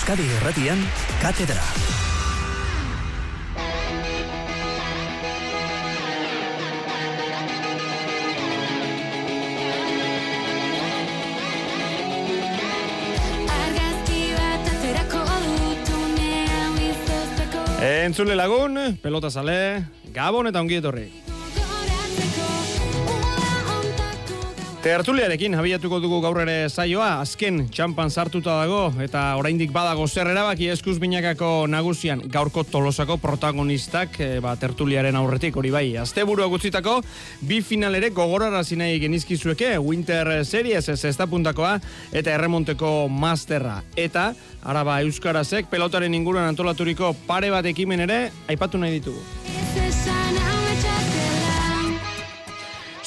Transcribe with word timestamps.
Euskadi 0.00 0.24
Erratian, 0.40 0.78
Katedra. 1.20 1.60
Entzule 17.84 18.34
lagun, 18.34 18.96
pelota 19.02 19.28
sale, 19.28 19.84
gabon 20.16 20.48
eta 20.48 20.64
ongi 20.64 20.80
etorri. 20.80 21.29
Tertuliarekin 24.80 25.52
abiatuko 25.60 25.98
dugu 26.00 26.22
gaur 26.24 26.38
ere 26.40 26.70
saioa, 26.72 27.18
azken 27.20 27.66
txampan 27.68 28.08
sartuta 28.08 28.54
dago 28.62 28.78
eta 29.04 29.26
oraindik 29.36 29.74
badago 29.74 30.06
zer 30.08 30.30
erabaki 30.32 30.70
eskuz 30.72 30.94
binakako 31.02 31.66
nagusian 31.68 32.22
gaurko 32.32 32.64
tolosako 32.64 33.18
protagonistak 33.20 34.16
e, 34.24 34.28
ba, 34.40 34.54
tertuliaren 34.56 35.18
aurretik 35.20 35.58
hori 35.60 35.68
bai. 35.74 35.84
Azte 36.00 36.24
gutzitako, 36.24 37.02
bi 37.42 37.60
final 37.60 37.94
ere 37.94 38.08
gogorara 38.08 38.64
zinei 38.64 38.98
genizkizueke, 38.98 39.76
Winter 39.76 40.46
Series 40.46 40.88
ez 40.88 41.04
ez 41.04 41.16
puntakoa 41.28 41.78
eta 42.10 42.30
erremonteko 42.30 43.06
masterra. 43.08 43.82
Eta, 43.94 44.32
araba 44.64 45.02
euskarazek, 45.02 45.68
pelotaren 45.68 46.14
inguruan 46.14 46.48
antolaturiko 46.48 47.14
pare 47.26 47.50
bat 47.50 47.66
ekimen 47.66 48.00
ere, 48.00 48.30
aipatu 48.48 48.78
nahi 48.78 48.96
ditugu. 48.96 50.29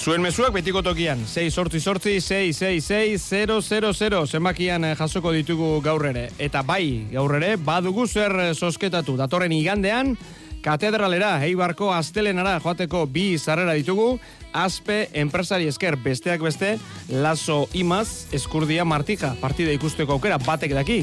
Zuen 0.04 0.20
mezuak 0.20 0.52
betiko 0.52 0.82
tokian, 0.84 1.22
6 1.32 1.54
sortzi 1.56 1.80
sortzi, 1.80 2.18
6, 2.20 2.58
6, 2.58 2.82
6, 2.84 3.22
0, 3.23 3.62
0, 3.64 3.92
0, 3.96 4.18
zenbakian 4.28 4.84
eh, 4.84 4.98
jasoko 5.00 5.32
ditugu 5.32 5.78
gaur 5.86 6.04
ere. 6.10 6.26
Eta 6.44 6.60
bai, 6.68 7.06
gaur 7.14 7.38
ere, 7.38 7.54
badugu 7.56 8.04
zer 8.04 8.36
sosketatu. 8.52 9.16
Datorren 9.16 9.56
igandean, 9.56 10.18
katedralera, 10.66 11.38
heibarko 11.45 11.94
astelenara 11.95 12.58
joateko 12.60 13.06
bi 13.08 13.38
zarrera 13.38 13.78
ditugu, 13.80 14.18
aspe 14.52 15.06
enpresari 15.23 15.72
esker 15.72 15.95
besteak 15.95 16.44
beste, 16.44 16.73
laso 17.08 17.70
imaz, 17.72 18.28
eskurdia 18.36 18.84
martika, 18.84 19.38
partida 19.40 19.72
ikusteko 19.72 20.20
aukera 20.20 20.42
batek 20.44 20.76
daki 20.82 21.00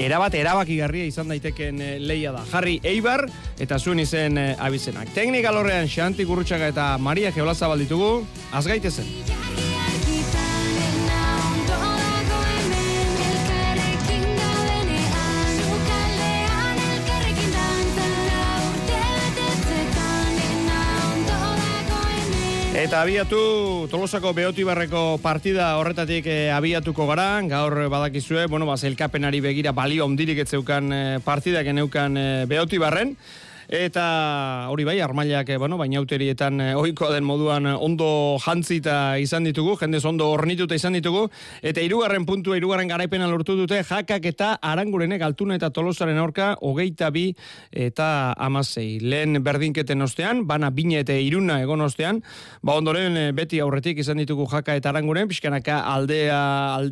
erabat 0.00 0.34
erabakigarria 0.38 1.08
izan 1.08 1.30
daiteken 1.30 1.80
e, 1.80 1.90
leia 2.00 2.34
da. 2.36 2.44
Jarri 2.52 2.78
Eibar 2.84 3.26
eta 3.60 3.78
zuen 3.78 4.02
izen 4.02 4.38
e, 4.40 4.46
abizenak. 4.58 5.12
Teknika 5.16 5.52
lorrean 5.54 5.90
Xanti 5.90 6.26
Gurrutxaga 6.28 6.70
eta 6.74 6.92
Maria 6.98 7.32
Geolaza 7.36 7.68
balditugu, 7.70 8.14
azgaitezen. 8.52 9.69
Eta 22.80 23.02
abiatu 23.04 23.88
Tolosako 23.92 24.30
Beotibarreko 24.32 25.18
partida 25.20 25.66
horretatik 25.76 26.24
e, 26.24 26.36
abiatuko 26.48 27.04
gara, 27.10 27.26
gaur 27.44 27.74
badakizue, 27.92 28.46
bueno, 28.48 28.64
ba, 28.64 28.78
zelkapenari 28.80 29.42
begira 29.44 29.74
balio 29.76 30.06
ondirik 30.08 30.40
etzeukan 30.46 30.88
e, 30.88 31.00
partidak 31.20 31.68
eneukan 31.74 32.16
e, 32.16 32.24
Beotibarren. 32.48 33.12
Eta 33.70 34.66
hori 34.66 34.82
bai, 34.82 34.96
armailak, 34.98 35.48
eh, 35.48 35.56
bueno, 35.56 35.76
bainauterietan 35.78 36.60
eh, 36.60 36.72
ohikoa 36.74 37.12
den 37.14 37.22
moduan 37.22 37.68
eh, 37.70 37.74
ondo 37.78 38.36
jantzita 38.42 39.14
izan 39.22 39.44
ditugu, 39.46 39.76
jendez 39.78 40.00
ondo 40.10 40.26
ornituta 40.26 40.74
izan 40.74 40.96
ditugu, 40.98 41.28
eta 41.62 41.78
irugarren 41.78 42.26
puntua, 42.26 42.56
irugarren 42.58 42.90
garaipena 42.90 43.28
lortu 43.30 43.54
dute, 43.54 43.78
jakak 43.86 44.26
eta 44.26 44.56
arangurenek 44.58 45.22
altuna 45.22 45.54
eta 45.54 45.70
tolosaren 45.70 46.18
aurka, 46.18 46.56
hogeita 46.66 47.12
bi 47.14 47.28
eta 47.70 48.32
amasei. 48.42 48.98
Lehen 48.98 49.38
berdinketen 49.38 50.02
ostean, 50.02 50.42
bana 50.50 50.72
bine 50.74 50.98
eta 51.04 51.14
iruna 51.14 51.60
egon 51.62 51.86
ostean, 51.86 52.24
ba 52.66 52.74
ondoren 52.74 53.20
beti 53.38 53.62
aurretik 53.62 54.02
izan 54.02 54.18
ditugu 54.18 54.48
jaka 54.50 54.74
eta 54.74 54.90
aranguren, 54.90 55.30
pixkanaka 55.30 55.84
aldea 55.92 56.40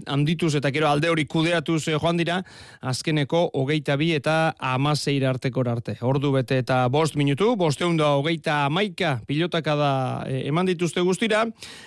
handituz 0.07 0.55
eta 0.63 0.71
gero 0.71 0.93
alde 0.93 1.11
hori 1.11 1.27
kudeatuz 1.27 1.89
joan 1.89 2.23
dira, 2.23 2.39
azkeneko 2.79 3.49
hogeita 3.59 3.99
bi 3.99 4.13
eta 4.15 4.55
amasei 4.63 5.19
arteko 5.27 5.67
arte. 5.67 5.99
Ordu 6.07 6.31
bete 6.39 6.68
eta 6.69 6.85
bost 6.93 7.17
minutu, 7.17 7.55
bosteun 7.57 7.97
da 7.97 8.11
hogeita 8.19 8.67
amaika 8.67 9.15
pilotaka 9.25 9.75
da 9.79 9.93
e, 10.29 10.43
eman 10.51 10.69
dituzte 10.69 11.01
guztira, 11.01 11.47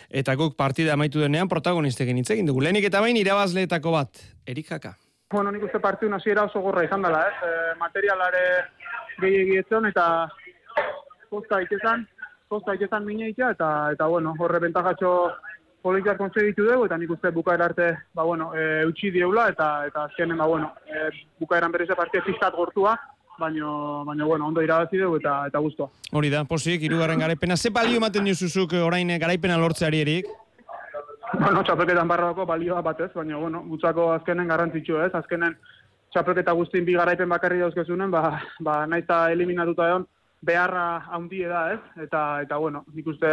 eta 0.09 0.33
guk 0.39 0.55
partida 0.57 0.95
amaitu 0.95 1.21
denean 1.21 1.49
protagonisteken 1.51 2.17
egin 2.17 2.49
dugu. 2.49 2.63
Lehenik 2.65 2.87
eta 2.89 3.01
bain 3.01 3.17
irabazleetako 3.19 3.93
bat, 3.93 4.23
Erik 4.47 4.71
Jaka. 4.73 4.95
Bueno, 5.29 5.51
nik 5.51 5.67
uste 5.67 5.79
partiu 5.79 6.09
naziera 6.09 6.47
oso 6.49 6.63
gorra 6.65 6.83
izan 6.83 7.05
dela, 7.05 7.21
ez? 7.29 7.37
E, 7.45 7.77
materialare 7.77 8.41
gehiagietzen 9.21 9.85
eta 9.91 10.07
posta 11.29 11.61
itetan, 11.61 12.07
posta 12.49 12.73
itetan 12.73 13.05
mineitea, 13.05 13.53
eta, 13.53 13.69
eta 13.93 14.09
bueno, 14.09 14.33
horre 14.39 14.65
bentajatxo 14.65 15.13
politikak 15.85 16.17
konsegitu 16.17 16.65
dugu, 16.65 16.89
eta 16.89 16.97
nik 16.97 17.13
uste 17.13 17.29
bukaera 17.29 17.69
arte, 17.69 17.93
ba 18.17 18.25
bueno, 18.25 18.49
e, 18.57 18.81
utxi 18.89 19.13
dieula, 19.13 19.51
eta, 19.53 19.85
eta 19.93 20.09
azkenen, 20.09 20.41
ba 20.41 20.49
bueno, 20.49 20.73
e, 20.89 21.09
bukaeran 21.37 21.71
berriz 21.71 21.93
partia 21.93 22.25
fiskat 22.25 22.57
gortua, 22.57 22.97
baino 23.41 24.05
baino 24.05 24.27
bueno, 24.29 24.47
ondo 24.47 24.61
irabazi 24.61 25.01
dugu 25.01 25.17
eta 25.19 25.47
eta 25.49 25.59
gustoa. 25.59 25.89
Hori 26.13 26.29
da, 26.29 26.45
posik 26.45 26.85
hirugarren 26.85 27.19
garaipena. 27.19 27.57
Ze 27.57 27.73
balio 27.73 27.97
ematen 27.97 28.29
dizuzuk 28.29 28.77
orain 28.85 29.11
garaipena 29.19 29.57
lortzeari 29.57 30.01
erik? 30.05 30.31
Bueno, 31.33 31.63
txapelketan 31.63 32.09
barroako 32.09 32.45
balioa 32.45 32.81
batez, 32.83 33.11
baina, 33.15 33.37
bueno, 33.39 33.61
gutzako 33.67 34.09
azkenen 34.13 34.49
garrantzitsu 34.51 34.97
ez, 35.05 35.13
azkenen 35.15 35.55
txapelketa 36.11 36.51
guztien 36.57 36.85
bi 36.85 36.97
garaipen 36.97 37.29
bakarri 37.31 37.61
dauzkezunen, 37.63 38.11
ba, 38.11 38.41
ba 38.59 38.81
naita 38.87 39.23
eliminatuta 39.31 39.87
egon, 39.93 40.07
beharra 40.43 41.05
handie 41.15 41.47
da 41.47 41.61
ez, 41.75 41.79
eta, 42.03 42.23
eta 42.43 42.57
bueno, 42.59 42.83
nik 42.93 43.07
uste 43.07 43.31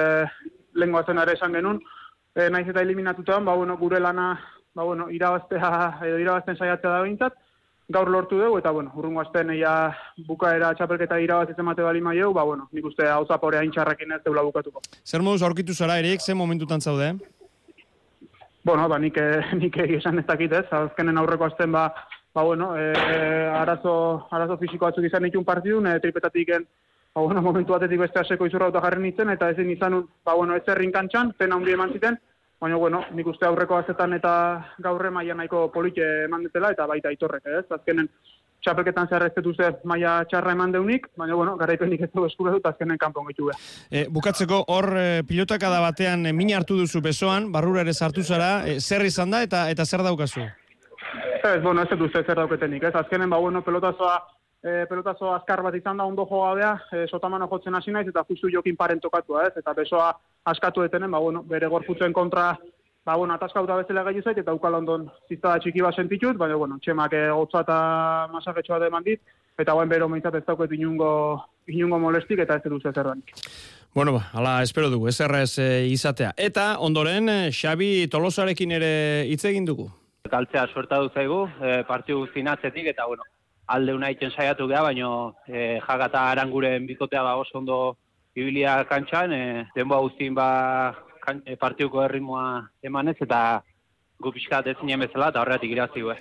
lengua 0.79 1.03
zen 1.07 1.19
ere 1.19 1.35
esan 1.35 1.57
genuen, 1.59 1.81
e, 2.37 2.47
naiz 2.55 2.69
eta 2.69 2.85
eliminatuta 2.87 3.41
ba, 3.41 3.57
bueno, 3.59 3.77
gure 3.81 3.99
lana, 4.01 4.31
ba, 4.75 4.85
bueno, 4.85 5.09
irabaztea, 5.11 5.73
edo 6.07 6.23
irabazten 6.23 6.57
saiatzea 6.57 6.95
da 6.95 7.03
behintzat, 7.03 7.39
gaur 7.89 8.11
lortu 8.13 8.37
dugu, 8.39 8.59
eta, 8.61 8.71
bueno, 8.71 8.93
urrungo 9.01 9.23
azten 9.23 9.51
eia 9.55 9.73
bukaera 10.29 10.75
txapelketa 10.77 11.19
irabaz 11.25 11.49
ez 11.53 11.59
emate 11.59 11.83
bali 11.83 12.03
maieu, 12.05 12.35
ba, 12.37 12.45
bueno, 12.45 12.69
nik 12.73 12.85
uste 12.85 13.09
hau 13.09 13.25
zapore 13.27 13.59
hain 13.59 13.73
txarrakin 13.73 14.13
ez 14.19 14.21
deula 14.25 14.45
bukatuko. 14.45 14.83
Zer 15.05 15.25
moduz 15.25 15.43
aurkitu 15.43 15.75
zara, 15.75 15.99
Erik, 15.99 16.21
zen 16.21 16.37
momentutan 16.37 16.85
zaude? 16.85 17.15
Bueno, 18.65 18.89
ba, 18.89 18.99
nik, 18.99 19.17
eh, 19.17 19.41
nik 19.63 19.81
esan 19.87 20.21
ez 20.21 20.27
dakit 20.29 20.53
ez, 20.53 20.67
azkenen 20.83 21.19
aurreko 21.19 21.49
azten, 21.49 21.73
ba, 21.73 21.89
ba, 22.35 22.43
bueno, 22.43 22.75
e, 22.77 22.93
arazo, 23.57 24.29
arazo 24.31 24.59
fisiko 24.61 24.91
batzuk 24.91 25.09
izan 25.09 25.25
ditun 25.25 25.47
partidun, 25.49 25.89
e, 25.89 25.99
tripetatik 26.05 26.53
en, 26.59 26.69
ba, 27.15 27.23
bueno, 27.23 27.43
momentu 27.43 27.73
batetik 27.73 28.05
beste 28.05 28.21
aseko 28.21 28.47
izurra 28.47 28.69
jarri 28.83 29.01
nintzen, 29.03 29.33
eta 29.33 29.49
ezin 29.55 29.71
izan, 29.73 30.03
ba, 30.25 30.35
bueno, 30.35 30.57
ez 30.57 30.65
zerrin 30.67 30.93
kantxan, 30.93 31.33
pena 31.39 31.57
hundi 31.57 31.73
eman 31.73 31.97
ziten, 31.97 32.21
Baina, 32.59 32.77
bueno, 32.77 33.05
nik 33.15 33.27
uste 33.31 33.47
aurreko 33.47 33.77
azetan 33.79 34.17
eta 34.17 34.33
gaurre 34.83 35.13
maia 35.15 35.35
nahiko 35.35 35.69
polite 35.71 36.25
eman 36.25 36.43
detela, 36.43 36.73
eta 36.75 36.89
baita 36.91 37.13
itorrek, 37.15 37.47
ez? 37.47 37.67
Azkenen, 37.71 38.09
txapelketan 38.65 39.09
zer 39.09 39.23
ez 39.29 39.33
ze 39.57 39.69
maia 39.85 40.25
txarra 40.25 40.53
eman 40.53 40.73
deunik, 40.73 41.07
baina, 41.17 41.35
bueno, 41.35 41.57
garaipenik 41.57 42.01
ez 42.01 42.11
du 42.13 42.25
eskura 42.27 42.53
dut, 42.53 42.67
azkenen 42.67 42.99
kanpon 42.99 43.27
gitu 43.29 43.51
e, 43.91 44.07
bukatzeko, 44.11 44.65
hor 44.69 44.97
e, 44.97 45.23
pilotakada 45.23 45.81
batean 45.81 46.27
e, 46.27 46.33
min 46.33 46.51
hartu 46.55 46.77
duzu 46.77 47.01
besoan, 47.01 47.53
barrura 47.53 47.81
ere 47.81 47.95
sartu 47.95 48.23
zara, 48.23 48.67
e, 48.67 48.81
zer 48.81 49.05
izan 49.05 49.31
da 49.31 49.43
eta 49.43 49.71
eta 49.71 49.85
zer 49.85 50.03
daukazu? 50.03 50.41
Ez, 51.45 51.63
bueno, 51.63 51.83
ez 51.83 51.99
dut 51.99 52.13
zer 52.13 52.35
dauketenik, 52.35 52.83
ez? 52.83 52.95
Azkenen, 52.95 53.31
ba, 53.31 53.39
bueno, 53.39 53.63
pelotazoa, 53.63 54.19
e, 54.63 54.87
pelotazo 54.89 55.33
azkar 55.35 55.63
bat 55.63 55.75
izan 55.75 55.99
da 55.99 56.07
ondo 56.07 56.27
joa 56.27 56.55
bea, 56.55 56.73
e, 56.93 57.07
sotamano 57.07 57.49
jotzen 57.51 57.75
hasi 57.75 57.93
naiz 57.95 58.09
eta 58.09 58.25
justu 58.29 58.51
jokin 58.53 58.77
paren 58.77 59.01
tokatua, 59.01 59.47
ez? 59.49 59.55
Eta 59.57 59.75
besoa 59.75 60.13
askatu 60.45 60.83
etenen, 60.83 61.11
ba, 61.11 61.19
bueno, 61.19 61.43
bere 61.43 61.69
gorputzen 61.69 62.13
kontra, 62.13 62.57
ba, 63.05 63.17
bueno, 63.17 63.35
ataskauta 63.35 63.77
bezala 63.77 64.05
gai 64.05 64.23
zait, 64.23 64.39
eta 64.39 64.55
ukal 64.55 64.81
ondon 64.81 65.09
ziztada 65.29 65.59
txiki 65.63 65.83
bat 65.83 65.97
sentitut, 65.97 66.37
baina, 66.37 66.57
bueno, 66.57 66.79
txemak 66.83 67.15
e, 67.15 67.29
gotza 67.31 67.63
eta 67.67 67.79
masagetxoa 68.33 68.81
deman 68.85 69.07
dit, 69.07 69.23
eta 69.59 69.75
guen 69.75 69.89
bero 69.89 70.09
meintzat 70.09 70.41
ez 70.41 70.45
dauket 70.47 70.75
inungo, 70.75 71.13
inungo 71.67 71.99
molestik, 71.99 72.43
eta 72.45 72.59
ez 72.59 72.63
dut 72.65 72.83
zer 72.83 73.15
Bueno, 73.95 74.13
ba, 74.13 74.29
ala, 74.35 74.63
espero 74.63 74.91
dugu, 74.91 75.09
ez 75.09 75.21
errez 75.21 75.59
e, 75.59 75.87
izatea. 75.89 76.35
Eta, 76.37 76.79
ondoren, 76.79 77.51
Xabi 77.51 78.07
Tolosarekin 78.09 78.71
ere 78.73 79.25
hitz 79.27 79.45
egin 79.45 79.65
dugu. 79.65 79.89
Kaltzea 80.29 80.67
suerta 80.69 80.99
du 81.01 81.09
zaigu, 81.09 81.49
e, 81.63 81.83
partiu 81.89 82.27
zinatzetik, 82.35 82.87
eta, 82.93 83.07
bueno, 83.07 83.25
alde 83.69 83.95
una 83.95 84.11
iten 84.11 84.33
saiatu 84.33 84.67
geha, 84.69 84.83
baina 84.83 85.09
e, 85.47 85.79
jagata 85.85 86.31
aranguren 86.31 86.87
bikotea 86.89 87.23
ba 87.23 87.37
oso 87.37 87.59
ondo 87.59 87.97
ibilia 88.35 88.81
kantxan, 88.89 89.33
e, 89.33 89.43
denboa 89.77 90.01
guztien 90.07 90.35
ba 90.35 90.49
kan, 91.25 91.43
e, 91.45 91.57
partiuko 91.57 92.03
erritmoa 92.07 92.69
emanez, 92.83 93.19
eta 93.21 93.63
gu 94.19 94.33
pixka 94.35 94.63
dezinen 94.67 95.05
bezala, 95.05 95.29
eta 95.31 95.43
horretik 95.43 95.75
irazi 95.75 96.03
gue. 96.03 96.17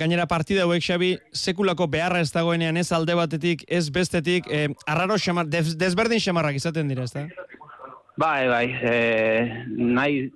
Gainera 0.00 0.26
partida 0.30 0.64
hauek, 0.64 0.84
Xabi, 0.86 1.10
sekulako 1.34 1.88
beharra 1.90 2.22
ez 2.24 2.30
dagoenean 2.32 2.78
ez 2.80 2.90
alde 2.92 3.18
batetik, 3.18 3.66
ez 3.68 3.88
bestetik, 3.92 4.48
e, 4.48 4.68
arraro 4.86 5.18
xamar, 5.20 5.50
dez, 5.50 5.74
desberdin 5.80 6.22
xamarrak 6.22 6.62
izaten 6.62 6.88
dira, 6.88 7.04
ez 7.04 7.12
da? 7.12 7.26
Bai, 8.16 8.46
bai, 8.48 8.66
e, 8.70 8.94
nahi, 9.74 10.28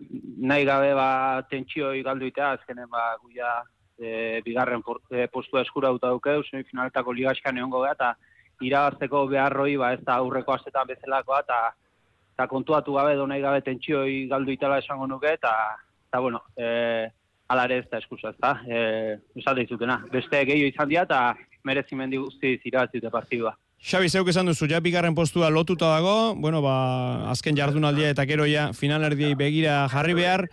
nahi 0.42 0.66
gabe 0.66 0.92
ba 0.98 1.10
tentsioi 1.48 2.02
galduitea, 2.02 2.56
azkenen 2.58 2.90
ba 2.90 3.12
guia 3.22 3.54
e, 3.98 4.40
bigarren 4.44 4.82
e, 5.10 5.26
postua 5.32 5.62
eskura 5.62 5.90
duta 5.94 6.10
dukeu, 6.14 6.42
semifinaletako 6.46 7.12
ligaskan 7.12 7.58
egongo 7.58 7.82
gara, 7.84 7.94
eta 7.94 8.64
irabazteko 8.64 9.26
beharroi, 9.30 9.76
ba, 9.76 9.92
ez 9.94 10.02
da 10.06 10.18
aurreko 10.22 10.54
astetan 10.54 10.88
bezalakoa, 10.88 11.42
eta 11.46 11.60
eta 12.38 12.46
kontuatu 12.46 12.94
gabe, 12.94 13.16
donai 13.18 13.40
gabe 13.42 13.64
tentsioi 13.66 14.28
galdu 14.30 14.52
itala 14.54 14.78
esango 14.78 15.08
nuke, 15.10 15.32
eta, 15.34 15.52
eta 16.06 16.20
bueno, 16.22 16.44
e, 16.54 17.08
alare 17.50 17.80
ez 17.82 17.88
da 17.90 17.98
eskusa, 17.98 18.30
ez 18.30 18.38
da, 18.38 18.52
e, 18.62 19.16
esalde 19.40 19.64
izutena. 19.66 19.96
Beste 20.12 20.44
gehiago 20.46 20.70
izan 20.70 20.92
dira, 20.92 21.02
eta 21.08 21.22
merezimendi 21.66 22.20
guzti 22.22 22.54
irabazite 22.70 23.10
partidua. 23.10 23.56
Xabi, 23.78 24.08
zeuk 24.10 24.26
esan 24.28 24.48
duzu, 24.50 24.66
ja 24.66 24.80
bigarren 24.82 25.14
postua 25.14 25.48
lotuta 25.54 25.86
dago, 25.92 26.34
bueno, 26.34 26.58
ba, 26.60 27.30
azken 27.30 27.54
jardunaldia 27.56 28.08
eta 28.10 28.24
gero 28.26 28.42
ja 28.50 28.72
finalerdiei 28.74 29.36
begira 29.38 29.84
jarri 29.92 30.16
behar. 30.18 30.48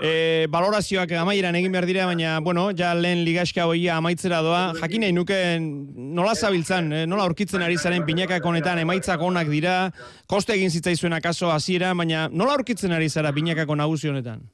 E, 0.00 0.46
balorazioak 0.48 1.10
amaieran 1.18 1.58
egin 1.58 1.74
behar 1.74 1.88
dira, 1.90 2.04
baina, 2.06 2.36
bueno, 2.38 2.68
ja 2.78 2.92
lehen 2.94 3.24
ligaska 3.26 3.66
hoia 3.66 3.96
amaitzera 3.98 4.38
doa. 4.46 4.60
Jakin 4.78 5.02
nahi 5.02 5.16
nuke 5.16 5.38
nola 5.58 6.36
zabiltzan, 6.36 6.92
eh, 6.92 7.02
nola 7.10 7.26
aurkitzen 7.26 7.66
ari 7.66 7.76
zaren 7.76 8.06
binakak 8.06 8.46
honetan, 8.46 8.78
emaitzak 8.78 9.26
onak 9.26 9.50
dira, 9.50 9.90
koste 10.30 10.54
egin 10.54 10.70
zitzaizuen 10.70 11.18
akaso 11.18 11.50
hasiera, 11.50 11.90
baina 11.98 12.28
nola 12.30 12.54
aurkitzen 12.54 12.94
ari 12.94 13.10
zara 13.10 13.34
binakako 13.34 13.74
nagusi 13.74 14.08
honetan? 14.08 14.46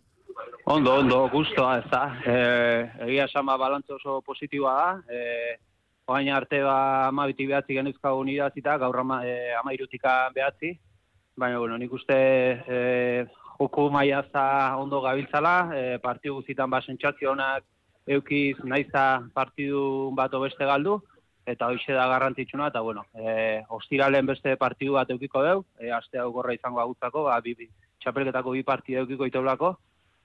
Ondo, 0.64 0.96
ondo, 0.96 1.28
guztua, 1.28 1.76
ez 1.82 1.90
da. 1.92 2.02
E, 2.24 2.40
egia 3.10 3.28
sama 3.28 3.58
balantze 3.60 3.92
oso 4.00 4.22
positiboa 4.24 4.74
da. 4.80 4.90
E, 5.12 5.58
Oain 6.06 6.28
arte 6.28 6.58
ba 6.60 7.08
amabiti 7.08 7.46
behatzi 7.48 7.74
genuzkago 7.78 8.18
unidazita, 8.20 8.76
gaur 8.76 8.98
ama, 9.00 9.22
e, 9.24 9.54
amairutika 9.56 10.28
behatzi. 10.34 10.74
Baina, 11.36 11.58
bueno, 11.58 11.78
nik 11.80 11.92
uste 11.96 12.16
e, 12.68 13.24
joku 13.58 13.86
maiaza 13.90 14.44
ondo 14.76 15.00
gabiltzala, 15.00 15.54
e, 15.72 15.82
partidu 16.04 16.34
guzitan 16.34 16.70
ba 16.70 16.82
honak 17.30 17.64
eukiz 18.06 18.58
naiza 18.64 19.24
partidu 19.32 20.10
bat 20.14 20.30
beste 20.30 20.66
galdu, 20.66 21.00
eta 21.46 21.68
hoxe 21.68 21.92
da 21.92 22.06
garrantzitsuna, 22.06 22.66
eta 22.66 22.80
bueno, 22.80 23.06
e, 23.14 23.64
ostiralen 23.70 24.26
beste 24.26 24.56
partidu 24.56 24.92
bat 24.92 25.10
eukiko 25.10 25.42
deu, 25.42 25.64
e, 25.80 25.90
aste 25.90 26.18
hau 26.18 26.30
gorra 26.32 26.52
izango 26.52 26.80
agutzako, 26.80 27.24
ba, 27.24 27.40
bi, 27.40 27.54
bi, 27.54 27.70
txapelketako 28.00 28.50
bi 28.50 28.62
partidu 28.62 28.98
eukiko 28.98 29.24
itoblako, 29.24 29.78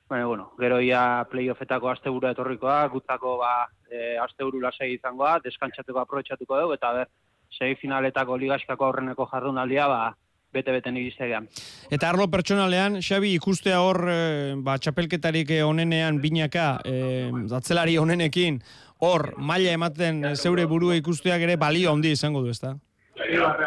Baina, 0.10 0.26
bueno, 0.26 0.54
gero 0.58 0.80
ia 0.82 1.24
playoffetako 1.30 1.92
asteburu 1.92 2.32
etorrikoa, 2.32 2.80
gutzako 2.90 3.36
ba, 3.44 3.68
e, 3.86 4.16
asteburu 4.18 4.62
lasai 4.64 4.96
izangoa, 4.96 5.36
deskantzatuko 5.44 6.02
aprobetsatuko 6.02 6.58
dugu, 6.58 6.74
eta 6.80 6.90
ber, 6.96 7.12
sei 7.54 7.76
finaletako 7.78 8.38
ligaskako 8.42 8.88
aurreneko 8.88 9.28
jardunaldia, 9.30 9.86
ba, 9.92 10.02
bete-bete 10.50 10.90
nirizegean. 10.90 11.46
Eta 11.94 12.10
arlo 12.10 12.26
pertsonalean, 12.34 13.04
Xabi, 13.06 13.36
ikustea 13.38 13.84
hor, 13.86 14.02
e, 14.10 14.20
ba, 14.66 14.80
txapelketarik 14.82 15.54
onenean 15.68 16.18
binaka, 16.26 16.80
e, 16.82 17.30
zatzelari 17.46 18.00
onenekin, 18.02 18.58
hor, 19.06 19.36
maila 19.38 19.78
ematen 19.78 20.32
zeure 20.34 20.66
burua 20.66 20.98
ikusteak 20.98 21.46
ere 21.46 21.62
balio 21.62 21.94
handi 21.94 22.18
izango 22.18 22.42
du, 22.42 22.50
ezta? 22.50 22.74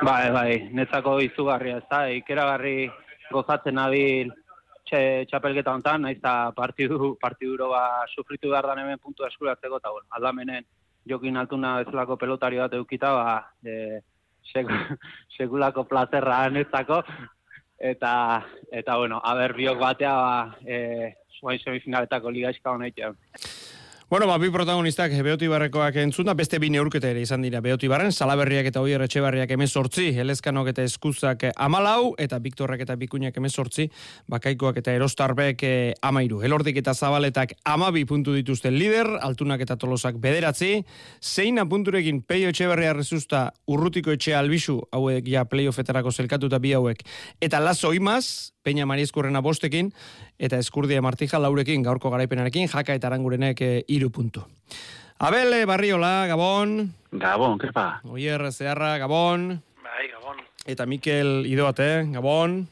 Bai, 0.02 0.24
bai, 0.34 0.50
netzako 0.74 1.20
izugarria, 1.22 1.78
ezta, 1.84 2.08
ikeragarri 2.10 2.90
gozatzen 3.30 3.78
abil, 3.78 4.34
txe, 4.88 5.26
txapelketa 5.30 5.74
hontan, 5.74 6.06
naiz 6.06 6.18
eta 6.18 6.52
partidu, 6.56 7.14
partiduro 7.20 7.70
ba, 7.72 8.04
sufritu 8.14 8.50
behar 8.52 8.70
dan 8.70 8.82
hemen 8.82 9.00
puntu 9.02 9.26
eskuratzeko, 9.28 9.80
eta 9.82 9.92
bueno, 9.94 10.08
aldamenen 10.18 10.66
jokin 11.08 11.36
altuna 11.36 11.76
bezalako 11.82 12.16
pelotari 12.16 12.60
bat 12.62 12.74
eukita, 12.78 13.12
ba, 13.18 13.36
e, 13.66 14.00
segulako 15.36 15.84
plazerra 15.90 16.44
anetzako, 16.46 17.02
eta, 17.78 18.14
eta 18.70 18.98
bueno, 18.98 19.20
haber 19.24 19.56
biok 19.58 19.78
batea, 19.78 20.14
ba, 20.14 20.58
e, 20.66 21.14
suain 21.38 21.58
semifinaletako 21.62 22.30
ligaizka 22.30 22.76
honetan. 22.76 23.18
Bueno, 24.12 24.26
ba, 24.26 24.36
bi 24.36 24.50
protagonistak 24.52 25.14
Beoti 25.24 25.46
Barrekoak 25.48 25.94
entzuna, 25.96 26.34
beste 26.36 26.58
bi 26.60 26.68
neurketa 26.68 27.08
ere 27.08 27.22
izan 27.24 27.40
dira 27.40 27.62
Beoti 27.64 27.88
Barren, 27.88 28.12
Salaberriak 28.12 28.66
eta 28.68 28.82
Oier 28.84 29.00
Etxebarriak 29.06 29.54
emezortzi, 29.56 30.10
Helezkanok 30.12 30.68
eta 30.68 30.84
Eskuzak 30.84 31.46
amalau, 31.56 32.12
eta 32.20 32.36
Viktorrak 32.36 32.84
eta 32.84 32.98
Bikuñak 33.00 33.40
emezortzi, 33.40 33.88
Bakaikoak 34.28 34.82
eta 34.82 34.92
Erostarbek 34.92 35.64
eh, 35.64 35.94
amairu. 36.04 36.42
Elordik 36.44 36.82
eta 36.82 36.92
Zabaletak 36.92 37.56
amabi 37.64 38.04
puntu 38.04 38.36
dituzten 38.36 38.76
lider, 38.76 39.08
Altunak 39.22 39.64
eta 39.64 39.78
Tolosak 39.80 40.20
bederatzi, 40.20 40.84
zein 41.24 41.64
punturekin 41.64 42.20
Peio 42.20 42.52
Etxebarria 42.52 42.92
rezusta 42.92 43.46
urrutiko 43.64 44.12
etxe 44.12 44.36
albisu, 44.36 44.76
hauek 44.92 45.24
ja 45.24 45.48
playoffetarako 45.48 46.12
zelkatuta 46.12 46.60
bi 46.60 46.76
hauek, 46.76 47.00
eta 47.40 47.64
Lazo 47.64 47.94
Imaz, 47.96 48.52
Peña 48.62 48.84
Marieskurrena 48.86 49.40
bostekin, 49.40 49.88
eta 50.42 50.58
Eskurdia 50.58 51.02
Martija 51.02 51.38
laurekin, 51.38 51.84
gaurko 51.86 52.10
garaipenarekin, 52.10 52.66
jaka 52.68 52.96
eta 52.98 53.08
arangurenek 53.08 53.62
e, 53.62 53.70
iru 53.94 54.10
puntu. 54.10 54.42
Abel, 55.22 55.52
eh, 55.54 55.64
Barriola, 55.70 56.26
Gabon. 56.26 56.90
Gabon, 57.12 57.58
kepa. 57.62 58.00
Oier, 58.10 58.42
Zeharra, 58.50 58.96
Gabon. 58.98 59.62
Bai, 59.84 60.08
Gabon. 60.10 60.42
Eta 60.66 60.86
Mikel 60.86 61.46
Idoate, 61.46 62.08
Gabon. 62.10 62.64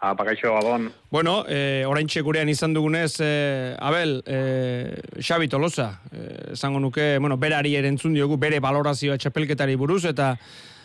Apa, 0.00 0.24
kaixo, 0.24 0.54
Gabon. 0.54 0.88
Bueno, 1.10 1.44
eh, 1.48 1.84
orain 1.86 2.08
gurean 2.24 2.48
izan 2.48 2.72
dugunez, 2.72 3.20
eh, 3.20 3.76
Abel, 3.78 4.22
eh, 4.24 5.02
Xabi 5.20 5.48
Tolosa, 5.48 6.00
eh, 6.10 6.52
esango 6.52 6.80
nuke, 6.80 7.18
bueno, 7.18 7.36
berari 7.36 7.76
erentzun 7.76 8.14
diogu, 8.14 8.38
bere 8.38 8.58
balorazioa 8.60 9.18
txapelketari 9.18 9.76
buruz, 9.76 10.06
eta 10.06 10.38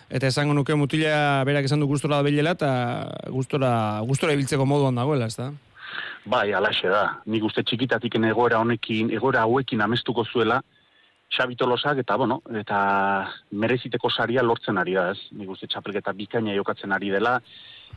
eta 0.09 0.27
esango 0.27 0.53
nuke 0.53 0.75
mutila 0.75 1.43
berak 1.45 1.65
esan 1.65 1.79
du 1.79 1.87
gustora 1.87 2.17
da 2.17 2.21
bilela 2.21 2.51
eta 2.51 3.09
gustora 3.31 4.01
gustora 4.05 4.33
ibiltzeko 4.33 4.65
moduan 4.65 4.95
dagoela, 4.95 5.25
ezta? 5.25 5.53
Bai, 6.25 6.53
alaxe 6.55 6.87
da. 6.87 7.03
Nik 7.27 7.43
uste 7.43 7.63
txikitatik 7.67 8.15
egoera 8.15 8.59
honekin, 8.63 9.11
egoera 9.11 9.41
hauekin 9.43 9.81
amestuko 9.81 10.23
zuela, 10.23 10.61
Xabi 11.33 11.55
Tolosak, 11.55 11.97
eta, 11.97 12.15
bueno, 12.15 12.41
eta 12.53 12.79
mereziteko 13.51 14.09
saria 14.09 14.43
lortzen 14.43 14.77
ari 14.77 14.93
da, 14.93 15.09
ez? 15.11 15.31
Nik 15.33 15.49
uste 15.49 15.67
txapelketa 15.67 16.13
bikaina 16.13 16.53
jokatzen 16.53 16.93
ari 16.93 17.09
dela, 17.09 17.39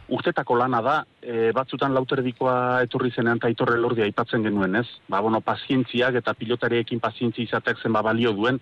urtetako 0.08 0.56
lana 0.56 0.81
da, 0.82 0.96
e, 1.20 1.52
batzutan 1.52 1.94
lauterdikoa 1.94 2.82
etorri 2.87 3.12
zenean 3.12 3.38
eta 3.38 3.50
itorre 3.52 3.76
lordia 3.78 4.06
aipatzen 4.08 4.43
genuen, 4.46 4.75
ez? 4.81 4.87
Ba, 5.08 5.20
bueno, 5.20 5.43
pazientziak 5.44 6.17
eta 6.22 6.34
pilotariekin 6.34 7.02
pazientzia 7.02 7.44
izateak 7.44 7.82
zen 7.82 7.93
ba 7.93 8.02
balio 8.02 8.32
duen, 8.32 8.61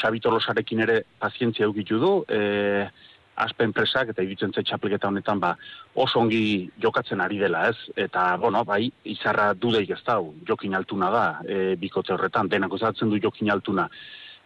Xabitolosarekin 0.00 0.80
ere 0.84 1.00
pazientzia 1.18 1.66
eukitu 1.66 1.98
du, 2.02 2.12
e, 2.28 2.88
aspen 3.44 3.72
presak 3.76 4.12
eta 4.12 4.22
iruditzen 4.22 4.52
zait 4.54 4.66
txapelketa 4.68 5.08
honetan 5.08 5.40
ba, 5.42 5.54
oso 5.94 6.20
ongi 6.20 6.70
jokatzen 6.82 7.20
ari 7.24 7.38
dela, 7.40 7.66
ez? 7.70 7.76
Eta, 7.96 8.36
bueno, 8.40 8.64
bai, 8.68 8.84
izarra 9.04 9.52
dudeik 9.54 9.94
ez 9.96 10.02
da, 10.06 10.18
jokin 10.48 10.76
altuna 10.78 11.10
da, 11.14 11.26
e, 11.46 11.60
bikote 11.80 12.14
horretan, 12.14 12.50
denako 12.52 12.78
zatzen 12.78 13.10
du 13.10 13.20
jokin 13.22 13.50
altuna, 13.50 13.88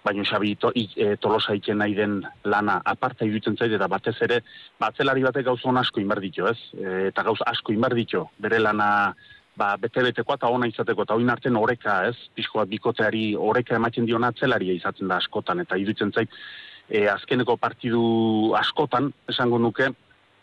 baina 0.05 0.25
Xabi 0.29 0.55
to, 0.61 0.71
e, 0.77 1.15
tolosa 1.21 1.55
iken 1.57 1.81
nahi 1.81 1.95
den 1.97 2.19
lana 2.45 2.81
aparta 2.85 3.25
iruditzen 3.25 3.57
zait, 3.57 3.73
eta 3.73 3.89
batez 3.89 4.17
ere, 4.27 4.43
batzelari 4.81 5.25
batek 5.25 5.49
gauza 5.49 5.73
asko 5.81 6.01
inbar 6.01 6.21
ditu, 6.21 6.47
ez? 6.51 6.59
E, 6.77 7.09
eta 7.13 7.25
gauz 7.25 7.41
asko 7.47 7.73
inbar 7.73 7.97
ditu, 7.97 8.27
bere 8.39 8.61
lana 8.61 9.15
ba, 9.57 9.75
bete-betekoa 9.81 10.37
eta 10.39 10.51
ona 10.51 10.69
izateko, 10.69 11.07
eta 11.07 11.17
oin 11.17 11.31
arten 11.31 11.57
oreka, 11.57 12.03
ez, 12.11 12.17
pixkoa 12.35 12.67
bikoteari 12.71 13.35
oreka 13.39 13.77
ematen 13.79 14.07
diona 14.07 14.33
atzelaria 14.35 14.75
izaten 14.75 15.09
da 15.09 15.21
askotan, 15.23 15.63
eta 15.65 15.79
iruditzen 15.81 16.13
zait, 16.13 16.31
e, 16.88 17.07
azkeneko 17.09 17.57
partidu 17.57 18.55
askotan, 18.59 19.11
esango 19.29 19.59
nuke, 19.59 19.91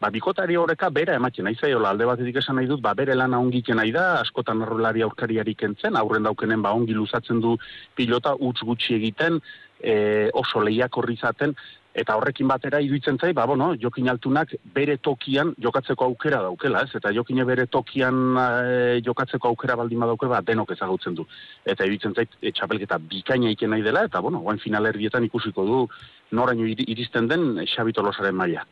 ba, 0.02 0.10
bikotari 0.10 0.58
oreka 0.58 0.90
bera 0.90 1.16
ematen 1.20 1.46
nahi 1.46 1.58
zaiola, 1.60 1.92
alde 1.94 2.08
batetik 2.10 2.40
esan 2.42 2.58
nahi 2.58 2.70
dut, 2.70 2.82
ba, 2.82 2.94
bere 2.98 3.16
lana 3.16 3.40
ongiken 3.40 3.78
nahi 3.78 3.94
da, 3.96 4.06
askotan 4.22 4.64
errolari 4.66 5.04
aurkariari 5.06 5.56
kentzen, 5.56 5.98
aurren 6.00 6.26
daukenen, 6.26 6.64
ba, 6.66 6.74
ongi 6.74 6.98
luzatzen 6.98 7.42
du 7.44 7.58
pilota, 7.96 8.34
utz 8.40 8.60
gutxi 8.66 8.98
egiten, 8.98 9.40
e, 9.82 10.30
oso 10.34 10.64
lehiak 10.66 10.98
horri 10.98 11.18
zaten, 11.18 11.54
Eta 11.92 12.16
horrekin 12.16 12.48
batera 12.48 12.80
iruditzen 12.80 13.18
zai, 13.20 13.34
ba, 13.36 13.44
bueno, 13.46 13.74
jokin 13.76 14.08
altunak 14.08 14.54
bere 14.76 14.96
tokian 15.04 15.52
jokatzeko 15.60 16.08
aukera 16.08 16.40
daukela, 16.46 16.86
ez? 16.88 16.96
Eta 16.96 17.12
jokine 17.12 17.44
bere 17.48 17.66
tokian 17.68 18.22
e, 18.40 19.02
jokatzeko 19.04 19.52
aukera 19.52 19.76
baldin 19.76 20.00
badauke, 20.00 20.30
ba, 20.32 20.40
denok 20.48 20.72
ezagutzen 20.78 21.20
du. 21.20 21.28
Eta 21.66 21.84
iruditzen 21.84 22.16
zait, 22.16 22.40
e, 22.40 22.54
txapelketa 22.56 23.02
bikaina 23.12 23.52
iken 23.52 23.76
nahi 23.76 23.84
dela, 23.84 24.06
eta, 24.08 24.24
bueno, 24.24 24.40
guain 24.40 24.64
finalerdietan 24.64 25.28
ikusiko 25.28 25.68
du 25.68 25.86
noraino 26.32 26.64
iristen 26.66 27.28
den 27.28 27.66
Xabitolosaren 27.68 28.40
maila. 28.40 28.64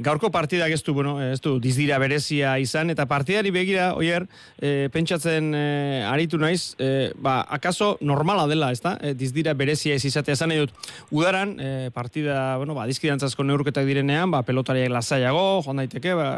Gaurko 0.00 0.30
partidak 0.32 0.72
ez 0.72 0.80
du, 0.80 0.94
bueno, 0.96 1.18
ez 1.20 1.42
du, 1.44 1.58
dizdira 1.60 1.98
berezia 2.00 2.54
izan, 2.62 2.88
eta 2.88 3.04
partidari 3.04 3.50
begira, 3.52 3.90
oier, 3.98 4.24
e, 4.56 4.88
pentsatzen 4.94 5.50
e, 5.52 5.64
aritu 6.08 6.38
naiz, 6.40 6.72
e, 6.80 7.10
ba, 7.20 7.42
akaso 7.52 7.98
normala 8.00 8.46
dela, 8.48 8.70
ez 8.72 8.80
da? 8.80 8.94
E, 9.04 9.12
dizdira 9.12 9.52
berezia 9.52 9.98
ez 9.98 10.06
izatea 10.08 10.38
esan 10.38 10.54
edut. 10.56 10.72
Udaran, 11.12 11.52
e, 11.60 11.90
partida, 11.92 12.56
bueno, 12.56 12.72
ba, 12.78 12.86
dizkidantzasko 12.88 13.44
neurketak 13.44 13.84
direnean, 13.84 14.32
ba, 14.32 14.40
pelotariak 14.48 14.88
lasaiago, 14.94 15.60
joan 15.66 15.84
daiteke, 15.84 16.16
ba, 16.16 16.30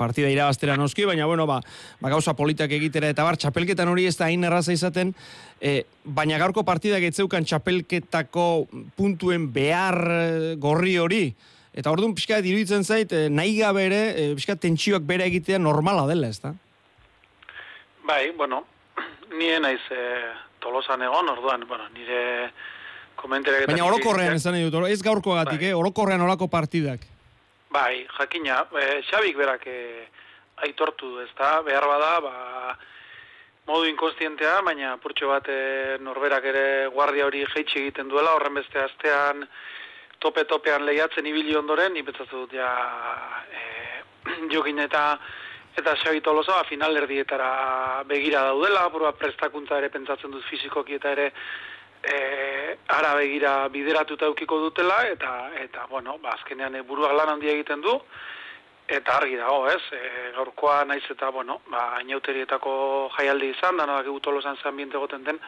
partida 0.00 0.32
irabaztera 0.32 0.78
noski, 0.80 1.04
baina, 1.04 1.28
bueno, 1.28 1.44
ba, 1.50 1.60
ba, 2.00 2.14
gauza 2.16 2.32
politak 2.40 2.72
egitera, 2.72 3.12
eta 3.12 3.28
bar, 3.28 3.36
txapelketan 3.36 3.92
hori 3.92 4.08
ez 4.08 4.16
da 4.16 4.30
hain 4.30 4.48
erraza 4.48 4.72
izaten, 4.72 5.12
e, 5.60 5.82
baina 6.08 6.40
gaurko 6.40 6.64
partidak 6.64 7.04
etzeukan 7.12 7.44
txapelketako 7.44 8.50
puntuen 8.96 9.50
behar 9.52 10.04
gorri 10.56 10.96
hori, 10.96 11.24
Eta 11.70 11.92
orduan 11.92 12.16
pixka 12.18 12.40
diruditzen 12.42 12.82
zait, 12.82 13.12
eh, 13.12 13.28
nahi 13.30 13.58
gabe 13.60 13.84
ere, 13.86 14.02
eh, 14.10 14.34
pixka 14.34 14.56
tentsioak 14.58 15.06
bere 15.06 15.26
egitea 15.30 15.58
normala 15.58 16.06
dela, 16.08 16.28
ez 16.28 16.40
da? 16.42 16.52
Bai, 18.10 18.30
bueno, 18.36 18.64
nien 19.38 19.62
naiz 19.62 19.82
e, 19.94 20.02
tolosan 20.58 21.02
egon, 21.06 21.28
orduan, 21.30 21.66
bueno, 21.68 21.86
nire 21.94 22.50
komentarek... 23.20 23.68
Baina 23.70 23.86
orokorrean 23.86 24.34
nahi 24.34 24.66
dut, 24.66 24.88
ez 24.88 25.02
gaurko 25.02 25.36
gatik, 25.38 25.60
Bai. 25.60 25.70
eh? 25.70 25.76
orokorrean 25.78 26.26
olako 26.26 26.48
partidak. 26.50 27.06
Bai, 27.70 28.02
jakina, 28.18 28.64
e, 28.74 29.02
Xabik 29.06 29.38
berak 29.38 29.66
e, 29.70 29.80
aitortu 30.66 31.14
du, 31.14 31.20
ezta, 31.22 31.60
behar 31.62 31.86
bada, 31.86 32.14
ba, 32.24 32.74
modu 33.70 33.86
inkonstientea, 33.86 34.58
baina 34.66 34.96
purtxo 34.98 35.30
bat 35.30 35.46
e, 35.46 35.60
norberak 36.02 36.50
ere 36.50 36.64
guardia 36.90 37.28
hori 37.28 37.44
jeitsi 37.54 37.78
egiten 37.84 38.10
duela, 38.10 38.34
horren 38.34 38.58
beste 38.58 38.82
astean 38.82 39.46
tope-topean 40.20 40.84
lehiatzen 40.86 41.26
ibili 41.26 41.56
ondoren, 41.56 41.96
ipetzatu 41.96 42.44
dut 42.44 42.56
ja 42.58 42.70
e, 43.50 43.64
jokin 44.54 44.84
eta 44.86 45.04
eta 45.78 45.94
Xabi 45.96 46.20
Tolosa 46.20 46.58
ba, 46.58 46.64
final 46.68 46.96
erdietara 46.98 48.02
begira 48.08 48.42
daudela, 48.50 48.88
proba 48.90 49.12
prestakuntza 49.16 49.78
ere 49.78 49.88
pentsatzen 49.88 50.32
dut 50.34 50.44
fizikoki 50.50 50.98
eta 50.98 51.12
ere 51.16 51.30
e, 52.02 52.76
ara 52.96 53.14
begira 53.14 53.68
bideratuta 53.68 54.26
eukiko 54.26 54.58
dutela, 54.60 55.02
eta, 55.08 55.50
eta 55.60 55.86
bueno, 55.90 56.18
ba, 56.18 56.34
azkenean 56.34 56.76
e, 56.76 56.82
buruak 56.82 57.14
lan 57.16 57.34
handia 57.34 57.54
egiten 57.54 57.84
du, 57.84 57.94
eta 58.90 59.18
argi 59.20 59.36
dago, 59.38 59.68
ez? 59.70 59.82
E, 59.94 60.32
gaurkoa 60.36 60.82
naiz 60.88 61.04
eta, 61.12 61.30
bueno, 61.30 61.60
ba, 61.70 62.00
inauterietako 62.02 62.72
jaialdi 63.18 63.52
izan, 63.54 63.78
da 63.78 63.86
nodak 63.86 64.10
egutolosan 64.10 64.58
zen 64.58 64.72
ambiente 64.72 64.98
goten 64.98 65.24
den, 65.24 65.38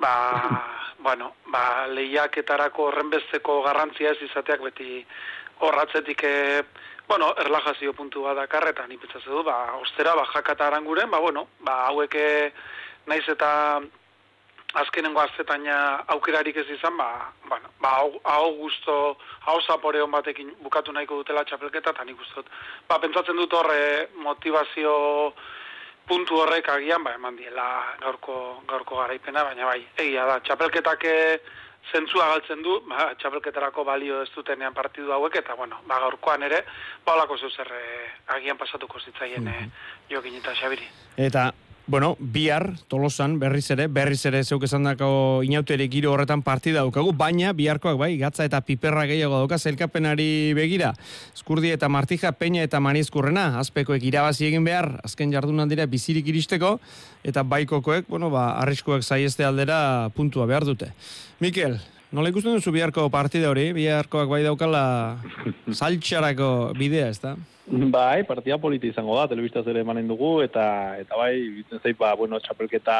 ba, 0.00 0.66
bueno, 0.98 1.34
ba, 1.46 1.86
lehiaketarako 1.86 2.88
horrenbesteko 2.88 3.60
garrantzia 3.62 4.14
ez 4.14 4.22
izateak 4.28 4.64
beti 4.64 5.04
horratzetik, 5.60 6.24
e, 6.24 6.64
bueno, 7.08 7.34
erlajazio 7.44 7.92
puntu 7.92 8.24
bat 8.24 8.36
dakar, 8.36 8.68
eta 8.72 8.86
ni 8.86 8.96
pentsatzen 8.96 9.32
du, 9.32 9.44
ba, 9.44 9.76
ostera, 9.80 10.14
ba, 10.16 10.26
jakata 10.32 10.66
aranguren, 10.66 11.10
ba, 11.10 11.20
bueno, 11.20 11.48
ba, 11.60 11.84
hauek 11.88 12.14
e, 12.16 12.28
naiz 13.06 13.26
eta 13.28 13.50
azkenengo 14.80 15.18
aztetaina 15.20 15.76
aukerarik 16.14 16.60
ez 16.62 16.68
izan, 16.70 16.96
ba, 16.96 17.32
bueno, 17.48 17.72
ba, 17.82 17.96
hau, 18.34 18.52
gusto, 18.56 19.16
hau 19.46 19.58
zapore 19.66 20.02
hon 20.02 20.12
batekin 20.14 20.52
bukatu 20.62 20.92
nahiko 20.92 21.20
dutela 21.20 21.44
txapelketa, 21.44 21.90
eta 21.90 22.06
nik 22.06 22.20
ustot, 22.22 22.46
ba, 22.88 23.00
pentsatzen 23.02 23.36
dut 23.36 23.52
horre 23.58 24.08
motivazio 24.22 24.94
puntu 26.10 26.40
horrek 26.42 26.68
agian, 26.74 27.04
ba, 27.06 27.14
eman 27.14 27.38
diela 27.38 27.66
gaurko, 28.02 28.36
gaurko 28.68 28.98
garaipena, 28.98 29.44
baina 29.46 29.68
bai, 29.68 29.80
egia 30.02 30.26
da, 30.26 30.40
txapelketak 30.46 31.06
eh, 31.06 31.38
zentzua 31.92 32.26
galtzen 32.32 32.64
du, 32.66 32.80
ba, 32.90 33.12
txapelketarako 33.20 33.84
balio 33.86 34.20
ez 34.24 34.30
dutenean 34.34 34.74
partidu 34.74 35.14
hauek, 35.14 35.38
eta 35.42 35.54
bueno, 35.58 35.78
ba, 35.86 36.00
gaurkoan 36.02 36.42
ere, 36.48 36.64
ba, 37.06 37.14
olako 37.14 37.38
zeuzer 37.38 37.70
agian 38.36 38.58
pasatuko 38.58 39.02
zitzaien 39.04 39.46
eh, 39.54 39.66
jokin 40.10 40.40
eta 40.42 40.56
xabiri. 40.58 40.90
Eta, 41.30 41.50
bueno, 41.90 42.16
bihar, 42.20 42.76
tolosan, 42.86 43.40
berriz 43.42 43.64
ere, 43.74 43.88
berriz 43.90 44.20
ere 44.28 44.44
zeuk 44.44 44.62
esan 44.68 44.84
dako 44.86 45.42
inautere 45.42 45.88
giro 45.90 46.12
horretan 46.14 46.44
partida 46.46 46.84
daukagu, 46.84 47.10
baina 47.18 47.50
biharkoak 47.52 47.98
bai, 47.98 48.12
gatza 48.20 48.46
eta 48.46 48.60
piperra 48.62 49.08
gehiago 49.10 49.40
dauka 49.42 49.58
zelkapenari 49.58 50.54
begira. 50.54 50.92
Eskurdi 51.34 51.74
eta 51.74 51.90
Martija, 51.90 52.30
Peña 52.38 52.62
eta 52.62 52.78
Mariezkurrena, 52.78 53.58
azpekoek 53.58 54.06
irabazi 54.06 54.46
egin 54.46 54.64
behar, 54.64 54.92
azken 55.02 55.34
jardunaldira 55.34 55.88
bizirik 55.90 56.30
iristeko, 56.30 56.76
eta 57.26 57.42
baikokoek, 57.42 58.06
bueno, 58.06 58.30
ba, 58.30 58.52
arriskoek 58.62 59.02
zaieste 59.02 59.44
aldera 59.44 60.12
puntua 60.14 60.46
behar 60.46 60.68
dute. 60.70 60.92
Mikel, 61.42 61.80
nola 62.12 62.30
ikusten 62.32 62.56
duzu 62.58 62.72
biharko 62.74 63.06
partida 63.12 63.50
hori? 63.50 63.70
Biharkoak 63.76 64.28
bai 64.30 64.42
daukala 64.42 64.82
saltxarako 65.70 66.50
bidea, 66.78 67.08
ez 67.12 67.20
da? 67.22 67.36
Bai, 67.70 68.24
partida 68.26 68.58
politi 68.58 68.90
izango 68.90 69.14
da, 69.14 69.28
telebistaz 69.30 69.62
ere 69.70 69.84
emanen 69.84 70.08
dugu, 70.10 70.40
eta 70.42 70.64
eta 70.98 71.18
bai, 71.18 71.34
bitzen 71.60 71.82
zait, 71.82 71.98
ba, 71.98 72.16
bueno, 72.18 72.40
txapelketa 72.42 72.96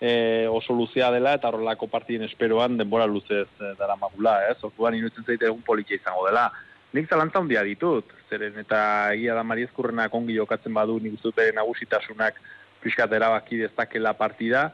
e, 0.00 0.12
oso 0.48 0.72
luzea 0.76 1.10
dela, 1.12 1.34
eta 1.36 1.50
horrelako 1.50 1.90
partiden 1.92 2.24
esperoan 2.24 2.78
denbora 2.80 3.06
luzez 3.10 3.48
e, 3.60 3.74
dara 3.78 3.98
magula, 4.00 4.38
ez? 4.48 4.56
Orduan 4.64 4.96
iruditzen 4.96 5.28
zait 5.28 5.44
egun 5.44 5.60
politia 5.66 6.00
izango 6.00 6.24
dela. 6.28 6.48
Nik 6.96 7.10
zalantza 7.10 7.42
handia 7.42 7.64
ditut, 7.66 8.12
zeren 8.30 8.56
eta 8.62 8.80
egia 9.12 9.34
da 9.36 9.42
Mariezkurrenak 9.44 10.14
ongi 10.14 10.38
jokatzen 10.38 10.72
badu 10.72 10.96
nik 11.02 11.18
uste 11.18 11.32
dut 11.34 11.56
nagusitasunak 11.58 12.40
pixkat 12.84 13.12
erabaki 13.16 13.58
dezakela 13.64 14.14
partida, 14.16 14.68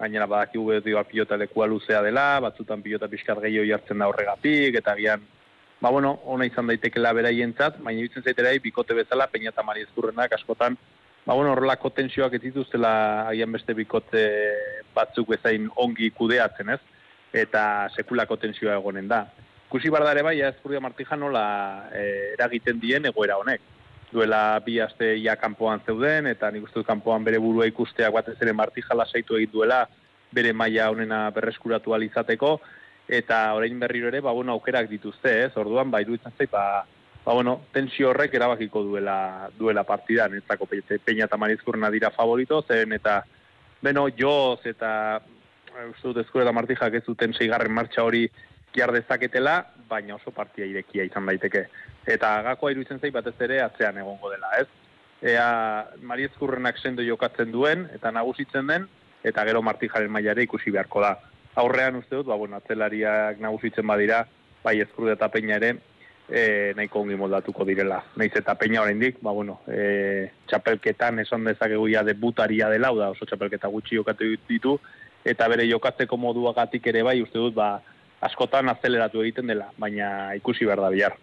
gainera 0.00 0.26
badakigu 0.26 0.66
beti 0.72 0.96
ba, 0.96 1.04
pilota 1.04 1.36
lekua 1.36 1.66
luzea 1.68 2.00
dela, 2.02 2.40
batzutan 2.40 2.82
pilota 2.82 3.08
pixkat 3.08 3.42
gehiago 3.44 3.68
jartzen 3.68 4.00
da 4.00 4.08
horregatik, 4.08 4.80
eta 4.80 4.96
gian, 4.96 5.26
ba 5.80 5.90
bueno, 5.90 6.18
ona 6.24 6.48
izan 6.48 6.66
daitekela 6.66 7.12
beraientzat, 7.16 7.78
baina 7.84 8.00
iruditzen 8.00 8.24
zaiterai 8.24 8.58
bikote 8.64 8.96
bezala 8.96 9.28
Peña 9.28 9.52
eta 9.52 9.62
Mariezkurrenak 9.62 10.32
askotan 10.38 10.78
ba 11.24 11.34
bueno, 11.34 11.52
horrelako 11.52 11.90
tensioak 11.90 12.32
ez 12.34 12.40
dituztela 12.42 13.28
agian 13.28 13.52
beste 13.52 13.74
bikote 13.76 14.22
batzuk 14.94 15.28
bezain 15.34 15.68
ongi 15.76 16.10
kudeatzen, 16.16 16.72
ez? 16.74 16.80
Eta 17.32 17.62
sekulako 17.94 18.36
tensioa 18.40 18.78
egonen 18.80 19.08
da. 19.08 19.26
Ikusi 19.68 19.92
bar 19.94 20.02
da 20.02 20.14
ere 20.16 20.24
bai, 20.26 20.40
Ezkurdia 20.42 20.80
Martija 20.82 21.16
nola 21.16 21.44
e, 21.94 22.02
eragiten 22.32 22.80
dien 22.82 23.06
egoera 23.06 23.36
honek. 23.38 23.62
Duela 24.10 24.58
bi 24.64 24.80
aste 24.82 25.12
ja 25.22 25.36
kanpoan 25.38 25.82
zeuden, 25.86 26.26
eta 26.26 26.50
nik 26.50 26.64
uste 26.66 26.82
kanpoan 26.86 27.24
bere 27.24 27.38
burua 27.38 27.66
ikusteak 27.70 28.12
batez 28.12 28.36
ere 28.42 28.52
Martija 28.52 28.96
lasaitu 28.98 29.36
egin 29.38 29.52
duela 29.52 29.84
bere 30.34 30.52
maila 30.52 30.90
honena 30.90 31.20
berreskuratu 31.34 31.94
alizateko, 31.94 32.56
eta 33.10 33.42
orain 33.54 33.78
berriro 33.78 34.08
ere, 34.08 34.20
ba, 34.22 34.32
bueno, 34.32 34.52
aukerak 34.52 34.88
dituzte, 34.90 35.32
ez? 35.44 35.52
Orduan, 35.58 35.90
ba, 35.90 36.00
iruditzen 36.02 36.34
zait, 36.38 36.50
ba, 36.50 36.84
ba, 37.24 37.34
bueno, 37.34 37.60
tensio 37.74 38.10
horrek 38.10 38.34
erabakiko 38.34 38.82
duela, 38.86 39.50
duela 39.58 39.84
partida, 39.84 40.28
netzako 40.28 40.66
pe, 40.66 40.82
Peña 41.04 41.26
eta 41.26 41.36
Marizkurna 41.36 41.90
dira 41.90 42.10
favorito, 42.10 42.62
zen 42.62 42.92
eta, 42.92 43.20
beno, 43.82 44.06
joz 44.16 44.60
eta, 44.64 44.92
eh, 45.74 45.88
uste 45.90 46.08
dut 46.08 46.22
ezkure 46.24 46.46
eta 46.46 46.54
Martijak 46.54 46.94
ez 46.94 47.04
duten 47.06 47.34
seigarren 47.34 47.74
martxa 47.74 48.04
hori 48.06 48.28
jar 48.74 48.92
dezaketela, 48.94 49.64
baina 49.90 50.16
oso 50.16 50.32
partia 50.34 50.66
irekia 50.66 51.04
izan 51.04 51.26
daiteke. 51.26 51.66
Eta 52.06 52.36
gakoa 52.46 52.72
iruditzen 52.72 53.00
zait 53.00 53.14
batez 53.14 53.36
ere 53.46 53.60
atzean 53.64 53.98
egongo 53.98 54.30
dela, 54.32 54.52
ez? 54.60 54.68
Ea 55.20 55.50
Mariezkurrenak 56.00 56.78
sendo 56.80 57.04
jokatzen 57.04 57.52
duen, 57.52 57.88
eta 57.94 58.12
nagusitzen 58.14 58.70
den, 58.70 58.88
eta 59.24 59.44
gero 59.44 59.62
Martijaren 59.62 60.12
mailare 60.12 60.46
ikusi 60.46 60.72
beharko 60.72 61.04
da. 61.04 61.14
Aurrean 61.60 61.98
uste 61.98 62.16
dut, 62.16 62.30
ba, 62.30 62.38
bueno, 62.40 62.56
atzelariak 62.56 63.40
nagusitzen 63.42 63.86
badira, 63.86 64.24
bai 64.64 64.78
ezkurde 64.80 65.18
eta 65.18 65.28
peina 65.28 65.58
ere, 65.58 65.74
e, 66.30 66.72
nahiko 66.78 67.02
ongi 67.02 67.18
moldatuko 67.18 67.66
direla. 67.68 68.00
Naiz 68.16 68.32
eta 68.38 68.54
peina 68.56 68.80
oraindik, 68.84 69.18
ba, 69.20 69.34
bueno, 69.36 69.58
e, 69.68 70.30
txapelketan 70.48 71.20
esan 71.24 71.44
dezakegu 71.50 71.88
ja 71.90 72.04
debutaria 72.06 72.70
dela, 72.72 72.92
da 72.96 73.10
oso 73.12 73.26
txapelketa 73.26 73.68
gutxi 73.68 73.98
jokatu 73.98 74.30
ditu, 74.48 74.78
eta 75.24 75.48
bere 75.52 75.66
jokatzeko 75.68 76.16
moduagatik 76.16 76.86
ere 76.92 77.02
bai, 77.06 77.18
uste 77.24 77.38
dut, 77.38 77.56
ba, 77.58 77.80
askotan 78.20 78.68
azeleratu 78.68 79.24
egiten 79.24 79.50
dela, 79.50 79.70
baina 79.78 80.34
ikusi 80.36 80.68
behar 80.68 80.82
da 80.84 80.90
bihar. 80.92 81.16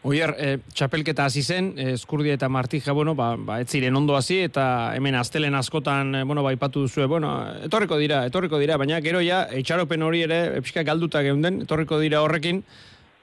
Oier, 0.00 0.32
e, 0.40 0.52
txapelketa 0.72 1.26
hasi 1.28 1.42
zen, 1.44 1.74
e, 1.76 1.90
Eskurdia 1.92 2.32
eta 2.38 2.48
Martija, 2.48 2.94
bueno, 2.96 3.12
ba, 3.14 3.34
ba, 3.36 3.58
ez 3.60 3.68
ziren 3.68 3.96
ondo 3.96 4.14
hasi, 4.16 4.38
eta 4.46 4.94
hemen 4.96 5.18
astelen 5.20 5.54
askotan, 5.58 6.14
e, 6.14 6.22
bueno, 6.24 6.42
ba, 6.42 6.54
ipatu 6.56 6.86
duzue, 6.86 7.04
bueno, 7.04 7.34
etorriko 7.66 7.98
dira, 8.00 8.22
etorriko 8.30 8.58
dira, 8.58 8.78
baina 8.80 9.02
gero 9.04 9.20
ja, 9.20 9.42
etxaropen 9.52 10.02
hori 10.02 10.22
ere, 10.24 10.38
epska 10.62 10.86
galduta 10.88 11.20
geunden, 11.26 11.60
etorriko 11.66 12.00
dira 12.00 12.22
horrekin, 12.24 12.62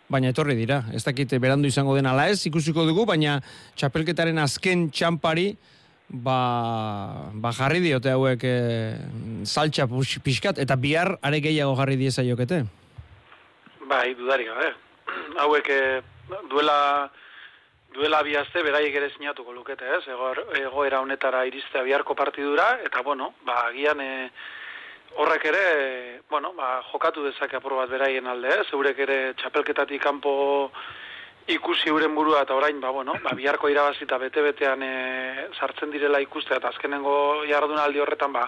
baina 0.07 0.29
etorri 0.29 0.53
dira. 0.59 0.83
Ez 0.93 1.01
dakit 1.07 1.33
eh, 1.33 1.41
berandu 1.41 1.67
izango 1.67 1.95
den 1.97 2.05
ala 2.05 2.27
ez, 2.29 2.39
ikusiko 2.45 2.85
dugu, 2.85 3.07
baina 3.09 3.39
txapelketaren 3.75 4.37
azken 4.45 4.91
txampari, 4.93 5.49
ba, 6.09 7.29
ba 7.33 7.51
jarri 7.51 7.79
diote 7.83 8.11
hauek 8.11 8.43
e, 8.43 8.57
saltxa 9.43 9.87
pux- 9.87 10.19
pixkat, 10.23 10.59
eta 10.59 10.75
bihar 10.75 11.17
are 11.21 11.41
gehiago 11.41 11.75
jarri 11.75 11.97
dieza 11.99 12.23
jokete. 12.23 12.63
Bai, 13.87 14.13
dudarik 14.15 14.47
gabe. 14.47 14.73
Hauek 15.41 15.69
eh, 15.71 16.01
duela 16.51 17.09
duela 17.95 18.21
bi 18.23 18.35
aste 18.35 18.61
beraiek 18.61 18.95
ere 18.99 19.09
sinatuko 19.13 19.53
lukete, 19.55 19.87
ez? 19.97 20.03
Egor, 20.11 20.43
egoera 20.59 20.99
honetara 21.01 21.45
iristea 21.47 21.83
biharko 21.87 22.15
partidura 22.15 22.77
eta 22.85 23.01
bueno, 23.01 23.31
ba 23.47 23.61
agian 23.69 24.01
eh, 24.03 24.29
horrek 25.17 25.45
ere, 25.49 25.63
eh, 25.77 26.19
bueno, 26.29 26.51
ba, 26.53 26.81
jokatu 26.91 27.23
dezake 27.25 27.57
apur 27.57 27.77
bat 27.79 27.89
beraien 27.89 28.27
alde, 28.27 28.51
ez? 28.59 28.67
Eurek 28.75 28.99
ere 29.07 29.17
txapelketatik 29.39 30.03
kanpo 30.03 30.33
ikusi 31.48 31.88
euren 31.89 32.16
burua 32.16 32.42
eta 32.44 32.56
orain, 32.56 32.80
ba, 32.82 32.89
bueno, 32.92 33.16
ba, 33.24 33.32
biharko 33.36 33.70
irabazita 33.72 34.18
bete-betean 34.20 34.84
e, 34.84 34.94
sartzen 35.56 35.92
direla 35.92 36.20
ikustea 36.20 36.60
eta 36.60 36.74
azkenengo 36.74 37.46
jardunaldi 37.48 38.04
horretan, 38.04 38.34
ba, 38.36 38.44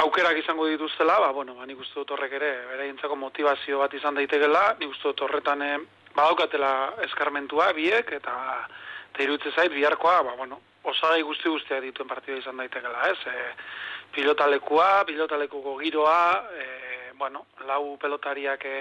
aukerak 0.00 0.40
izango 0.40 0.66
dituztela, 0.70 1.18
ba, 1.20 1.32
bueno, 1.36 1.54
ba, 1.54 1.66
nik 1.68 1.80
uste 1.80 2.00
dut 2.00 2.14
horrek 2.16 2.32
ere, 2.38 2.52
beraientzako 2.70 3.16
motivazio 3.20 3.82
bat 3.84 3.92
izan 3.94 4.16
daitekela, 4.16 4.64
nik 4.80 4.94
uste 4.94 5.10
dut 5.10 5.26
horretan 5.28 5.62
e, 5.62 5.74
badaukatela 6.16 6.72
eskarmentua 7.10 7.68
biek, 7.76 8.14
eta, 8.20 8.36
eta 9.12 9.26
iruditzen 9.26 9.52
zait, 9.52 9.72
biharkoa, 9.76 10.22
ba, 10.30 10.34
bueno, 10.40 10.60
osagai 10.88 11.20
guzti 11.28 11.52
guztiak 11.52 11.84
dituen 11.84 12.08
partida 12.08 12.40
izan 12.40 12.56
daitekela, 12.62 13.10
ez? 13.12 13.20
E, 13.28 13.52
pilotalekua, 14.16 15.04
pilotalekuko 15.04 15.76
giroa, 15.82 16.18
e, 16.56 17.12
bueno, 17.20 17.46
lau 17.68 17.98
pelotariak 18.00 18.64
e, 18.64 18.80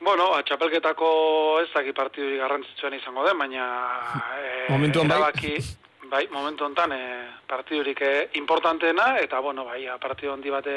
Bueno, 0.00 0.28
ba, 0.30 0.42
txapelketako 0.44 1.08
ez 1.62 1.70
daki 1.72 1.92
partidurik 1.96 2.40
garrantzitsuan 2.42 2.94
izango 2.98 3.24
den, 3.26 3.38
baina 3.38 3.66
e, 4.36 4.70
Momentuan 4.70 5.08
bai. 5.08 5.16
erabaki, 5.16 5.54
bai, 6.10 6.26
momentu 6.30 6.66
hontan 6.66 6.92
e, 6.92 7.02
partidurik 7.48 8.02
e, 8.04 8.14
importanteena, 8.40 9.16
eta, 9.22 9.40
bueno, 9.40 9.64
bai, 9.64 9.86
partidu 10.02 10.34
handi 10.34 10.52
bate 10.52 10.76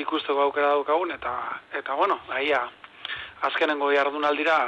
ikusteko 0.00 0.48
aukera 0.48 0.72
daukagun, 0.74 1.12
eta, 1.12 1.34
eta 1.76 1.94
bueno, 1.94 2.20
bai, 2.28 2.46
azkenengo 3.42 3.92
jardunaldira 3.92 4.58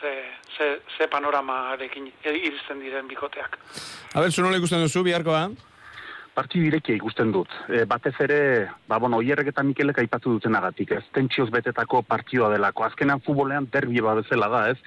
ze, 0.00 0.12
ze, 0.56 0.80
ze 0.98 1.08
panoramarekin 1.08 2.10
iristen 2.24 2.80
diren 2.80 3.08
bikoteak. 3.08 3.58
Aber, 4.14 4.30
zu 4.32 4.42
nola 4.42 4.58
ikusten 4.58 4.82
duzu, 4.82 5.04
biharkoa? 5.06 5.46
Parti 5.48 5.71
direkia 6.52 6.96
ikusten 6.96 7.32
dut. 7.32 7.48
E, 7.68 7.84
batez 7.84 8.14
ere, 8.20 8.68
ba, 8.88 8.98
bueno, 8.98 9.18
oierrek 9.18 9.48
eta 9.48 9.62
Mikelek 9.62 9.98
aipatu 9.98 10.32
duten 10.32 10.54
agatik, 10.54 10.92
ez? 10.92 11.04
Tentsioz 11.12 11.50
betetako 11.50 12.02
partioa 12.02 12.50
delako. 12.50 12.84
Azkenan 12.84 13.20
futbolean 13.20 13.68
derbi 13.72 14.00
bezala 14.00 14.48
da, 14.48 14.68
ez? 14.70 14.78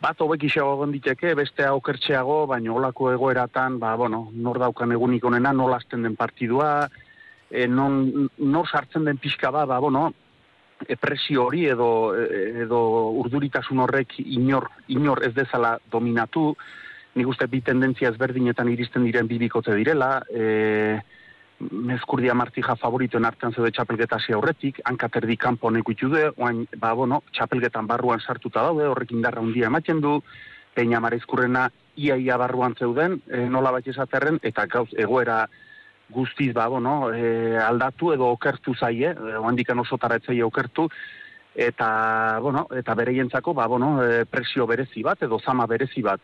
Bat 0.00 0.20
hobek 0.20 0.44
isago 0.44 0.86
diteke, 0.86 1.34
beste 1.34 1.64
aukertxeago, 1.66 2.46
baina 2.46 2.72
olako 2.72 3.12
egoeratan, 3.12 3.78
ba, 3.78 3.94
bueno, 3.96 4.30
nor 4.32 4.58
daukan 4.58 4.92
egunik 4.92 5.24
onena, 5.24 5.52
nola 5.52 5.76
azten 5.76 6.02
den 6.02 6.16
partidua, 6.16 6.88
e, 7.50 7.66
non, 7.66 8.28
nor 8.38 8.66
sartzen 8.66 9.04
den 9.04 9.18
pixka 9.18 9.50
ba, 9.50 9.66
ba, 9.66 9.78
bueno, 9.78 10.12
e, 10.88 10.96
presio 10.96 11.44
hori 11.44 11.66
edo, 11.66 12.14
edo 12.16 13.10
urduritasun 13.20 13.78
horrek 13.84 14.16
inor, 14.24 14.70
inor 14.88 15.22
ez 15.26 15.34
dezala 15.34 15.78
dominatu, 15.90 16.56
nik 17.14 17.28
uste 17.28 17.48
bi 17.50 17.60
tendentzia 17.66 18.10
ezberdinetan 18.12 18.68
iristen 18.70 19.04
diren 19.04 19.28
bibikote 19.30 19.74
direla, 19.74 20.20
e, 20.30 21.00
mezkurdia 21.60 22.34
martija 22.34 22.76
favoritoen 22.80 23.26
hartzen 23.28 23.52
zede 23.52 23.72
txapelgeta 23.76 24.16
hasi 24.16 24.32
aurretik, 24.32 24.80
hankaterdi 24.88 25.36
kanpo 25.36 25.68
honek 25.68 25.90
du, 26.00 26.10
oain, 26.36 26.66
ba, 26.76 26.92
bueno, 26.94 27.22
txapelgetan 27.32 27.86
barruan 27.86 28.20
sartuta 28.20 28.62
daude, 28.62 28.86
horrek 28.88 29.12
indarra 29.12 29.40
hundia 29.40 29.66
ematen 29.66 30.00
du, 30.00 30.20
peina 30.74 31.00
marizkurrena 31.00 31.68
iaia 31.96 32.36
barruan 32.38 32.74
zeuden, 32.78 33.20
e, 33.28 33.48
nola 33.48 33.72
bat 33.72 33.86
esaterren, 33.86 34.38
eta 34.42 34.66
gauz, 34.66 34.88
egoera 34.96 35.46
guztiz, 36.10 36.52
ba, 36.54 36.68
bueno, 36.68 37.12
e, 37.12 37.58
aldatu 37.58 38.14
edo 38.14 38.30
okertu 38.36 38.74
zaie, 38.74 39.12
e, 39.12 39.36
oandikan 39.36 39.78
oso 39.78 39.98
taratzaia 39.98 40.46
okertu, 40.46 40.88
eta, 41.54 42.38
bueno, 42.40 42.66
eta 42.76 42.94
bereientzako, 42.94 43.54
ba, 43.54 43.66
bueno, 43.66 43.98
e, 44.02 44.24
presio 44.24 44.66
berezi 44.66 45.02
bat, 45.02 45.22
edo 45.22 45.40
zama 45.44 45.66
berezi 45.66 46.02
bat, 46.06 46.20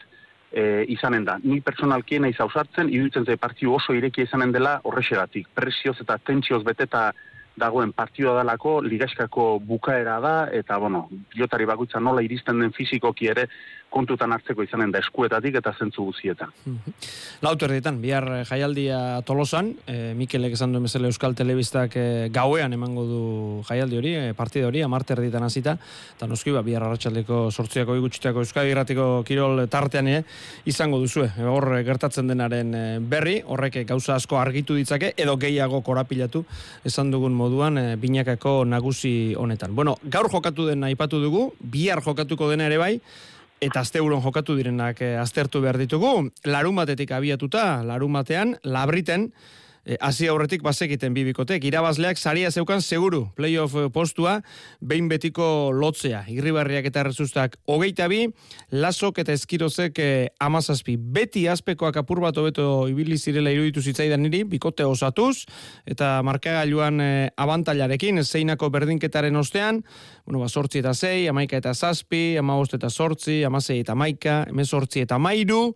e, 0.52 0.84
izanen 0.88 1.24
da. 1.24 1.38
Ni 1.42 1.60
personalkien 1.60 2.22
naiz 2.22 2.36
ausartzen, 2.40 2.90
iruditzen 2.92 3.26
ze 3.26 3.36
partiu 3.36 3.74
oso 3.74 3.94
irekia 3.94 4.24
izanen 4.24 4.52
dela 4.52 4.80
horrexegatik. 4.84 5.48
Presioz 5.54 5.98
eta 6.00 6.18
tentsioz 6.18 6.62
beteta 6.64 7.10
dagoen 7.56 7.92
partioa 7.96 8.34
dalako, 8.36 8.80
ligaskako 8.84 9.58
bukaera 9.64 10.18
da, 10.20 10.34
eta, 10.52 10.76
bueno, 10.78 11.06
pilotari 11.32 11.64
bakutza 11.64 12.00
nola 12.00 12.22
iristen 12.22 12.60
den 12.60 12.74
fizikoki 12.76 13.30
ere, 13.32 13.46
kontutan 13.96 14.34
hartzeko 14.36 14.64
izanen 14.66 14.92
da 14.92 15.00
eskuetatik 15.00 15.56
eta 15.60 15.72
zentzu 15.72 16.04
guzietan. 16.10 16.52
Mhm. 16.64 16.96
Lauter 17.46 17.72
ditan, 17.72 18.00
bihar 18.02 18.26
eh, 18.40 18.44
jaialdia 18.48 18.98
tolosan, 19.28 19.72
e, 19.86 20.14
Mikelek 20.16 20.56
esan 20.56 20.72
duen 20.72 20.86
bezala 20.86 21.08
Euskal 21.10 21.34
Telebistak 21.36 21.96
e, 21.96 22.06
gauean 22.32 22.72
emango 22.76 23.04
du 23.08 23.20
jaialdi 23.68 24.00
hori, 24.00 24.14
e, 24.16 24.34
partide 24.36 24.66
hori, 24.68 24.82
amarter 24.84 25.20
ditan 25.24 25.44
hasita, 25.46 25.76
eta 26.16 26.28
noski 26.30 26.54
ba, 26.54 26.62
bihar 26.66 26.86
arratsaldeko 26.86 27.46
sortziako 27.50 27.96
igutxiteako 28.00 28.44
Euskal 28.44 28.70
Irratiko 28.70 29.06
Kirol 29.26 29.66
tartean 29.72 30.08
izango 30.68 31.00
duzue. 31.02 31.28
E, 31.36 31.46
hor 31.50 31.68
gertatzen 31.86 32.28
denaren 32.30 32.74
berri, 33.10 33.38
horrek 33.44 33.82
gauza 33.88 34.16
asko 34.16 34.40
argitu 34.40 34.76
ditzake, 34.78 35.12
edo 35.16 35.36
gehiago 35.40 35.82
korapilatu, 35.86 36.44
esan 36.88 37.12
dugun 37.14 37.36
moduan, 37.36 37.78
e, 37.78 37.86
binakako 38.00 38.58
nagusi 38.68 39.34
honetan. 39.36 39.74
Bueno, 39.76 39.96
gaur 40.04 40.30
jokatu 40.32 40.68
den 40.70 40.84
aipatu 40.88 41.20
dugu, 41.22 41.48
bihar 41.60 42.02
jokatuko 42.04 42.50
dena 42.52 42.68
ere 42.70 42.80
bai, 42.80 42.94
eta 43.60 43.80
azte 43.80 44.00
jokatu 44.00 44.56
direnak 44.56 45.00
eh, 45.00 45.16
aztertu 45.20 45.60
behar 45.60 45.78
ditugu. 45.78 46.30
Larumatetik 46.44 47.10
abiatuta, 47.10 47.82
larumatean, 47.84 48.56
labriten, 48.62 49.32
E, 49.32 49.65
hasi 50.00 50.26
aurretik 50.28 50.64
bazekiten 50.66 51.14
bibikotek. 51.14 51.64
Irabazleak 51.64 52.18
saria 52.18 52.50
zeukan 52.50 52.82
seguru 52.82 53.26
playoff 53.36 53.76
postua 53.94 54.40
behin 54.80 55.08
betiko 55.08 55.70
lotzea. 55.72 56.24
Irribarriak 56.32 56.88
eta 56.90 57.04
rezustak 57.06 57.56
hogeita 57.70 58.08
bi, 58.10 58.24
lasok 58.74 59.20
eta 59.22 59.34
eskirozek 59.36 60.00
e, 60.02 60.08
amazazpi. 60.42 60.96
Beti 60.96 61.46
azpekoak 61.48 62.00
apur 62.02 62.20
bat 62.24 62.36
hobeto 62.36 62.88
ibili 62.90 63.18
zirela 63.18 63.52
iruditu 63.54 63.82
zitzaidan 63.82 64.24
niri, 64.26 64.42
bikote 64.44 64.84
osatuz, 64.84 65.46
eta 65.86 66.16
markagailuan 66.26 67.00
e, 67.00 67.10
abantailarekin, 67.36 68.24
zeinako 68.24 68.70
berdinketaren 68.74 69.36
ostean, 69.36 69.84
bueno, 70.24 70.42
ba, 70.42 70.48
sortzi 70.48 70.82
eta 70.82 70.94
zei, 70.94 71.28
amaika 71.30 71.60
eta 71.62 71.74
zazpi, 71.74 72.36
amabost 72.40 72.74
eta 72.74 72.90
sortzi, 72.90 73.42
amazei 73.46 73.80
eta 73.84 73.94
maika, 73.94 74.42
emezortzi 74.50 75.06
eta 75.06 75.18
mairu, 75.22 75.70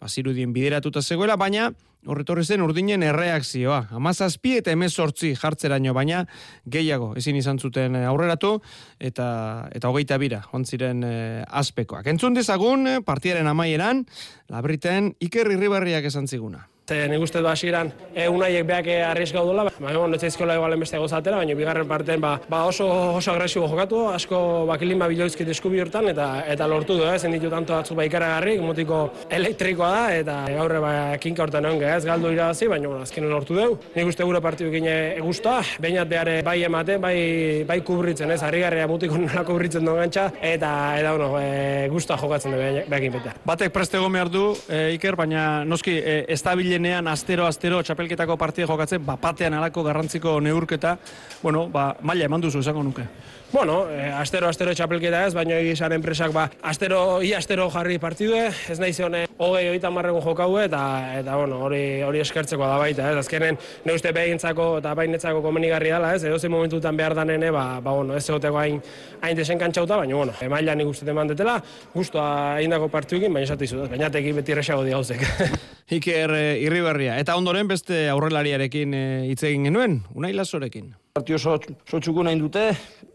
bazirudien 0.00 0.52
bideratuta 0.56 1.02
zegoela, 1.04 1.36
baina 1.36 1.70
horretorri 2.08 2.44
zen 2.44 2.62
urdinen 2.64 3.02
erreakzioa. 3.04 3.80
Amazazpi 3.96 4.56
eta 4.60 4.72
emezortzi 4.72 5.34
jartzeraino, 5.38 5.92
baina 5.96 6.22
gehiago 6.64 7.12
ezin 7.20 7.36
izan 7.36 7.60
zuten 7.60 7.98
eh, 7.98 8.06
aurreratu 8.08 8.56
eta 8.98 9.28
eta 9.76 9.92
hogeita 9.92 10.18
bira, 10.20 10.42
ontziren 10.56 11.04
e, 11.04 11.12
eh, 11.12 11.44
aspekoak. 11.62 12.08
Entzun 12.12 12.36
dezagun, 12.36 12.86
eh, 12.88 12.98
partiaren 13.04 13.46
amaieran, 13.50 14.04
labriten 14.48 15.14
Iker 15.20 15.52
Irribarriak 15.52 16.08
esan 16.08 16.28
ziguna. 16.28 16.66
Ze 16.88 17.06
nik 17.08 17.22
uste 17.22 17.38
du 17.38 17.46
hasieran 17.46 17.92
e, 18.14 18.26
unaiek 18.28 18.66
beak 18.66 18.88
arriesga 19.06 19.38
gaudela, 19.38 19.64
ba, 19.64 19.70
bueno, 19.78 20.08
netzaizkola 20.10 20.56
igualen 20.58 20.80
beste 20.82 20.98
gozatera, 20.98 21.36
baina 21.38 21.54
bigarren 21.54 21.86
parten 21.88 22.20
ba, 22.20 22.32
ba 22.50 22.64
oso, 22.66 22.86
oso 23.14 23.30
agresibo 23.30 23.68
jokatu, 23.70 24.00
asko 24.10 24.40
bakilin 24.66 24.98
ba 24.98 25.06
biloizkit 25.10 25.48
eskubi 25.54 25.78
hortan, 25.80 26.08
eta 26.10 26.26
eta 26.50 26.66
lortu 26.66 26.96
du, 26.98 27.04
ez, 27.06 27.22
ditu 27.30 27.50
tanto 27.52 27.76
batzuk 27.76 27.96
ba 27.96 28.06
ikaragarri, 28.08 28.56
motiko 28.64 28.98
elektrikoa 29.30 29.90
da, 29.94 30.00
eta 30.18 30.36
gaurre 30.56 30.80
ba 30.82 30.92
kinka 31.22 31.44
hortan 31.44 31.68
egon 31.70 31.84
ez, 31.86 32.02
galdu 32.08 32.32
irabazi, 32.34 32.66
baina 32.72 32.90
bueno, 32.90 33.06
azken 33.06 33.28
lortu 33.30 33.54
dugu. 33.54 33.78
Nik 33.94 34.10
uste 34.10 34.26
gure 34.26 34.42
partidu 34.42 34.72
gine 34.74 34.96
egusta, 35.20 35.60
bainat 35.78 36.10
behar 36.10 36.32
bai 36.46 36.56
emate, 36.66 36.98
bai, 36.98 37.14
bai 37.70 37.78
kubritzen, 37.86 38.34
ez, 38.34 38.40
harri 38.42 38.64
garria 38.64 38.88
mutiko 38.90 39.18
nola 39.20 39.46
kubritzen 39.46 39.86
duen 39.86 40.02
gantxa, 40.02 40.26
eta, 40.40 40.72
eta 40.98 41.14
bueno, 41.14 41.30
e, 41.38 41.86
gusta 41.92 42.18
jokatzen 42.18 42.56
du 42.56 42.60
behakin 42.90 43.14
bete. 43.20 43.36
Batek 43.46 43.72
preste 43.78 44.02
behar 44.02 44.32
du, 44.32 44.44
e, 44.66 44.82
Iker, 44.98 45.14
baina 45.22 45.64
noski, 45.64 45.94
e, 46.02 46.18
ez 46.26 46.42
denean 46.80 47.08
astero 47.12 47.44
astero 47.46 47.82
txapelketako 47.84 48.36
partida 48.40 48.68
jokatzen, 48.70 49.04
ba 49.04 49.18
batean 49.20 49.54
alako 49.58 49.84
garrantziko 49.84 50.38
neurketa, 50.40 50.96
bueno, 51.42 51.66
ba 51.68 51.92
maila 52.00 52.24
eman 52.30 52.40
duzu 52.40 52.64
esango 52.64 52.82
nuke. 52.86 53.04
Bueno, 53.52 53.90
eh, 53.90 54.06
astero 54.14 54.46
astero 54.46 54.70
txapelketa 54.78 55.24
ez, 55.26 55.32
baina 55.34 55.56
egisan 55.58 55.90
enpresak 55.96 56.30
ba 56.30 56.44
astero 56.70 57.18
i 57.26 57.32
astero 57.34 57.64
jarri 57.74 57.96
partidue, 57.98 58.44
ez 58.70 58.78
naiz 58.78 58.94
hone 59.02 59.24
20 59.40 59.80
30 59.82 60.22
jokau 60.22 60.52
eta 60.62 60.82
eta 61.18 61.34
bueno, 61.34 61.58
hori 61.66 61.80
hori 62.06 62.22
eskertzeko 62.22 62.62
da 62.62 62.76
baita, 62.78 63.08
ez 63.10 63.24
azkenen 63.24 63.58
ne 63.84 63.96
uste 63.96 64.12
behintzako 64.14 64.68
eta 64.78 64.94
bainetzako 64.94 65.42
komenigarri 65.42 65.90
dela, 65.90 66.14
ez? 66.14 66.22
Edoze 66.22 66.48
momentutan 66.48 66.96
behar 66.96 67.16
danene, 67.18 67.50
ba 67.50 67.80
ba 67.82 67.90
bueno, 67.90 68.14
ez 68.14 68.22
egoteko 68.28 68.62
hain 68.62 68.78
hain 69.20 69.36
desenkantzauta, 69.36 69.98
baina 70.04 70.14
bueno, 70.14 70.38
emaila 70.46 70.78
nik 70.78 70.94
uste 70.94 71.10
eman 71.10 71.34
detela, 71.34 71.58
gustoa 71.92 72.60
eindako 72.62 72.86
partiduekin, 72.88 73.34
baina 73.34 73.50
esate 73.50 73.66
izu, 73.66 73.82
baina 73.90 74.14
teki 74.14 74.32
beti 74.38 74.54
resago 74.54 74.86
di 74.86 74.94
gauzek. 74.94 75.26
Iker 75.98 76.38
eh, 76.38 76.58
Irribarria 76.62 77.18
eta 77.18 77.34
ondoren 77.34 77.66
beste 77.66 78.06
aurrelariarekin 78.14 78.94
eh, 78.94 79.06
hitz 79.32 79.42
egin 79.42 79.72
genuen, 79.72 80.04
Unai 80.14 80.36
Lasorekin. 80.38 80.94
Partio 81.10 81.40
txuku 81.90 82.22
nahi 82.22 82.36
dute, 82.38 82.68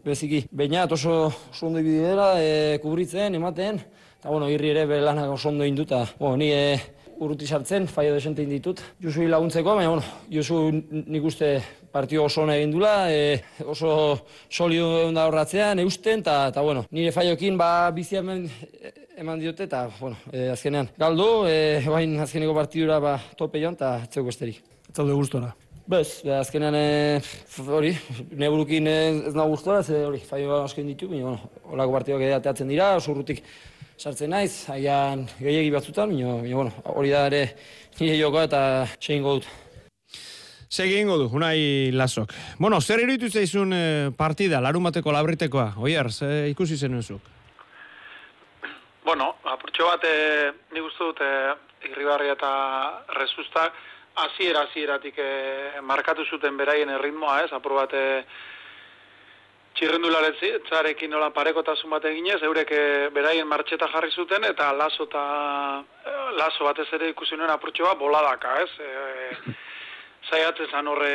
beziki, 0.04 0.42
bainat 0.52 0.90
oso 0.92 1.30
ondo 1.64 1.80
ibidi 1.80 2.02
dela, 2.04 2.26
e, 2.36 2.76
kubritzen, 2.82 3.38
ematen, 3.38 3.80
eta 4.18 4.28
bueno, 4.28 4.50
irri 4.52 4.74
ere 4.74 4.82
belanak 4.90 5.32
oso 5.32 5.48
ondo 5.48 5.64
induta. 5.64 6.02
Bueno, 6.18 6.36
ni 6.42 6.50
e, 6.52 6.76
urruti 7.24 7.48
sartzen, 7.48 7.88
faio 7.88 8.12
desente 8.12 8.44
inditut. 8.44 8.84
Josu 9.00 9.24
laguntzeko, 9.32 9.78
baina 9.80 9.94
bueno, 9.94 10.04
Josu 10.28 10.60
nik 10.92 11.24
uste 11.24 11.54
partio 11.90 12.28
oso 12.28 12.44
nahi 12.44 12.60
egin 12.66 12.76
dula, 12.76 12.94
e, 13.08 13.40
oso 13.64 13.90
solido 14.50 15.08
da 15.16 15.24
horratzean, 15.30 15.80
eusten, 15.80 16.20
eta 16.20 16.60
bueno, 16.60 16.84
nire 16.92 17.16
faiokin 17.16 17.56
ba, 17.56 17.90
bizi 17.96 18.20
hemen 18.20 18.44
eman 19.16 19.40
diote, 19.40 19.70
eta 19.72 19.86
bueno, 19.96 20.20
e, 20.28 20.50
azkenean 20.52 20.92
galdu, 21.00 21.46
e, 21.48 21.80
bain 21.88 22.20
azkeneko 22.20 22.60
partidura 22.60 23.00
ba, 23.00 23.22
tope 23.40 23.64
joan, 23.64 23.80
eta 23.80 24.02
etzeko 24.04 24.36
esterik. 24.36 24.60
Etzaude 24.90 25.16
gustora. 25.16 25.56
Bez, 25.86 26.24
azkenean 26.26 26.74
e, 26.74 27.20
hori, 27.70 27.92
neburukin 28.34 28.88
ez 28.90 29.34
nago 29.36 29.52
gustora, 29.52 29.84
ze 29.86 30.00
hori, 30.02 30.18
faio 30.18 30.56
asko 30.64 30.82
ditu, 30.82 31.06
baina, 31.06 31.28
bueno, 31.28 31.50
holako 31.70 31.94
partioak 31.94 32.24
edateatzen 32.26 32.72
dira, 32.72 32.88
oso 32.98 33.12
urrutik 33.12 33.44
sartzen 33.94 34.34
naiz, 34.34 34.66
haian 34.74 35.22
gehiagi 35.38 35.70
batzutan, 35.70 36.10
baina, 36.10 36.34
bueno, 36.42 36.74
hori 36.90 37.14
da 37.14 37.22
ere 37.30 37.44
nire 38.00 38.18
joko 38.18 38.42
eta 38.42 38.60
segin 38.98 39.22
dut. 39.22 39.46
Segin 40.66 41.06
du, 41.06 41.30
unai 41.30 41.92
lasok. 41.94 42.34
Bueno, 42.58 42.80
zer 42.82 43.06
iruditu 43.06 43.30
zaizun 43.30 43.72
eh, 43.72 44.10
partida, 44.18 44.58
larumateko 44.60 45.14
labritekoa, 45.14 45.76
oiar, 45.78 46.10
ze 46.10 46.48
ikusi 46.50 46.76
zen 46.76 46.98
zuk? 47.00 47.22
Bueno, 49.06 49.36
apurtxo 49.44 49.86
bat, 49.86 50.02
e, 50.02 50.50
nik 50.74 50.90
uste 50.90 51.12
dut, 51.12 51.22
e, 51.22 51.92
irribarria 51.92 52.34
eta 52.34 52.56
rezustak, 53.14 53.78
hasiera 54.16 54.66
hasieratik 54.66 55.18
e, 55.18 55.80
markatu 55.82 56.24
zuten 56.24 56.56
beraien 56.56 56.90
erritmoa, 56.96 57.42
ez? 57.44 57.52
Apur 57.52 57.76
bat 57.76 57.92
e, 57.92 58.04
txirrendularetzarekin 59.76 61.12
nola 61.12 61.28
parekotasun 61.36 61.92
bat 61.92 62.04
eginez, 62.08 62.40
eurek 62.48 62.72
beraien 63.12 63.48
martxeta 63.48 63.90
jarri 63.92 64.10
zuten 64.10 64.48
eta 64.48 64.70
laso 64.72 65.04
eta 65.04 65.22
laso 66.38 66.64
batez 66.64 66.88
ere 66.96 67.10
ikusi 67.12 67.36
nuen 67.36 67.52
apurtxo 67.52 67.92
boladaka, 68.00 68.56
ez? 68.64 68.70
E, 68.80 69.56
zaiatzen 70.30 70.72
zan 70.72 70.88
horre, 70.88 71.12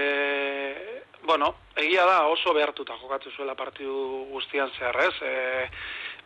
bueno, 1.24 1.56
egia 1.76 2.06
da 2.06 2.22
oso 2.28 2.54
behartuta 2.54 2.96
jokatu 3.02 3.32
zuela 3.36 3.56
partidu 3.56 4.26
guztian 4.32 4.72
zehar, 4.78 5.02
ez? 5.08 5.16
E, 5.22 5.70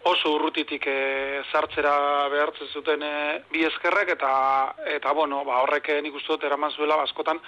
oso 0.06 0.36
urrutitik 0.36 0.86
e, 0.86 1.42
zartzera 1.52 1.96
behartzen 2.30 2.70
zuten 2.70 3.02
e, 3.02 3.14
bi 3.50 3.66
eskerrek, 3.66 4.12
eta, 4.14 4.32
eta 4.94 5.14
bueno, 5.18 5.42
ba, 5.48 5.64
horrek 5.64 5.90
nik 6.06 6.18
uste 6.20 6.36
dut 6.36 6.46
eraman 6.46 6.74
zuela, 6.78 6.98
baskotan, 7.02 7.40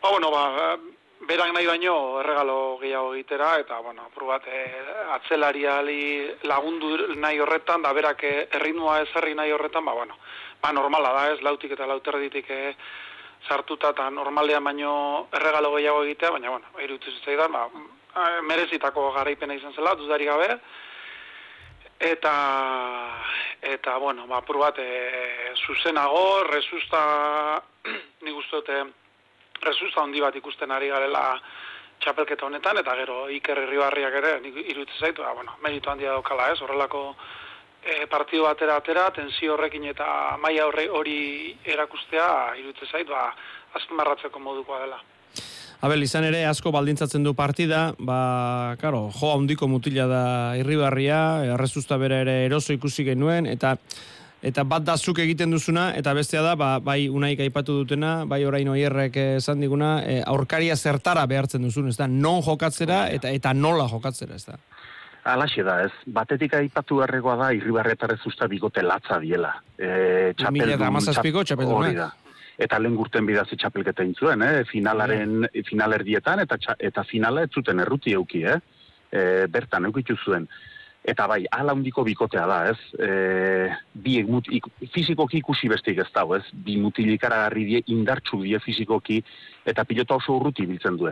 ba, 0.00 0.10
bueno, 0.10 0.30
ba, 0.32 0.76
berak 1.28 1.52
nahi 1.52 1.66
baino 1.68 1.96
erregalo 2.22 2.56
gehiago 2.80 3.12
egitera, 3.14 3.50
eta, 3.60 3.80
bueno, 3.84 4.08
bat, 4.16 4.48
e, 4.48 4.62
atzelariali 5.18 6.04
lagundu 6.48 7.16
nahi 7.20 7.40
horretan, 7.44 7.84
da 7.84 7.92
berak 7.92 8.24
erritmoa 8.30 9.02
ezarri 9.04 9.36
nahi 9.36 9.52
horretan, 9.52 9.84
ba, 9.84 9.92
bueno, 9.92 10.16
ba, 10.62 10.72
normala 10.72 11.12
da 11.12 11.26
ez, 11.34 11.42
lautik 11.44 11.76
eta 11.76 11.88
lauterditik 11.90 12.48
e, 12.48 12.62
sartuta 13.44 13.92
eta 13.92 14.08
normalean 14.08 14.64
baino 14.64 14.94
erregalo 15.36 15.74
gehiago 15.76 16.00
egitea, 16.08 16.32
baina, 16.38 16.56
bueno, 16.56 16.72
irutu 16.80 17.12
zitzaidan, 17.12 17.52
ba, 17.52 17.68
merezitako 18.48 19.10
garaipena 19.18 19.60
izan 19.60 19.76
zela, 19.76 19.92
dudari 20.00 20.32
gabe, 20.32 20.48
eta, 22.00 22.34
eta, 23.62 23.96
bueno, 23.98 24.26
ba, 24.26 24.40
bat, 24.40 24.78
e, 24.78 25.52
zuzenago, 25.66 26.44
resusta, 26.44 27.62
nik 28.24 28.36
uste 28.36 28.56
dute, 28.56 28.82
resusta 29.62 30.02
handi 30.02 30.20
bat 30.20 30.36
ikusten 30.36 30.70
ari 30.70 30.88
garela 30.88 31.40
txapelketa 32.02 32.46
honetan, 32.46 32.78
eta 32.78 32.94
gero 32.98 33.28
Iker 33.30 33.58
Herribarriak 33.64 34.14
ere, 34.20 34.36
iruditzen 34.44 35.00
zaitu, 35.00 35.22
ba, 35.22 35.32
bueno, 35.32 35.56
meritu 35.62 35.90
handia 35.90 36.12
daukala 36.12 36.50
ez, 36.52 36.60
horrelako 36.60 37.14
e, 37.82 38.06
partidu 38.06 38.44
batera 38.44 38.76
atera, 38.80 39.10
tensio 39.10 39.54
horrekin 39.54 39.84
eta 39.92 40.36
maila 40.42 40.68
horre 40.68 40.88
hori 40.88 41.18
erakustea, 41.64 42.28
iruditzen 42.60 42.90
zaitu, 42.90 43.12
ba, 43.12 43.30
azpimarratzeko 43.80 44.38
modukoa 44.38 44.80
dela. 44.84 45.00
Abel, 45.84 46.02
izan 46.06 46.24
ere, 46.24 46.44
asko 46.46 46.72
baldintzatzen 46.72 47.24
du 47.24 47.34
partida, 47.34 47.94
ba, 47.98 48.76
karo, 48.80 49.10
jo 49.12 49.32
handiko 49.34 49.68
mutila 49.68 50.06
da 50.08 50.24
irribarria, 50.56 51.44
errezusta 51.56 51.98
bere 52.00 52.22
ere 52.24 52.36
eroso 52.46 52.72
ikusi 52.72 53.04
genuen, 53.04 53.46
eta 53.50 53.76
eta 54.44 54.64
bat 54.68 54.84
da 54.84 54.96
zuk 55.00 55.18
egiten 55.24 55.54
duzuna, 55.54 55.90
eta 55.96 56.12
bestea 56.16 56.42
da, 56.44 56.52
ba, 56.56 56.76
bai 56.84 57.06
unaik 57.08 57.40
aipatu 57.46 57.78
dutena, 57.80 58.24
bai 58.28 58.42
orain 58.44 58.68
oierrek 58.68 59.16
esan 59.38 59.62
diguna, 59.64 59.96
e, 60.04 60.18
aurkaria 60.20 60.76
zertara 60.76 61.24
behartzen 61.26 61.64
duzun, 61.64 61.88
ez 61.88 61.96
da, 61.96 62.08
non 62.08 62.42
jokatzera 62.44 63.06
eta 63.14 63.32
eta 63.32 63.54
nola 63.56 63.88
jokatzera, 63.88 64.36
ez 64.36 64.44
da. 64.44 64.58
Alaxe 65.24 65.64
da, 65.64 65.78
ez. 65.86 65.92
Batetik 66.12 66.52
aipatu 66.58 67.00
erregoa 67.06 67.38
da, 67.40 67.52
irribarretarrez 67.56 68.20
usta 68.28 68.48
bigote 68.48 68.84
latza 68.84 69.16
diela. 69.22 69.54
E, 69.78 70.34
txapeldun, 70.36 71.72
hori 71.72 71.96
da. 71.96 72.10
Eta 72.58 72.78
lehen 72.78 72.94
gurten 72.94 73.26
bidazi 73.26 73.56
txapelketa 73.58 74.04
intzuen, 74.06 74.42
eh? 74.46 74.62
finalaren, 74.68 75.48
finalerdietan, 75.66 76.44
eta, 76.44 76.58
eta 76.78 77.02
finala 77.08 77.42
ez 77.42 77.50
zuten 77.50 77.82
erruti 77.82 78.14
euki, 78.14 78.44
eh? 78.46 78.60
E, 79.10 79.22
bertan 79.50 79.86
eukitu 79.90 80.16
zuen. 80.24 80.46
Eta 81.04 81.26
bai, 81.28 81.42
ala 81.52 81.74
hundiko 81.76 82.00
bikotea 82.06 82.46
da, 82.48 82.58
ez? 82.70 82.78
E, 82.96 83.08
bi 83.92 84.22
mut, 84.24 84.46
ik, 84.56 84.70
fizikoki 84.94 85.42
ikusi 85.42 85.68
bestik 85.68 85.98
ez 86.00 86.06
dago, 86.14 86.38
ez? 86.38 86.46
Bi 86.64 86.78
mutilikara 86.80 87.42
garri 87.42 87.66
die, 87.68 87.82
indartxu 87.92 88.40
die 88.40 88.56
fizikoki, 88.64 89.18
eta 89.68 89.84
pilota 89.84 90.16
oso 90.16 90.38
urruti 90.38 90.64
biltzen 90.70 90.96
du. 90.96 91.10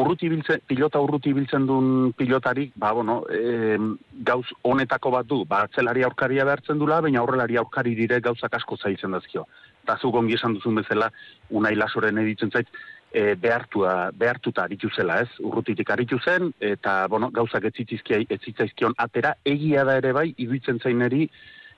Urruti 0.00 0.30
biltzen, 0.32 0.64
pilota 0.64 1.02
urruti 1.04 1.34
biltzen 1.36 1.68
duen 1.68 2.14
pilotarik, 2.16 2.72
ba, 2.80 2.94
bueno, 2.96 3.18
e, 3.28 3.76
gauz 4.24 4.46
honetako 4.64 5.12
bat 5.18 5.28
du, 5.28 5.42
ba, 5.44 5.66
atzelari 5.68 6.08
aurkaria 6.08 6.48
behartzen 6.48 6.80
dula, 6.80 7.02
baina 7.04 7.20
aurrelari 7.20 7.60
aurkari 7.60 7.92
dire 8.00 8.22
gauzak 8.24 8.56
asko 8.56 8.80
zaitzen 8.80 9.12
dazkio. 9.12 9.44
Eta 9.84 9.98
zu 10.00 10.08
gongi 10.08 10.40
esan 10.40 10.56
duzun 10.56 10.80
bezala, 10.80 11.12
unai 11.52 11.76
lasoren 11.76 12.24
editzen 12.24 12.48
zait, 12.48 12.72
e, 13.14 13.34
behartua, 13.38 14.10
behartuta 14.18 14.64
aritu 14.66 14.90
zela, 14.90 15.20
ez? 15.22 15.30
Urrutitik 15.38 15.90
aritu 15.94 16.18
zen, 16.18 16.50
eta, 16.60 17.04
bueno, 17.08 17.30
gauzak 17.34 17.68
etzitzaizkion 17.70 18.96
atera, 18.98 19.36
egia 19.46 19.84
da 19.86 19.96
ere 20.00 20.10
bai, 20.16 20.26
iduitzen 20.34 20.82
zaineri, 20.82 21.28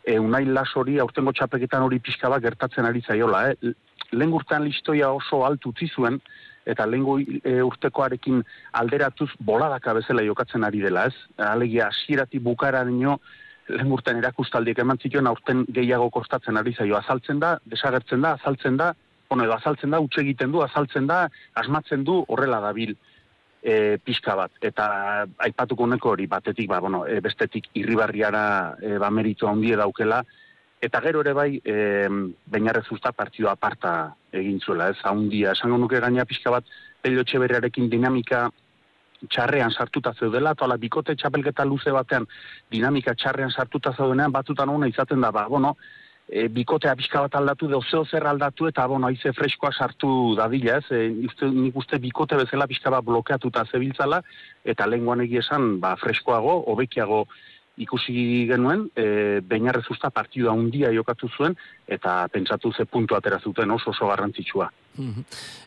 e, 0.01 0.17
unai 0.19 0.47
lasori, 0.49 0.97
aurtengo 1.03 1.35
txapeketan 1.37 1.85
hori 1.85 2.01
pixka 2.01 2.33
bat 2.33 2.43
gertatzen 2.43 2.89
ari 2.89 3.05
zaiola, 3.05 3.51
eh? 3.51 3.75
Lehen 4.17 4.33
gurtan 4.33 4.65
listoia 4.65 5.13
oso 5.13 5.45
altu 5.45 5.75
zuen, 5.93 6.21
eta 6.65 6.87
lehen 6.87 7.41
e, 7.45 7.61
urtekoarekin 7.63 8.43
alderatuz 8.73 9.31
boladaka 9.39 9.93
bezala 9.93 10.25
jokatzen 10.25 10.65
ari 10.65 10.81
dela, 10.81 11.07
ez? 11.07 11.15
Alegia, 11.37 11.89
asierati 11.89 12.39
bukara 12.39 12.85
nio, 12.85 13.21
lehen 13.69 13.93
urtean 13.93 14.23
erakustaldiek 14.23 14.79
eman 14.79 14.99
zituen, 15.03 15.27
aurten 15.27 15.67
gehiago 15.69 16.09
kostatzen 16.11 16.57
ari 16.57 16.73
zaio, 16.73 16.97
azaltzen 16.97 17.43
da, 17.43 17.59
desagertzen 17.67 18.23
da, 18.23 18.39
azaltzen 18.41 18.81
da, 18.81 18.95
bueno, 19.29 19.45
edo 19.45 19.55
azaltzen 19.57 19.91
da, 19.91 20.01
utxe 20.01 20.23
egiten 20.23 20.53
du, 20.53 20.63
azaltzen 20.63 21.07
da, 21.07 21.27
asmatzen 21.55 22.05
du, 22.05 22.23
horrela 22.29 22.61
dabil 22.65 22.97
e, 23.63 23.99
pixka 24.03 24.37
bat. 24.39 24.53
Eta 24.63 24.89
aipatuko 25.49 25.87
neko 25.91 26.15
hori 26.15 26.29
batetik, 26.31 26.69
ba, 26.71 26.81
bueno, 26.81 27.05
e, 27.07 27.21
bestetik 27.25 27.71
irribarriara 27.75 28.45
e, 28.81 28.97
ba, 29.03 29.11
meritu 29.11 29.49
handie 29.51 29.79
daukela, 29.79 30.23
eta 30.81 31.01
gero 31.03 31.23
ere 31.25 31.33
bai, 31.35 31.51
e, 31.65 32.07
bainarrez 32.53 32.87
usta 32.95 33.13
partidua 33.17 33.57
aparta 33.57 33.97
egin 34.33 34.61
zuela, 34.61 34.91
ez, 34.93 35.01
handia, 35.05 35.57
esango 35.57 35.81
nuke 35.81 36.01
gaina 36.01 36.27
pixka 36.29 36.53
bat, 36.55 36.71
pelio 37.03 37.25
txeberearekin 37.25 37.91
dinamika 37.91 38.47
txarrean 39.33 39.73
sartuta 39.73 40.13
zeudela, 40.15 40.53
eta 40.53 40.67
ala 40.67 40.77
bikote 40.79 41.17
txapelketa 41.17 41.65
luze 41.65 41.93
batean 41.95 42.27
dinamika 42.71 43.15
txarrean 43.17 43.51
sartuta 43.51 43.95
zeudenean, 43.97 44.33
batzutan 44.33 44.69
hona 44.69 44.91
izaten 44.93 45.25
da, 45.25 45.33
ba, 45.33 45.47
bueno, 45.49 45.75
e, 46.29 46.47
bikotea 46.53 46.95
pixka 46.99 47.23
bat 47.27 47.35
aldatu, 47.39 47.69
de 47.71 47.81
zeo 47.91 48.05
zer 48.05 48.27
aldatu, 48.27 48.69
eta 48.71 48.87
bon, 48.91 49.05
aize 49.09 49.33
freskoa 49.33 49.73
sartu 49.73 50.35
dadila, 50.39 50.81
ez, 50.81 50.91
e, 50.91 51.51
nik 51.53 51.77
uste 51.77 51.99
bikote 52.03 52.39
bezala 52.41 52.67
pixka 52.67 52.91
bat 52.91 53.05
blokeatuta 53.07 53.65
zebiltzala, 53.71 54.23
eta 54.65 54.87
lenguan 54.87 55.23
egiesan, 55.25 55.77
ba, 55.81 55.95
freskoago, 56.01 56.63
obekiago 56.73 57.27
ikusi 57.77 58.47
genuen, 58.49 58.87
e, 58.97 59.41
bainarrez 59.45 59.85
usta 59.93 60.11
partidua 60.11 60.55
handia 60.57 60.93
jokatu 60.95 61.29
zuen, 61.29 61.57
eta 61.87 62.25
pentsatu 62.33 62.73
ze 62.73 62.85
puntu 62.85 63.17
atera 63.17 63.39
zuten 63.39 63.71
oso 63.71 63.91
oso 63.91 64.09
garrantzitsua. 64.09 64.71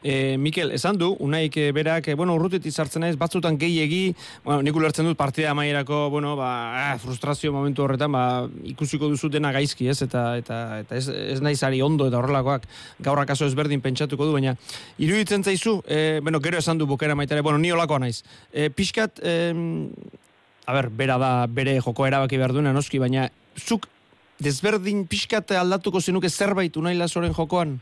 E, 0.01 0.37
Mikel, 0.41 0.71
esan 0.73 0.97
du, 0.97 1.11
unaik 1.21 1.55
e, 1.57 1.67
berak, 1.75 2.07
e, 2.09 2.15
bueno, 2.17 2.33
urrutetik 2.39 2.73
sartzen 2.73 3.03
naiz, 3.05 3.15
batzutan 3.19 3.59
gehiegi, 3.61 4.15
bueno, 4.45 4.63
nik 4.65 4.75
ulertzen 4.75 5.05
dut 5.05 5.17
partida 5.19 5.51
amaierako, 5.51 6.07
bueno, 6.09 6.35
ba, 6.39 6.49
ah, 6.79 6.95
frustrazio 7.01 7.53
momentu 7.53 7.85
horretan, 7.85 8.11
ba, 8.15 8.23
ikusiko 8.71 9.09
duzu 9.11 9.29
dena 9.29 9.51
gaizki, 9.53 9.89
ez, 9.91 9.99
eta, 10.05 10.23
eta, 10.41 10.79
eta 10.81 10.97
ez, 10.97 11.05
ez 11.09 11.41
naiz 11.45 11.59
ari 11.67 11.83
ondo 11.85 12.07
eta 12.09 12.17
horrelakoak 12.17 12.65
gaurra 13.05 13.27
kaso 13.29 13.45
ezberdin 13.45 13.83
pentsatuko 13.85 14.25
du, 14.25 14.33
baina 14.33 14.55
iruditzen 14.97 15.45
zaizu, 15.45 15.79
e, 15.85 16.19
bueno, 16.23 16.41
gero 16.41 16.57
esan 16.57 16.81
du 16.81 16.89
bukera 16.89 17.15
maitare, 17.15 17.45
bueno, 17.45 17.61
ni 17.61 17.71
olakoa 17.71 18.01
naiz. 18.01 18.23
E, 18.51 18.71
pixkat, 18.73 19.21
e, 19.21 19.53
a 20.69 20.73
ber, 20.73 20.89
bera 20.93 21.17
da 21.17 21.47
bere 21.49 21.79
joko 21.81 22.05
erabaki 22.05 22.37
behar 22.37 22.51
duena 22.53 22.71
noski, 22.75 22.99
baina 23.01 23.25
zuk 23.57 23.87
desberdin 24.37 25.07
pixkat 25.09 25.55
aldatuko 25.57 25.99
zenuke 25.99 26.29
zerbait 26.29 26.75
unai 26.77 26.93
lasoren 26.97 27.33
jokoan? 27.33 27.79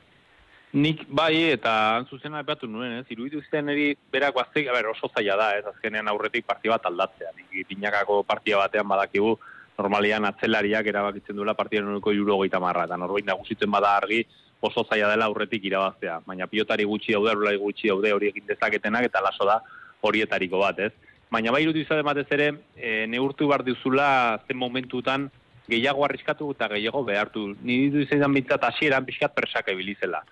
Nik 0.71 1.01
bai 1.19 1.49
eta 1.51 1.73
zuzena 2.09 2.39
epatu 2.45 2.67
nuen, 2.71 2.93
ez, 3.01 3.05
iruditu 3.11 3.41
zen 3.51 3.73
eri 3.73 3.89
berako 4.11 4.39
aztek, 4.39 4.69
a 4.71 4.75
ber, 4.75 4.87
oso 4.93 5.09
zaila 5.11 5.35
da, 5.39 5.47
ez, 5.59 5.65
azkenean 5.67 6.07
aurretik 6.07 6.47
partia 6.47 6.75
bat 6.75 6.87
aldatzea. 6.87 7.31
Nik 7.35 7.67
dinakako 7.67 8.21
partia 8.27 8.61
batean 8.61 8.87
badakigu, 8.87 9.33
normalian 9.77 10.27
atzelariak 10.29 10.87
erabakitzen 10.87 11.35
duela 11.35 11.55
partia 11.59 11.83
noneko 11.83 12.13
juro 12.15 12.39
goita 12.39 12.61
marra, 12.63 12.85
eta 12.87 12.99
norbain 12.99 13.27
nagusitzen 13.27 13.71
bada 13.71 13.97
argi 13.99 14.21
oso 14.61 14.85
zaila 14.87 15.11
dela 15.11 15.27
aurretik 15.27 15.67
irabaztea. 15.67 16.21
Baina 16.25 16.47
pilotari 16.47 16.87
gutxi 16.87 17.19
daude, 17.19 17.57
gutxi 17.65 17.91
daude 17.91 18.15
hori 18.15 18.31
egin 18.31 18.47
dezaketenak, 18.47 19.09
eta 19.11 19.23
laso 19.27 19.49
da 19.49 19.59
horietariko 20.07 20.63
bat, 20.63 20.79
ez 20.87 21.06
baina 21.31 21.51
bai 21.51 21.63
irutu 21.63 21.81
izate 21.81 22.05
batez 22.07 22.27
ere, 22.31 22.51
e, 22.75 23.05
neurtu 23.07 23.47
bar 23.47 23.63
duzula 23.63 24.39
zen 24.47 24.57
momentutan 24.57 25.29
gehiago 25.67 26.05
arriskatu 26.05 26.49
eta 26.55 26.69
gehiago 26.71 27.03
behartu. 27.03 27.49
Ni 27.61 27.89
ditu 27.89 28.03
izan 28.15 28.33
bintzat 28.33 28.63
hasieran 28.63 29.05
pixkat 29.05 29.35
persaka 29.35 29.75
ibilizela. 29.75 30.23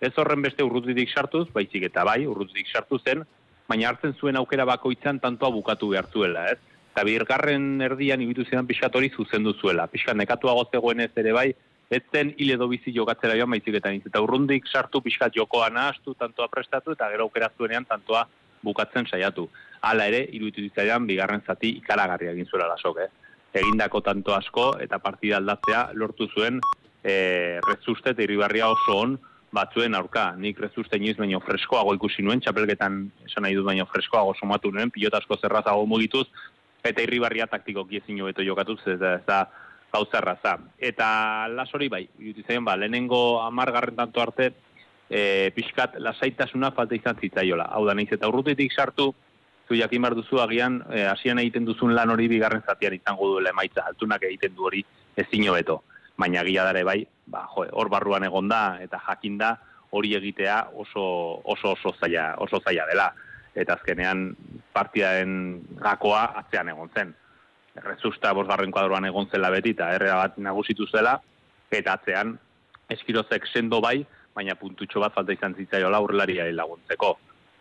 Ez 0.00 0.12
horren 0.18 0.42
beste 0.42 0.62
urrutitik 0.62 1.10
sartuz, 1.10 1.48
baizik 1.52 1.88
eta 1.90 2.04
bai, 2.04 2.24
urrutitik 2.26 2.70
sartu 2.70 3.00
zen, 3.00 3.24
baina 3.68 3.88
hartzen 3.88 4.14
zuen 4.20 4.36
aukera 4.36 4.66
bakoitzan 4.68 5.18
tantoa 5.20 5.50
bukatu 5.50 5.90
behartuela, 5.94 6.48
ez? 6.52 6.58
Eta 6.94 7.02
birgarren 7.08 7.80
erdian 7.82 8.20
ibitu 8.22 8.44
zidan 8.44 8.68
pixkat 8.68 8.94
hori 8.94 9.10
zuzendu 9.10 9.54
zuela. 9.58 9.88
Pixkat 9.90 10.14
nekatuago 10.14 10.68
zegoen 10.70 11.00
ez 11.02 11.10
ere 11.18 11.32
bai, 11.34 11.48
ez 11.90 12.02
zen 12.12 12.32
hile 12.38 12.56
bizi 12.68 12.92
jokatzera 12.94 13.34
joan 13.36 13.50
baizik 13.50 13.74
eta 13.80 13.90
nintzen. 13.90 14.12
Eta 14.12 14.22
urrundik 14.22 14.68
sartu 14.70 15.00
pixkat 15.02 15.34
jokoa 15.34 15.70
nahastu, 15.70 16.14
tantoa 16.14 16.48
prestatu, 16.48 16.92
eta 16.92 17.10
gero 17.10 17.26
aukera 17.26 17.50
zuenean 17.58 17.84
tantoa 17.84 18.28
bukatzen 18.62 19.06
saiatu. 19.10 19.48
Hala 19.84 20.06
ere, 20.08 20.22
iruditu 20.32 20.62
ditzaidan, 20.64 21.06
bigarren 21.06 21.42
zati 21.44 21.74
ikaragarria 21.80 22.32
egin 22.32 22.48
zuela 22.48 22.70
lasok, 22.70 23.02
eh? 23.04 23.10
Egindako 23.60 24.00
tanto 24.02 24.34
asko 24.34 24.72
eta 24.82 24.98
partida 24.98 25.36
aldatzea 25.38 25.90
lortu 25.94 26.26
zuen 26.32 26.58
e, 27.04 27.60
rezuste 27.62 28.14
eta 28.14 28.24
irribarria 28.24 28.70
oso 28.72 28.96
on 29.02 29.18
batzuen 29.54 29.94
aurka. 29.94 30.32
Nik 30.40 30.58
rezuste 30.58 30.98
inoiz 30.98 31.16
baino 31.20 31.38
freskoago 31.44 31.94
ikusi 31.94 32.24
nuen, 32.26 32.42
txapelketan 32.42 32.98
esan 33.28 33.46
nahi 33.46 33.54
dut 33.54 33.68
baino 33.68 33.86
freskoago 33.90 34.34
somatu 34.40 34.72
nuen, 34.74 34.90
pilot 34.94 35.20
asko 35.20 35.38
zerrazago 35.38 35.86
mugituz, 35.86 36.26
eta 36.84 37.04
irribarria 37.04 37.46
taktiko 37.46 37.84
kiezin 37.88 38.24
beto 38.26 38.42
jokatuz, 38.42 38.80
ez 38.90 38.98
da, 38.98 39.14
ez 39.20 39.26
da 39.28 39.44
gauzarraza. 39.94 40.56
Eta 40.78 41.06
las 41.52 41.70
hori 41.74 41.88
bai, 41.88 42.02
iruditzen 42.18 42.64
ba, 42.64 42.74
lehenengo 42.76 43.40
amargarren 43.44 43.96
tanto 43.96 44.24
arte, 44.24 44.50
e, 45.08 45.52
pixkat 45.54 46.00
lasaitasuna 46.02 46.72
falta 46.74 46.98
izan 46.98 47.20
zitzaiola. 47.20 47.68
Hau 47.76 47.84
da, 47.86 47.94
nahiz 47.94 48.10
eta 48.16 48.28
urrutetik 48.32 48.74
sartu, 48.74 49.12
zu 49.68 49.74
jakin 49.74 50.02
bar 50.02 50.14
duzu 50.14 50.40
agian, 50.40 50.82
e, 50.92 51.04
hasian 51.08 51.38
egiten 51.38 51.64
duzun 51.64 51.94
lan 51.94 52.10
hori 52.10 52.28
bigarren 52.28 52.62
zatian 52.66 52.94
izango 52.94 53.30
duela 53.32 53.50
emaitza, 53.50 53.84
altunak 53.88 54.22
egiten 54.22 54.54
du 54.54 54.66
hori 54.68 54.84
ezin 55.16 55.50
beto. 55.52 55.82
Baina 56.16 56.44
gila 56.44 56.64
dare 56.64 56.84
bai, 56.84 57.00
ba, 57.26 57.46
jo, 57.54 57.64
hor 57.72 57.88
barruan 57.88 58.24
egonda 58.24 58.78
eta 58.82 59.00
jakinda 59.08 59.56
hori 59.90 60.14
egitea 60.14 60.70
oso 60.74 61.04
oso 61.44 61.72
oso 61.72 61.94
zaila, 62.00 62.34
oso 62.38 62.60
zaila 62.60 62.86
dela. 62.90 63.12
Eta 63.54 63.76
azkenean 63.78 64.32
partidaen 64.74 65.62
gakoa 65.78 66.24
atzean 66.40 66.68
egon 66.68 66.90
zen. 66.94 67.14
Rezusta 67.74 68.32
bosgarren 68.34 68.72
kuadroan 68.74 69.06
egon 69.06 69.28
zela 69.30 69.50
beti 69.50 69.70
eta 69.74 69.92
errea 69.94 70.16
bat 70.16 70.38
nagusitu 70.38 70.86
zela, 70.90 71.20
eta 71.70 71.94
atzean 71.94 72.36
eskirozek 72.90 73.46
sendo 73.46 73.80
bai, 73.80 74.04
baina 74.34 74.54
puntutxo 74.58 75.00
bat 75.00 75.14
falta 75.14 75.32
izan 75.32 75.54
zitzaiola 75.54 76.02
aurrelaria 76.02 76.46
laguntzeko. 76.52 77.14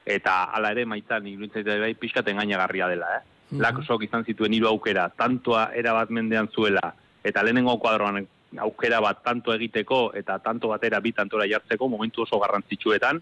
Eta 0.06 0.44
hala 0.52 0.72
ere 0.72 0.86
maitzan 0.86 1.28
iruditzen 1.28 1.80
bai 1.82 1.94
pixkat 1.96 2.28
engainagarria 2.28 2.88
dela, 2.88 3.08
eh? 3.18 3.22
Mm 3.52 3.62
-hmm. 3.62 4.04
izan 4.04 4.24
zituen 4.26 4.54
hiru 4.54 4.68
aukera, 4.68 5.10
tantoa 5.10 5.72
era 5.74 5.94
bat 5.94 6.10
mendean 6.10 6.48
zuela, 6.48 6.94
eta 7.24 7.44
lehenengo 7.44 7.78
kuadroan 7.80 8.28
aukera 8.58 9.00
bat 9.00 9.24
tanto 9.24 9.54
egiteko, 9.54 10.12
eta 10.13 10.39
tanto 10.39 10.68
batera 10.68 11.00
bi 11.00 11.12
tantora 11.12 11.48
jartzeko, 11.48 11.88
momentu 11.88 12.22
oso 12.22 12.39
garrantzitsuetan, 12.39 13.22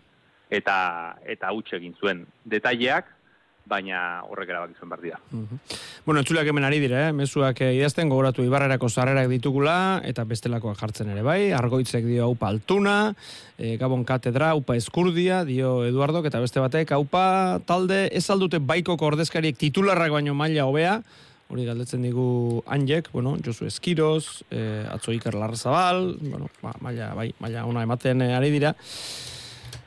eta 0.49 1.15
eta 1.25 1.51
huts 1.51 1.73
egin 1.73 1.95
zuen. 1.99 2.25
Detaileak, 2.45 3.05
baina 3.65 4.21
horrek 4.27 4.49
erabaki 4.49 4.77
zuen 4.79 4.89
bardira. 4.89 5.19
Mm 5.31 5.59
Bueno, 6.03 6.23
entzulak 6.23 6.47
hemen 6.49 6.65
ari 6.65 6.79
dira, 6.81 7.03
eh? 7.07 7.13
mezuak 7.13 7.59
eh, 7.61 7.75
idazten 7.77 8.09
gogoratu 8.09 8.41
ibarrerako 8.41 8.87
zarrerak 8.89 9.27
ditugula, 9.29 10.01
eta 10.03 10.23
bestelakoak 10.25 10.79
jartzen 10.79 11.11
ere 11.13 11.21
bai, 11.21 11.51
argoitzek 11.53 12.07
dio 12.07 12.23
haupa 12.25 12.47
altuna, 12.49 13.13
e, 13.53 13.75
gabon 13.77 14.01
katedra, 14.03 14.49
haupa 14.55 14.73
eskurdia, 14.79 15.43
dio 15.45 15.83
Eduardo, 15.85 16.23
eta 16.25 16.41
beste 16.41 16.59
batek, 16.63 16.95
haupa 16.97 17.59
talde 17.69 18.07
ez 18.17 18.25
aldute 18.33 18.57
baiko 18.57 18.97
ordezkariek 18.97 19.59
titularrak 19.61 20.09
baino 20.17 20.33
maila 20.33 20.65
hobea, 20.65 20.95
hori 21.51 21.67
galdetzen 21.67 22.01
digu 22.01 22.63
Anjek, 22.65 23.11
bueno, 23.13 23.35
Josu 23.45 23.67
Eskiroz, 23.69 24.41
e, 24.49 24.87
atzo 24.89 25.13
Iker 25.13 25.37
Larrazabal, 25.37 26.15
bueno, 26.17 26.49
ba, 26.63 26.73
maila, 26.81 27.13
bai, 27.13 27.29
maila 27.37 27.67
ona 27.69 27.85
ematen 27.85 28.25
ari 28.25 28.49
dira, 28.49 28.73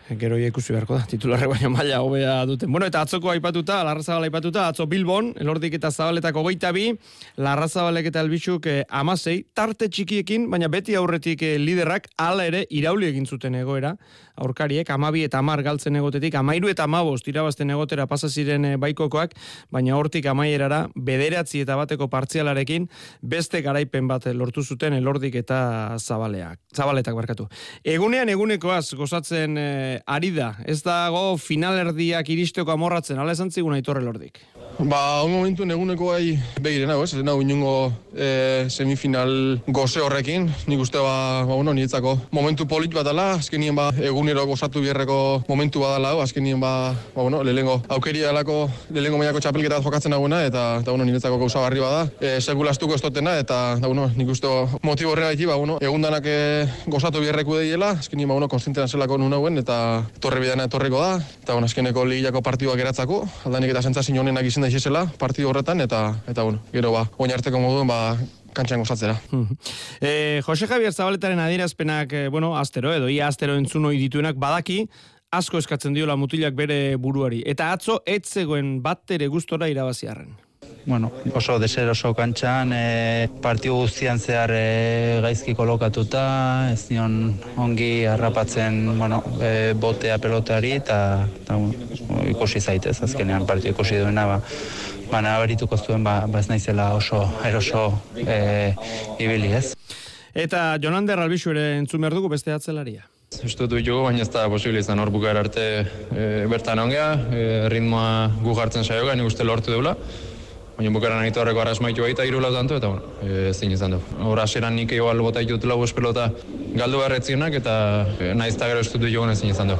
Gero 0.04 0.36
ikusi 0.36 0.74
beharko 0.74 0.98
da, 0.98 1.06
titularre 1.08 1.46
baino 1.48 1.70
maila 1.72 2.02
hobea 2.04 2.34
duten. 2.44 2.68
Bueno, 2.68 2.84
eta 2.90 3.00
atzoko 3.06 3.30
aipatuta, 3.32 3.78
Larrazabal 3.86 4.26
aipatuta, 4.26 4.66
atzo 4.68 4.84
Bilbon, 4.86 5.30
elordik 5.40 5.78
eta 5.78 5.88
zabaletako 5.90 6.42
goita 6.44 6.72
bi, 6.76 6.90
Larrazabalek 7.40 8.10
eta 8.10 8.20
Albixuk 8.20 8.68
eh, 8.68 8.82
amasei, 8.92 9.38
tarte 9.56 9.88
txikiekin, 9.88 10.50
baina 10.52 10.68
beti 10.68 10.98
aurretik 11.00 11.46
eh, 11.48 11.54
liderrak 11.56 12.10
ala 12.20 12.44
ere 12.44 12.66
irauli 12.68 13.08
egin 13.08 13.24
zuten 13.24 13.56
egoera, 13.56 13.94
aurkariek, 14.36 14.88
amabi 14.90 15.24
eta 15.24 15.38
amar 15.38 15.62
galtzen 15.62 15.96
egotetik, 15.96 16.34
amairu 16.38 16.70
eta 16.72 16.86
amabost 16.88 17.28
irabazten 17.30 17.70
egotera 17.70 18.06
pasa 18.10 18.28
ziren 18.28 18.64
eh, 18.64 18.74
baikokoak, 18.80 19.34
baina 19.72 19.96
hortik 19.96 20.26
amaierara, 20.30 20.84
bederatzi 20.94 21.62
eta 21.64 21.76
bateko 21.78 22.08
partzialarekin, 22.12 22.88
beste 23.22 23.62
garaipen 23.62 24.08
bat 24.10 24.26
lortu 24.34 24.64
zuten 24.64 24.96
elordik 24.98 25.34
eta 25.42 25.60
zabaleak, 25.98 26.58
zabaletak 26.74 27.14
barkatu. 27.14 27.48
Egunean 27.84 28.28
egunekoaz 28.32 28.94
gozatzen 28.98 29.58
eh, 29.60 30.00
ari 30.06 30.32
da, 30.34 30.54
ez 30.66 30.80
dago 30.82 31.36
finalerdiak 31.38 32.28
iristeko 32.34 32.74
amorratzen, 32.74 33.18
ala 33.18 33.36
esan 33.36 33.54
zigun 33.54 33.76
aitorre 33.76 34.02
lordik. 34.04 34.42
Ba, 34.74 35.22
un 35.22 35.30
momentu 35.30 35.62
neguneko 35.62 36.10
gai 36.10 36.34
begiren 36.62 36.90
hau, 36.90 37.04
ez? 37.04 37.14
Nago 37.22 37.44
inungo 37.44 37.92
e, 38.10 38.66
semifinal 38.66 39.60
goze 39.70 40.02
horrekin, 40.02 40.48
nik 40.66 40.82
uste 40.82 40.98
ba, 40.98 41.44
ba 41.46 41.54
bueno, 41.54 41.72
nietzako 41.76 42.16
momentu 42.34 42.66
polit 42.66 42.90
bat 42.94 43.06
dela, 43.06 43.28
azkenien 43.38 43.76
ba, 43.78 43.92
egunero 44.24 44.46
gozatu 44.48 44.80
bierreko 44.80 45.44
momentu 45.44 45.82
bat 45.84 45.98
dela, 45.98 46.14
azkenien 46.22 46.56
ba, 46.60 46.94
ba 47.12 47.22
bueno, 47.22 47.42
lehengo 47.44 47.82
aukeri 47.92 48.22
dalako, 48.24 48.70
lehengo 48.88 49.18
maiako 49.20 49.42
txapelketa 49.44 49.82
jokatzen 49.84 50.14
naguna, 50.14 50.38
eta, 50.48 50.80
eta 50.80 50.94
bueno, 50.94 51.04
niretzako 51.04 51.36
gauza 51.42 51.60
barri 51.60 51.82
bada, 51.84 52.06
e, 52.24 52.40
segulastuko 52.40 52.96
estotena, 52.96 53.34
eta, 53.36 53.76
da, 53.76 53.86
bueno, 53.86 54.08
nik 54.16 54.30
uste 54.32 54.48
motibo 54.80 55.12
horrega 55.12 55.34
ba, 55.50 55.58
bueno, 55.60 55.76
egundanak 55.84 56.24
e, 56.24 56.38
gozatu 56.86 57.20
bierreku 57.20 57.58
deiela, 57.60 57.90
azkenien 58.00 58.30
ba, 58.30 58.38
bueno, 58.38 58.48
konstientean 58.48 58.88
zelako 58.88 59.18
nun 59.20 59.36
hauen, 59.36 59.60
eta 59.60 60.06
torre 60.20 60.40
bidana 60.40 60.70
etorriko 60.70 61.02
da, 61.04 61.18
eta, 61.42 61.52
bueno, 61.52 61.68
azkeneko 61.68 62.06
ligako 62.08 62.40
partidua 62.40 62.78
geratzako, 62.80 63.26
aldanik 63.44 63.74
eta 63.74 63.82
sentzazio 63.82 64.24
honenak 64.24 64.48
izan 64.48 64.64
da 64.64 65.04
partidu 65.18 65.50
horretan, 65.52 65.84
eta, 65.84 66.14
eta 66.26 66.42
bueno, 66.42 66.64
gero 66.72 66.96
ba, 66.96 67.04
oin 67.18 67.36
arteko 67.36 67.60
moduen, 67.60 67.92
ba, 67.92 68.16
kantxan 68.56 68.84
gozatzera. 68.84 69.18
e, 70.00 70.40
Jose 70.46 70.68
Javier 70.70 70.94
Zabaletaren 70.94 71.42
adierazpenak, 71.42 72.12
e, 72.12 72.28
bueno, 72.28 72.54
astero 72.58 72.94
edo, 72.94 73.10
ia 73.12 73.28
astero 73.28 73.58
entzun 73.60 73.90
hori 73.90 74.00
dituenak 74.06 74.40
badaki, 74.40 74.84
asko 75.34 75.58
eskatzen 75.58 75.94
diola 75.94 76.16
mutilak 76.16 76.54
bere 76.54 76.96
buruari. 76.96 77.42
Eta 77.46 77.72
atzo, 77.74 78.00
etzegoen 78.06 78.78
bat 78.82 79.16
ere 79.18 79.28
gustora 79.28 79.68
irabaziarren 79.68 80.34
bueno, 80.86 81.10
oso 81.34 81.58
deser 81.58 81.88
oso 81.88 82.12
kantxan, 82.14 82.72
e, 82.76 83.28
partiu 83.42 83.78
guztian 83.80 84.18
zehar 84.20 84.52
e, 84.52 85.20
gaizki 85.24 85.54
kolokatuta, 85.56 86.24
ez 86.74 86.90
nion 86.90 87.34
ongi 87.56 88.04
harrapatzen 88.10 88.98
bueno, 88.98 89.22
e, 89.40 89.72
botea 89.80 90.18
pelotari, 90.20 90.74
eta 90.82 90.98
ikusi 92.28 92.60
zaitez, 92.60 92.98
azkenean 93.06 93.46
partiu 93.48 93.72
ikusi 93.72 94.02
duena, 94.02 94.26
ba, 94.28 94.40
baina 95.14 95.38
berituko 95.42 95.78
zuen, 95.78 96.04
ba, 96.04 96.24
ba 96.26 96.42
ez 96.42 96.48
naizela 96.50 96.90
oso 96.98 97.22
eroso 97.46 97.86
e, 98.18 98.74
ibili 99.22 99.52
ez. 99.54 99.72
Eta 100.34 100.74
Jonander 100.82 101.22
Albixu 101.22 101.52
ere 101.54 101.76
entzun 101.78 102.02
behar 102.02 102.16
dugu 102.18 102.32
beste 102.32 102.54
atzelaria. 102.54 103.06
Ez 103.34 103.54
dut 103.58 103.70
dugu, 103.72 104.02
baina 104.02 104.22
ez 104.22 104.30
da 104.30 104.46
posible 104.50 104.82
izan 104.82 105.02
hor 105.02 105.10
bukar 105.14 105.38
arte 105.38 105.64
e, 105.82 106.24
bertan 106.50 106.82
ongea, 106.82 107.08
e, 107.30 107.42
ritmoa 107.72 108.30
gu 108.42 108.54
jartzen 108.58 108.86
saioga, 108.86 109.14
nik 109.18 109.30
uste 109.30 109.46
lortu 109.46 109.74
deula. 109.74 109.94
Baina 110.74 110.90
bukaran 110.90 111.20
nahi 111.22 111.30
torreko 111.30 111.60
arrasmaitu 111.62 112.02
baita 112.02 112.24
iru 112.26 112.40
tanto, 112.42 112.76
eta 112.76 112.88
bueno, 112.88 113.02
e, 113.22 113.52
zin 113.52 113.70
izan 113.70 113.92
du. 113.92 114.00
Hor 114.18 114.40
aseran 114.40 114.74
nik 114.74 114.90
igual 114.92 115.20
bota 115.22 115.38
ditut 115.38 115.64
lau 115.64 115.78
pelota 115.94 116.30
galdu 116.74 116.98
beharretzionak, 116.98 117.54
eta 117.54 118.06
e, 118.18 118.34
nahiz 118.34 118.56
gero 118.58 118.80
ez 118.80 118.90
dut 118.90 119.06
joan 119.12 119.30
ezin 119.30 119.50
izan 119.50 119.68
du. 119.68 119.76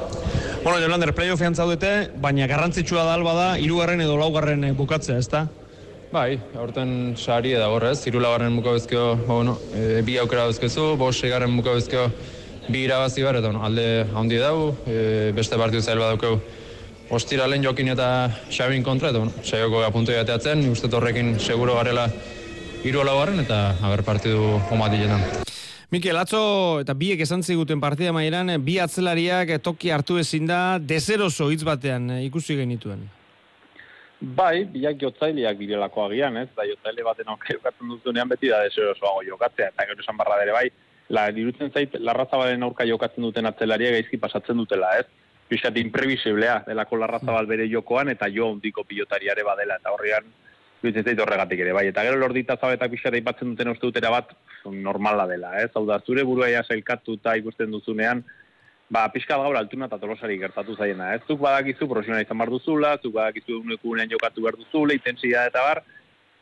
Bueno, 0.62 0.78
Jolander, 0.78 1.12
playoffian 1.12 1.54
zaudete, 1.54 2.10
baina 2.16 2.46
garrantzitsua 2.46 3.04
da 3.04 3.14
alba 3.14 3.34
da, 3.34 3.58
irugarren 3.58 4.00
edo 4.00 4.16
laugarren 4.16 4.64
e, 4.64 4.72
bukatzea, 4.72 5.18
ezta? 5.18 5.48
Bai, 6.12 6.38
aurten 6.54 7.16
sari 7.18 7.56
eda 7.58 7.66
horrez, 7.74 8.06
iru 8.06 8.20
laugarren 8.22 8.54
buka 8.54 8.76
bezkeo, 8.76 9.16
ba, 9.16 9.34
bueno, 9.34 9.58
e, 9.74 10.00
bi 10.06 10.14
aukera 10.22 10.46
bezkezu, 10.46 10.92
bos 10.96 11.16
egarren 11.26 11.56
buka 11.58 11.74
bezkeo, 11.74 12.06
bi 12.68 12.84
irabazi 12.86 13.24
behar, 13.24 13.40
eta 13.40 13.50
bueno, 13.50 13.64
alde 13.66 14.06
handi 14.14 14.38
dago, 14.38 14.76
e, 14.86 15.32
beste 15.34 15.58
partidu 15.58 15.82
zail 15.82 15.98
badaukeu, 15.98 16.38
ostira 17.14 17.46
lehen 17.46 17.62
jokin 17.62 17.92
eta 17.94 18.08
xabin 18.50 18.82
kontra, 18.82 19.10
eta 19.10 19.22
bueno, 19.22 19.32
saioko 19.46 19.82
apuntu 19.86 20.12
jateatzen, 20.12 20.66
uste 20.70 20.90
horrekin 20.90 21.38
seguro 21.38 21.76
garela 21.78 22.08
hiru 22.84 23.00
alabarren 23.00 23.40
eta 23.40 23.76
haber 23.82 24.02
partidu 24.04 24.58
homatiletan. 24.70 25.22
Mikel, 25.94 26.16
atzo 26.18 26.40
eta 26.82 26.94
biek 26.98 27.20
esan 27.22 27.44
ziguten 27.46 27.80
partida 27.80 28.12
maieran, 28.12 28.50
bi 28.64 28.80
atzelariak 28.82 29.52
toki 29.62 29.92
hartu 29.94 30.18
ezin 30.18 30.48
da, 30.50 30.78
dezeroso 30.78 31.50
hitz 31.54 31.62
batean 31.64 32.10
eh, 32.16 32.24
ikusi 32.26 32.56
genituen. 32.58 33.04
Bai, 34.20 34.64
biak 34.72 34.98
jotzaileak 35.02 35.58
direlako 35.60 36.06
agian, 36.08 36.38
ez? 36.40 36.48
Da 36.56 36.64
jotzaile 36.66 37.04
baten 37.06 37.28
auka 37.30 37.52
jokatzen 37.52 37.92
duzunean 37.92 38.30
beti 38.30 38.50
da 38.50 38.62
deserosoago 38.64 39.22
jokatzea, 39.28 39.70
eta 39.70 39.86
gero 39.90 40.02
esan 40.02 40.18
barra 40.18 40.40
dere 40.40 40.56
bai, 40.56 40.68
la, 41.14 41.28
dirutzen 41.36 41.70
zait, 41.70 41.94
larrazabalen 42.00 42.64
aurka 42.64 42.86
jokatzen 42.88 43.26
duten 43.26 43.46
atzelaria 43.46 43.92
gaizki 43.98 44.18
pasatzen 44.18 44.58
dutela, 44.58 44.96
ez? 44.98 45.23
Pixat 45.48 45.76
imprevisiblea 45.76 46.62
delako 46.66 46.96
larrazabal 47.00 47.46
bere 47.46 47.68
jokoan 47.68 48.08
eta 48.12 48.30
jo 48.32 48.48
ondiko 48.54 48.84
pilotariare 48.88 49.44
badela 49.44 49.76
eta 49.80 49.92
horrean 49.92 50.32
duitzen 50.84 51.04
zait 51.04 51.20
horregatik 51.20 51.60
ere 51.64 51.72
bai. 51.72 51.86
Eta 51.88 52.04
gero 52.04 52.20
lordita 52.20 52.56
zabetak 52.60 52.92
pixat 52.92 53.16
aipatzen 53.16 53.54
duten 53.54 53.72
uste 53.72 53.88
dutera 53.88 54.10
bat 54.12 54.34
normala 54.68 55.26
dela, 55.30 55.54
ez? 55.62 55.70
Hau 55.74 55.84
da, 55.88 56.00
zure 56.04 56.24
burua 56.28 56.50
ja 56.52 56.64
zailkatu 56.64 57.16
eta 57.20 57.36
ikusten 57.40 57.72
duzunean, 57.72 58.22
ba, 58.92 59.06
pixka 59.12 59.38
gaur 59.40 59.56
altuna 59.56 59.88
eta 59.88 59.98
tolosari 60.02 60.36
gertatu 60.40 60.76
zaiena, 60.76 61.14
ez? 61.16 61.22
Zuk 61.28 61.40
badakizu 61.40 61.88
profesional 61.88 62.24
izan 62.24 62.40
bar 62.40 62.52
duzula, 62.52 62.94
zuk 63.00 63.16
badakizu 63.16 63.62
unekunean 63.62 64.12
jokatu 64.12 64.44
behar 64.44 64.60
duzula, 64.60 64.96
intensidade 64.96 65.52
eta 65.52 65.64
bar, 65.64 65.82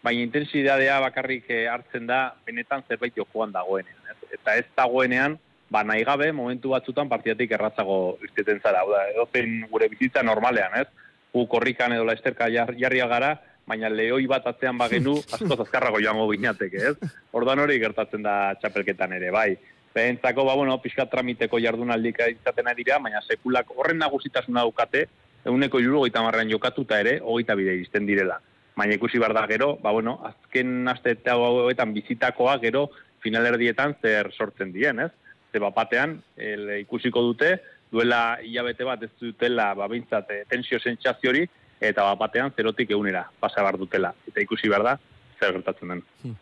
baina 0.02 0.26
intensidadea 0.26 0.98
bakarrik 1.06 1.46
eh, 1.54 1.64
hartzen 1.70 2.10
da 2.10 2.24
benetan 2.46 2.82
zerbait 2.88 3.14
jokoan 3.16 3.54
dagoenean, 3.54 4.10
ez? 4.10 4.34
Eta 4.40 4.58
ez 4.58 4.66
dagoenean, 4.76 5.38
ba 5.72 5.80
nahi 5.88 6.04
gabe 6.04 6.28
momentu 6.36 6.74
batzutan 6.76 7.08
partidatik 7.08 7.54
erratzago 7.56 8.18
irteten 8.20 8.60
zara. 8.60 8.82
Hau 8.84 8.92
da, 8.92 9.06
edozen 9.14 9.62
gure 9.70 9.88
bizitza 9.88 10.22
normalean, 10.22 10.76
ez? 10.82 10.88
Gu 11.32 11.46
korrikan 11.48 11.94
edo 11.96 12.04
laesterka 12.04 12.50
jarria 12.52 13.08
gara, 13.08 13.32
baina 13.66 13.88
lehoi 13.88 14.26
bat 14.28 14.46
atzean 14.50 14.76
bagenu 14.76 15.16
asko 15.38 15.56
zazkarrago 15.56 16.02
joango 16.04 16.28
binateke, 16.28 16.84
ez? 16.92 17.12
Ordan 17.32 17.64
hori 17.64 17.78
gertatzen 17.80 18.26
da 18.26 18.54
txapelketan 18.60 19.16
ere, 19.16 19.32
bai. 19.32 19.54
Behentzako, 19.96 20.44
ba, 20.44 20.56
bueno, 20.56 20.76
pixka 20.80 21.06
tramiteko 21.08 21.60
jardunaldik 21.60 22.20
izaten 22.34 22.68
dira, 22.76 23.00
baina 23.00 23.20
sekulak 23.24 23.72
horren 23.76 24.00
nagusitasuna 24.00 24.64
daukate, 24.64 25.06
eguneko 25.44 25.80
juru 25.80 26.04
goita 26.04 26.22
marrean 26.24 26.52
jokatuta 26.52 27.00
ere, 27.00 27.18
hogeita 27.20 27.56
bide 27.56 27.80
izten 27.80 28.06
direla. 28.06 28.40
baina 28.76 28.94
ikusi 28.96 29.18
behar 29.20 29.34
da 29.36 29.46
gero, 29.46 29.76
ba 29.82 29.90
bueno, 29.92 30.14
azken 30.24 30.88
aste 30.88 31.12
eta 31.12 31.34
hauetan 31.36 31.92
bizitakoa 31.92 32.54
gero 32.62 32.86
finalerdietan 33.20 33.98
zer 34.00 34.30
sortzen 34.32 34.72
dien, 34.72 34.98
ez? 34.98 35.10
Ze 35.52 35.60
batean 35.60 36.16
el, 36.36 36.68
ikusiko 36.80 37.22
dute, 37.22 37.58
duela 37.92 38.38
hilabete 38.42 38.84
bat 38.88 39.02
ez 39.04 39.10
dutela, 39.20 39.74
ba 39.74 39.88
bintzat, 39.88 40.30
e, 40.30 40.44
tensio 40.48 40.80
sentsazio 40.80 41.30
hori, 41.30 41.44
eta 41.80 42.06
batean 42.16 42.52
zerotik 42.56 42.90
egunera 42.90 43.26
pasa 43.40 43.60
behar 43.60 43.78
dutela. 43.78 44.14
Eta 44.28 44.40
ikusi 44.40 44.70
behar 44.72 44.86
da, 44.86 44.98
zer 45.38 45.52
gertatzen 45.58 45.88
den. 45.92 46.04
Hmm. 46.22 46.36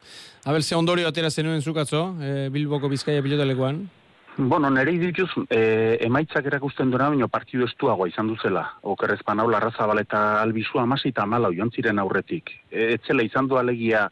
Abel, 0.44 0.62
ze 0.62 0.76
ondorio 0.76 1.08
atera 1.08 1.30
zenuen 1.30 1.62
zukatzo, 1.62 2.14
e, 2.22 2.48
Bilboko 2.54 2.88
Bizkaia 2.88 3.22
pilotalekoan? 3.22 3.88
Bueno, 4.36 4.70
nire 4.70 4.92
dituz, 4.96 5.28
e, 5.50 5.98
emaitzak 6.06 6.46
erakusten 6.46 6.90
duena, 6.90 7.10
baina 7.10 7.26
partidu 7.28 7.66
estuagoa 7.66 8.08
izan 8.08 8.30
duzela. 8.30 8.62
Okerrez 8.88 9.18
panau, 9.26 9.48
larrazabal 9.50 9.98
eta 10.00 10.40
albizu 10.40 10.78
amasi 10.80 11.10
eta 11.10 11.26
amala 11.26 11.50
joan 11.56 11.72
ziren 11.74 11.98
aurretik. 11.98 12.52
E, 12.70 12.94
etzela 12.94 13.26
izan 13.26 13.50
du 13.50 13.58
alegia 13.58 14.06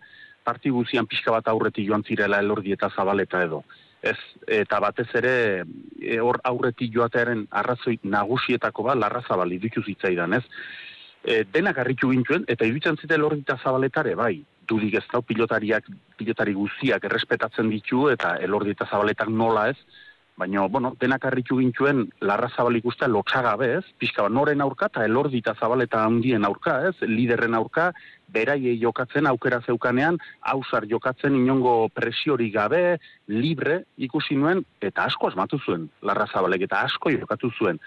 partidu 0.44 0.82
zian 0.84 1.06
pixka 1.06 1.32
bat 1.32 1.48
aurretik 1.48 1.86
joan 1.86 2.04
zirela 2.04 2.42
elordi 2.44 2.74
eta 2.74 2.90
zabaleta 2.90 3.44
edo. 3.46 3.62
Ez, 4.02 4.18
eta 4.46 4.78
batez 4.80 5.08
ere, 5.18 5.64
e, 5.98 6.18
hor 6.22 6.38
aurretik 6.46 6.92
joatearen 6.94 7.46
arrazoi 7.50 7.98
nagusietako 8.02 8.84
bat, 8.86 8.98
larrazabal 8.98 9.52
idutu 9.52 9.82
zitzaidan, 9.82 10.38
ez? 10.38 10.44
E, 11.24 11.42
denak 11.52 11.80
harritu 11.82 12.12
gintuen, 12.12 12.44
eta 12.46 12.66
iruditzen 12.68 12.98
zite 13.02 13.18
elordi 13.18 13.42
eta 13.42 13.58
zabaletare, 13.58 14.14
bai, 14.14 14.36
dudik 14.68 14.94
ez 15.00 15.04
da, 15.10 15.20
pilotariak, 15.24 15.88
pilotari 16.16 16.54
guztiak 16.54 17.08
errespetatzen 17.08 17.72
ditu, 17.72 18.06
eta 18.12 18.36
elordi 18.44 18.76
eta 18.76 18.86
zabaletak 18.86 19.32
nola 19.34 19.68
ez, 19.72 19.78
baina, 20.38 20.66
bueno, 20.70 20.94
denak 21.00 21.24
harritu 21.26 21.58
gintuen 21.58 22.04
larra 22.22 22.48
zabalik 22.54 22.86
uste 22.86 23.08
lotxagabe 23.10 23.72
ez, 23.78 23.84
pixka 23.98 24.22
bat 24.24 24.32
noren 24.32 24.62
aurka 24.62 24.86
eta 24.86 25.04
elordi 25.04 25.42
eta 25.42 25.56
zabaleta 25.58 26.04
handien 26.06 26.46
aurka 26.46 26.76
ez, 26.88 26.94
liderren 27.02 27.58
aurka, 27.58 27.90
beraiei 28.32 28.76
jokatzen 28.78 29.26
aukera 29.26 29.60
zeukanean, 29.66 30.18
hausar 30.52 30.86
jokatzen 30.86 31.34
inongo 31.34 31.88
presiori 31.94 32.50
gabe, 32.54 32.98
libre 33.26 33.82
ikusi 33.96 34.38
nuen, 34.38 34.62
eta 34.80 35.08
asko 35.10 35.32
asmatu 35.32 35.58
zuen 35.64 35.88
larra 36.02 36.28
zabalek, 36.30 36.68
eta 36.68 36.84
asko 36.86 37.10
jokatu 37.16 37.50
zuen. 37.58 37.82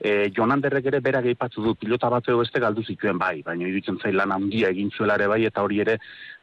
E, 0.00 0.30
Jonanderrek 0.34 0.88
ere 0.90 1.00
berak 1.00 1.28
aipatzu 1.30 1.62
du 1.62 1.74
pilota 1.78 2.10
bat 2.10 2.26
edo 2.28 2.40
beste 2.40 2.60
galdu 2.60 2.82
zituen 2.82 3.18
bai, 3.18 3.42
baina 3.46 3.66
iruditzen 3.68 4.00
zail 4.02 4.18
lan 4.18 4.34
handia 4.34 4.72
egin 4.74 4.90
zuela 4.90 5.14
ere 5.20 5.28
bai, 5.30 5.44
eta 5.46 5.62
hori 5.62 5.80
ere 5.84 5.98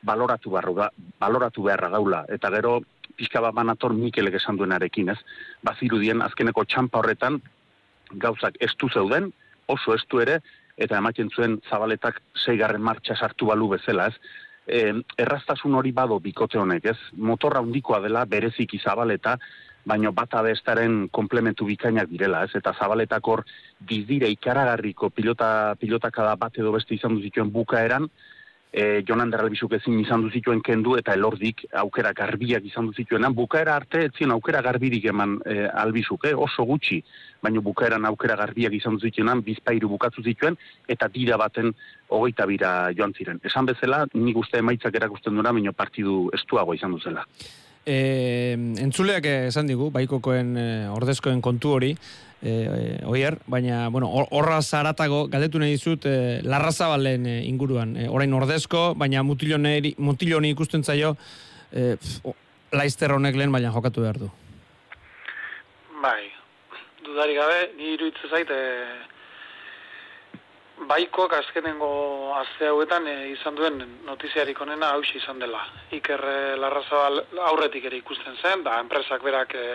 baloratu, 0.08 0.54
barru, 0.56 0.78
baloratu 1.20 1.68
beharra 1.68 1.90
gaula. 1.94 2.24
Eta 2.30 2.50
gero, 2.56 2.80
pixka 3.18 3.42
bat 3.44 3.54
banator 3.54 3.94
Mikelek 3.94 4.40
esan 4.40 4.58
duenarekin, 4.58 5.12
ez? 5.14 5.20
Bazirudien 5.68 6.24
azkeneko 6.26 6.64
txampa 6.66 7.02
horretan 7.02 7.42
gauzak 8.24 8.58
estu 8.60 8.90
zeuden, 8.90 9.32
oso 9.68 9.96
estu 9.96 10.22
ere, 10.24 10.40
eta 10.78 10.98
ematen 10.98 11.30
zuen 11.30 11.60
zabaletak 11.70 12.22
zeigarren 12.46 12.82
martxa 12.82 13.16
sartu 13.16 13.52
balu 13.52 13.70
bezala, 13.76 14.08
ez? 14.08 14.38
E, 14.68 14.94
erraztasun 15.20 15.76
hori 15.76 15.92
bado 15.92 16.20
bikote 16.24 16.60
honek, 16.62 16.86
ez? 16.94 16.98
Motorra 17.18 17.62
handikoa 17.62 18.00
dela, 18.04 18.26
bereziki 18.26 18.80
zabaleta, 18.80 19.38
baino 19.86 20.12
bata 20.12 20.42
bestaren 20.46 21.08
komplementu 21.10 21.66
bikainak 21.66 22.10
direla, 22.10 22.44
ez? 22.46 22.56
Eta 22.56 22.74
zabaletak 22.78 23.28
hor 23.28 23.46
dizdire 23.80 24.30
ikaragarriko 24.30 25.10
pilota, 25.10 25.76
pilotakada 25.80 26.36
bat 26.36 26.58
edo 26.58 26.72
beste 26.76 26.96
izan 26.96 27.18
duzituen 27.18 27.52
bukaeran, 27.52 28.10
e, 28.72 29.04
Jonan 29.08 29.32
Derralbizuk 29.32 29.74
ezin 29.76 30.00
izan 30.00 30.24
duzituen 30.26 30.62
kendu 30.64 30.96
eta 31.00 31.14
elordik 31.18 31.66
aukera 31.84 32.14
garbiak 32.18 32.66
izan 32.68 32.88
duzituenan, 32.92 33.36
bukaera 33.36 33.76
arte 33.76 34.06
etzien 34.08 34.32
aukera 34.32 34.62
garbirik 34.64 35.06
eman 35.12 35.38
e, 35.46 35.66
albizuk, 35.84 36.26
eh? 36.30 36.34
oso 36.36 36.66
gutxi, 36.66 37.02
baino 37.44 37.64
bukaeran 37.66 38.06
aukera 38.10 38.38
garbiak 38.40 38.74
izan 38.78 38.98
duzituenan, 39.00 39.44
bizpairu 39.46 39.90
bukatu 39.92 40.24
zituen, 40.24 40.58
eta 40.88 41.10
dira 41.12 41.38
baten 41.42 41.74
hogeita 42.10 42.48
bira 42.48 42.72
joan 42.98 43.14
ziren. 43.18 43.42
Esan 43.44 43.68
bezala, 43.68 44.06
nik 44.14 44.38
uste 44.38 44.62
emaitzak 44.64 44.96
erakusten 44.96 45.36
duena, 45.36 45.52
baino 45.52 45.74
partidu 45.74 46.30
estuago 46.38 46.78
izan 46.78 46.96
duzela. 46.98 47.26
E, 47.86 48.54
entzuleak 48.84 49.26
esan 49.26 49.70
digu, 49.70 49.90
baikokoen 49.94 50.52
e, 50.58 50.66
ordezkoen 50.94 51.42
kontu 51.42 51.72
hori, 51.78 51.96
e, 52.42 52.52
oier, 53.10 53.40
baina, 53.50 53.88
bueno, 53.90 54.10
horra 54.30 54.60
zaratago, 54.62 55.24
galdetu 55.34 55.62
nahi 55.62 55.78
dizut, 55.78 56.06
e, 56.06 56.42
larrazabalen 56.46 57.26
e, 57.26 57.38
inguruan, 57.50 57.96
e, 57.98 58.08
orain 58.10 58.34
ordezko, 58.38 58.92
baina 58.98 59.24
mutiloni 59.24 60.54
ikusten 60.54 60.86
zaio, 60.86 61.16
e, 61.74 61.96
laizter 62.72 63.16
honek 63.18 63.40
lehen, 63.40 63.52
baina 63.54 63.74
jokatu 63.74 64.06
behar 64.06 64.22
du. 64.22 64.30
Bai, 66.02 66.30
dudari 67.06 67.38
gabe, 67.38 67.64
ni 67.78 67.96
iruditzen 67.96 68.30
zaite, 68.30 68.60
baikok 70.88 71.34
azkenengo 71.34 72.34
azte 72.36 72.68
hauetan 72.68 73.08
e, 73.08 73.16
izan 73.32 73.56
duen 73.56 73.82
notiziarik 74.06 74.62
onena 74.62 74.92
hausi 74.96 75.18
izan 75.18 75.40
dela. 75.40 75.62
Iker 75.98 76.24
e, 76.26 76.38
Larrazabal 76.62 77.22
aurretik 77.52 77.86
ere 77.90 78.00
ikusten 78.02 78.38
zen, 78.42 78.64
da 78.64 78.80
enpresak 78.82 79.24
berak 79.24 79.56
e, 79.56 79.66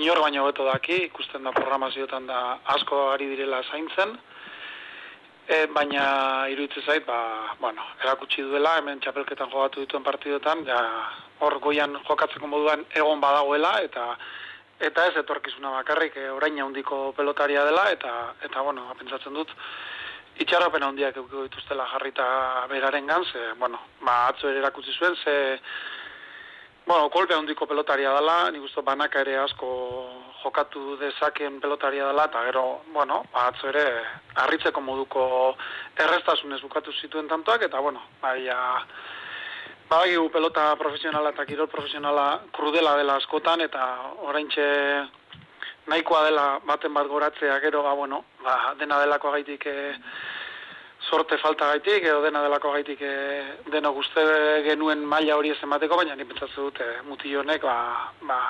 inor 0.00 0.20
baino 0.24 0.46
beto 0.48 0.66
daki, 0.66 1.04
ikusten 1.08 1.44
da 1.44 1.52
programazioetan 1.54 2.26
da 2.26 2.40
asko 2.76 3.10
ari 3.12 3.28
direla 3.30 3.62
zaintzen, 3.70 4.16
e, 5.46 5.66
baina 5.76 6.06
iruditzen 6.50 6.86
zait, 6.86 7.06
ba, 7.06 7.18
bueno, 7.60 7.84
erakutsi 8.02 8.42
duela, 8.42 8.78
hemen 8.80 9.00
txapelketan 9.00 9.52
jogatu 9.52 9.84
dituen 9.84 10.06
partidotan, 10.06 10.64
ja, 10.66 10.80
hor 11.44 11.58
goian 11.62 11.94
jokatzeko 12.08 12.48
moduan 12.50 12.84
egon 12.94 13.22
badagoela, 13.22 13.78
eta 13.86 14.14
eta 14.84 15.04
ez 15.06 15.14
etorkizuna 15.20 15.70
bakarrik 15.70 16.16
e, 16.18 16.28
orain 16.34 16.58
handiko 16.60 17.12
pelotaria 17.16 17.62
dela, 17.64 17.86
eta, 17.94 18.34
eta 18.42 18.62
bueno, 18.66 18.88
pentsatzen 18.98 19.36
dut, 19.36 19.52
itxaropen 20.42 20.82
handiak 20.82 21.16
eukiko 21.16 21.44
dituztela 21.46 21.86
jarrita 21.92 22.26
beraren 22.70 23.06
gan, 23.06 23.24
ze, 23.24 23.52
bueno, 23.58 23.78
ba, 24.02 24.26
atzo 24.28 24.48
ere 24.50 24.58
erakutsi 24.58 24.92
zuen, 24.98 25.16
ze, 25.22 25.34
bueno, 26.86 27.08
kolpe 27.10 27.34
handiko 27.34 27.66
pelotaria 27.66 28.12
dela, 28.16 28.50
nik 28.50 28.66
uste 28.66 28.82
banaka 28.82 29.22
ere 29.22 29.38
asko 29.38 29.68
jokatu 30.42 30.96
dezaken 31.00 31.60
pelotaria 31.60 32.06
dela, 32.10 32.26
eta 32.30 32.44
gero, 32.50 32.82
bueno, 32.92 33.22
ba, 33.32 33.48
atzo 33.52 33.70
ere, 33.70 33.86
harritzeko 34.34 34.80
moduko 34.80 35.26
errestasunez 35.96 36.60
bukatu 36.66 36.92
zituen 37.00 37.28
tantoak, 37.28 37.68
eta, 37.70 37.80
bueno, 37.80 38.02
bai, 38.20 38.42
bai, 39.88 40.10
pelota 40.32 40.74
profesionala 40.76 41.30
eta 41.30 41.46
kirol 41.46 41.70
profesionala 41.70 42.40
krudela 42.52 42.96
dela 42.98 43.20
askotan, 43.22 43.60
eta 43.60 43.86
oraintxe 44.26 44.66
nahikoa 45.86 46.24
dela 46.24 46.44
baten 46.66 46.94
bat 46.94 47.08
goratzea 47.08 47.60
gero 47.60 47.82
ba 47.82 47.94
bueno 47.94 48.24
ba 48.42 48.74
dena 48.78 49.00
delako 49.00 49.32
gaitik 49.32 49.66
e, 49.66 49.94
sorte 51.10 51.38
falta 51.38 51.68
gaitik 51.72 52.04
edo 52.04 52.22
dena 52.22 52.42
delako 52.42 52.72
gaitik 52.72 53.02
e, 53.02 53.14
deno 53.72 53.92
guzte 53.92 54.24
genuen 54.64 55.04
maila 55.04 55.36
hori 55.36 55.50
ez 55.50 55.60
emateko 55.62 55.96
baina 55.96 56.16
ni 56.16 56.24
pentsatzen 56.24 56.64
dut 56.64 56.80
e, 56.80 56.90
muti 57.08 57.34
honek 57.36 57.62
ba, 57.62 57.76
ba 58.22 58.40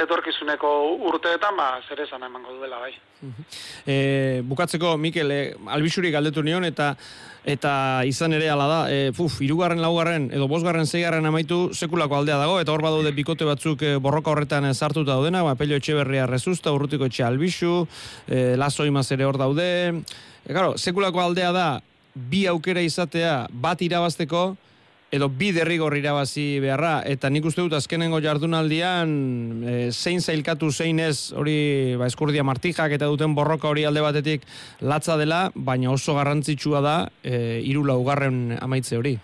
etorkizuneko 0.00 0.70
urteetan 1.10 1.56
ba 1.56 1.68
zer 1.88 2.00
esan 2.06 2.22
emango 2.24 2.54
duela 2.56 2.78
bai. 2.80 2.94
E, 3.86 4.40
bukatzeko 4.44 4.96
Mikel 4.96 5.30
e, 5.30 5.42
albisuri 5.68 6.10
galdetu 6.10 6.42
nion 6.42 6.64
eta 6.64 6.94
eta 7.44 8.02
izan 8.06 8.32
ere 8.36 8.48
hala 8.50 8.66
da, 8.70 8.80
e, 8.92 9.10
puf, 9.16 9.40
irugarren, 9.42 9.82
laugarren, 9.82 10.28
edo 10.34 10.46
bosgarren, 10.50 10.86
zeigarren 10.86 11.26
amaitu 11.26 11.72
sekulako 11.74 12.20
aldea 12.20 12.38
dago, 12.38 12.60
eta 12.62 12.72
hor 12.72 12.84
badaude 12.84 13.10
bikote 13.16 13.46
batzuk 13.48 13.82
e, 13.82 13.96
borroka 14.02 14.30
horretan 14.30 14.68
sartuta 14.74 15.16
daudena, 15.16 15.42
ba, 15.42 15.56
pelio 15.58 15.80
etxe 15.80 15.96
berria 15.98 16.26
rezusta, 16.30 16.72
urrutiko 16.74 17.10
etxe 17.10 17.26
albisu, 17.26 17.86
e, 18.28 18.54
lazo 18.60 18.86
imaz 18.86 19.08
ere 19.12 19.26
hor 19.26 19.40
daude, 19.42 19.70
e, 20.44 20.52
claro, 20.52 20.76
sekulako 20.78 21.22
aldea 21.24 21.50
da, 21.52 21.68
bi 22.14 22.46
aukera 22.46 22.82
izatea, 22.84 23.48
bat 23.50 23.82
irabazteko, 23.82 24.52
edo 25.12 25.28
bi 25.28 25.50
derrigor 25.52 25.92
irabazi 25.98 26.56
beharra, 26.64 27.02
eta 27.04 27.28
nik 27.28 27.44
uste 27.44 27.60
dut 27.60 27.74
azkenengo 27.76 28.16
jardunaldian 28.24 29.10
e, 29.60 29.74
zein 29.92 30.22
zailkatu 30.24 30.70
zein 30.72 31.02
ez 31.04 31.34
hori 31.36 31.56
ba, 32.00 32.08
eskurdia 32.08 32.44
martijak 32.48 32.94
eta 32.96 33.10
duten 33.12 33.34
borroka 33.36 33.68
hori 33.68 33.84
alde 33.84 34.00
batetik 34.00 34.46
latza 34.80 35.18
dela, 35.20 35.42
baina 35.54 35.92
oso 35.92 36.16
garrantzitsua 36.16 36.80
da 36.80 36.94
e, 37.20 37.60
irula 37.60 37.98
ugarren 38.00 38.56
amaitze 38.56 38.96
hori. 38.96 39.18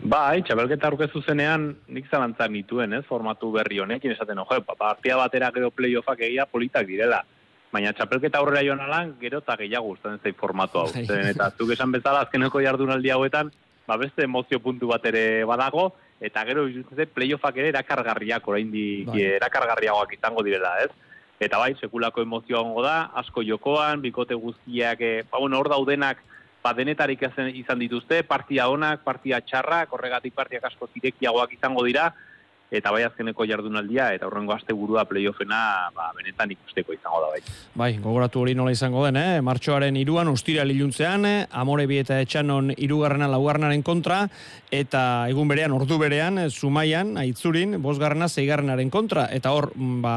Bai, 0.00 0.40
txabelketa 0.48 0.88
aurkezu 0.88 1.20
zenean 1.28 1.68
nik 1.92 2.08
zalantzak 2.08 2.50
nituen, 2.52 2.96
ez, 2.96 3.04
formatu 3.04 3.52
berri 3.52 3.82
honekin 3.84 4.16
esaten, 4.16 4.40
ojo, 4.40 4.62
partia 4.80 5.20
batera 5.20 5.52
gero 5.52 5.70
playoffak 5.76 6.24
egia 6.24 6.48
politak 6.48 6.88
direla. 6.88 7.20
Baina 7.72 7.92
txapelketa 7.92 8.40
aurrera 8.40 8.64
joan 8.64 8.80
alan, 8.80 9.12
gero 9.20 9.44
eta 9.44 9.56
gehiago 9.60 9.92
gustatzen 9.92 10.24
zei 10.24 10.32
formatu 10.40 10.80
hau. 10.80 10.88
Bai. 10.94 11.04
Zen, 11.04 11.24
eta 11.34 11.52
zuk 11.52 11.76
esan 11.76 11.92
bezala 11.92 12.24
azkeneko 12.24 12.64
jardunaldi 12.64 13.12
hauetan, 13.12 13.52
ba 13.86 13.96
beste 13.96 14.24
emozio 14.24 14.60
puntu 14.60 14.90
bat 14.90 15.04
ere 15.06 15.44
badago, 15.44 15.92
eta 16.20 16.44
gero 16.48 16.66
izutzen 16.68 17.10
playoffak 17.14 17.58
ere 17.60 17.72
erakargarriak 17.74 18.46
oraindik 18.48 19.10
bai. 19.10 19.22
erakargarriagoak 19.38 20.16
izango 20.16 20.42
direla, 20.42 20.76
ez? 20.84 20.90
Eta 21.40 21.58
bai, 21.60 21.74
sekulako 21.76 22.22
emozioa 22.24 22.62
ongo 22.64 22.82
da, 22.82 23.10
asko 23.20 23.44
jokoan, 23.44 24.00
bikote 24.00 24.34
guztiak, 24.34 25.00
e, 25.00 25.22
ba, 25.30 25.38
bueno, 25.38 25.58
hor 25.60 25.68
daudenak, 25.68 26.22
ba, 26.64 26.72
denetarik 26.72 27.20
izan 27.52 27.78
dituzte, 27.78 28.22
partia 28.24 28.70
onak, 28.72 29.02
partia 29.04 29.42
txarrak, 29.44 29.92
horregatik 29.92 30.34
partiak 30.34 30.64
asko 30.70 30.88
zirekiagoak 30.94 31.52
izango 31.58 31.84
dira, 31.84 32.14
eta 32.70 32.90
bai 32.90 33.04
azkeneko 33.06 33.46
jardunaldia 33.46 34.08
eta 34.16 34.26
horrengo 34.26 34.54
asteburua 34.56 35.04
playoffena 35.06 35.90
ba, 35.94 36.10
benetan 36.16 36.50
ikusteko 36.56 36.94
izango 36.96 37.20
da 37.22 37.30
bai. 37.34 37.40
Bai, 37.78 37.90
gogoratu 38.02 38.42
hori 38.42 38.56
nola 38.58 38.72
izango 38.74 39.04
den, 39.06 39.18
eh? 39.20 39.40
Martxoaren 39.44 39.96
iruan, 40.00 40.28
ustira 40.32 40.64
liluntzean, 40.66 41.26
eh? 41.26 41.46
amore 41.50 41.86
bi 41.86 42.00
eta 42.02 42.18
etxanon 42.24 42.72
irugarrena 42.76 43.28
laugarrenaren 43.30 43.84
kontra, 43.86 44.24
eta 44.74 45.02
egun 45.30 45.48
berean, 45.48 45.74
ordu 45.76 45.98
berean, 46.00 46.40
eh, 46.42 46.48
Zumaian, 46.50 47.14
aitzurin, 47.22 47.78
bosgarrena 47.82 48.28
zeigarrenaren 48.28 48.90
kontra, 48.90 49.28
eta 49.32 49.52
hor, 49.54 49.70
mm, 49.74 50.00
ba, 50.02 50.16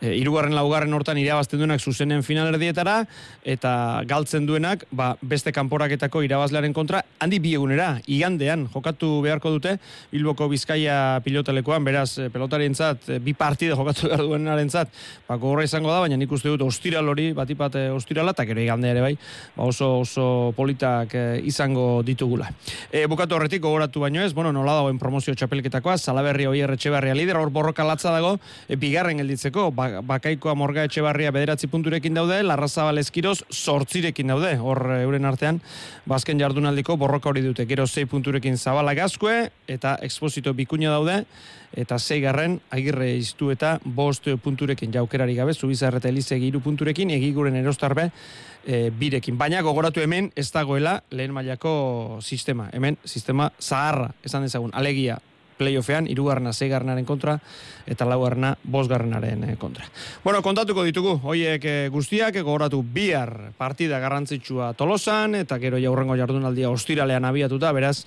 e, 0.00 0.14
irugarren 0.18 0.54
laugarren 0.56 0.92
hortan 0.96 1.18
irabazten 1.20 1.60
duenak 1.60 1.80
zuzenen 1.80 2.24
finalerdietara, 2.26 3.04
eta 3.44 4.02
galtzen 4.08 4.46
duenak, 4.48 4.84
ba, 4.90 5.14
beste 5.22 5.52
kanporaketako 5.56 6.24
irabazlearen 6.26 6.74
kontra, 6.76 7.04
handi 7.20 7.40
bi 7.40 7.54
egunera, 7.56 7.94
igandean, 8.06 8.66
jokatu 8.72 9.20
beharko 9.24 9.54
dute, 9.56 9.76
Bilboko 10.12 10.48
Bizkaia 10.50 11.20
pilotalekoan, 11.70 11.84
beraz, 11.84 12.18
eh, 12.18 12.30
pelotarientzat, 12.30 13.08
eh, 13.08 13.18
bi 13.18 13.34
partide 13.34 13.74
jokatu 13.74 14.08
behar 14.08 14.20
duenarentzat, 14.20 14.88
ba, 15.28 15.36
gogorra 15.36 15.64
izango 15.64 15.90
da, 15.90 16.00
baina 16.00 16.16
nik 16.16 16.30
uste 16.30 16.48
dut 16.48 16.62
ostiral 16.62 17.08
hori, 17.08 17.32
batipat 17.32 17.74
eh, 17.76 17.90
ostirala, 17.90 18.32
eta 18.32 18.44
gero 18.44 18.60
igande 18.60 18.90
ere 18.90 19.00
bai, 19.00 19.16
ba, 19.56 19.64
oso, 19.64 20.00
oso 20.00 20.52
politak 20.56 21.14
izango 21.44 22.02
ditugula. 22.02 22.50
E, 22.90 23.06
bukatu 23.06 23.34
horretik, 23.34 23.62
gogoratu 23.62 24.00
baino 24.00 24.22
ez, 24.22 24.32
bueno, 24.32 24.52
nola 24.52 24.74
dagoen 24.74 24.98
promozio 24.98 25.34
txapelketakoa, 25.34 25.96
salaberri 25.98 26.46
hoi 26.46 26.60
erretxebarria 26.60 27.14
lider, 27.14 27.36
hor 27.36 27.50
borroka 27.50 27.84
latza 27.84 28.10
dago, 28.10 28.38
e, 28.68 28.76
bigarren 28.76 29.18
gelditzeko, 29.18 29.70
ba, 29.70 30.00
bakaikoa 30.02 30.54
morga 30.54 30.84
etxebarria 30.84 31.30
bederatzi 31.30 31.68
punturekin 31.68 32.14
daude, 32.14 32.42
larrazabal 32.42 32.98
eskiroz 32.98 33.44
sortzirekin 33.50 34.26
daude, 34.26 34.56
hor 34.58 34.82
euren 35.00 35.24
artean, 35.24 35.60
bazken 36.06 36.38
ba, 36.38 36.46
jardunaldiko 36.46 36.96
borroka 36.96 37.30
hori 37.30 37.42
dute, 37.42 37.66
gero 37.66 37.86
zei 37.86 38.06
punturekin 38.06 38.58
zabala 38.58 38.94
gazkue, 38.94 39.50
eta 39.68 39.96
eksposito 40.02 40.54
bikuña 40.54 40.90
daude, 40.90 41.24
eta 41.72 41.98
zeigarren 41.98 42.58
agirre 42.70 43.12
iztu 43.16 43.50
eta 43.54 43.78
bost 43.84 44.26
punturekin 44.42 44.92
jaukerari 44.92 45.36
gabe, 45.38 45.54
zubizar 45.54 45.96
eta 45.96 46.08
elizegi 46.08 46.48
iru 46.50 46.60
punturekin, 46.60 47.10
egiguren 47.14 47.56
erostarbe 47.56 48.10
e, 48.66 48.90
birekin. 48.90 49.38
Baina 49.38 49.62
gogoratu 49.62 50.02
hemen 50.02 50.32
ez 50.36 50.50
dagoela 50.50 51.00
lehen 51.10 51.32
mailako 51.32 52.18
sistema. 52.22 52.68
Hemen 52.72 52.98
sistema 53.04 53.50
zaharra, 53.60 54.10
esan 54.24 54.46
dezagun, 54.46 54.74
alegia 54.74 55.20
playoffean, 55.60 56.08
irugarna 56.08 56.54
zeigarnaren 56.56 57.04
kontra, 57.04 57.36
eta 57.90 58.06
laugarna 58.08 58.54
bosgarrenaren 58.64 59.44
eh, 59.44 59.56
kontra. 59.60 59.84
Bueno, 60.24 60.40
kontatuko 60.42 60.84
ditugu, 60.86 61.18
hoiek 61.22 61.64
eh, 61.68 61.88
guztiak, 61.92 62.40
gogoratu 62.40 62.80
bihar 62.82 63.52
partida 63.60 64.00
garrantzitsua 64.00 64.72
tolosan, 64.78 65.36
eta 65.42 65.60
gero 65.62 65.80
jaurrengo 65.82 66.16
jardunaldia 66.16 66.70
ostiralean 66.72 67.28
abiatuta, 67.28 67.72
beraz, 67.76 67.98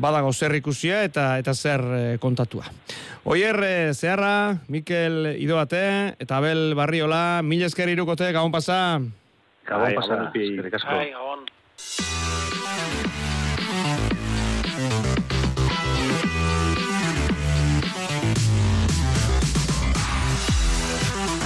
badago 0.00 0.32
zer 0.32 0.54
ikusia 0.56 1.02
eta 1.04 1.38
eta 1.40 1.54
zer 1.54 1.84
eh, 1.96 2.18
kontatua. 2.20 2.68
Oier, 3.30 3.60
zeharra, 3.92 4.56
Mikel 4.68 5.36
Idoate, 5.38 6.16
eta 6.20 6.40
Abel 6.40 6.74
Barriola, 6.76 7.42
mil 7.44 7.62
esker 7.68 7.92
irukote, 7.92 8.32
gabon 8.32 8.52
pasa. 8.52 9.00
Gabon 9.68 9.96
pasa, 10.00 10.32
gabon. 10.32 11.44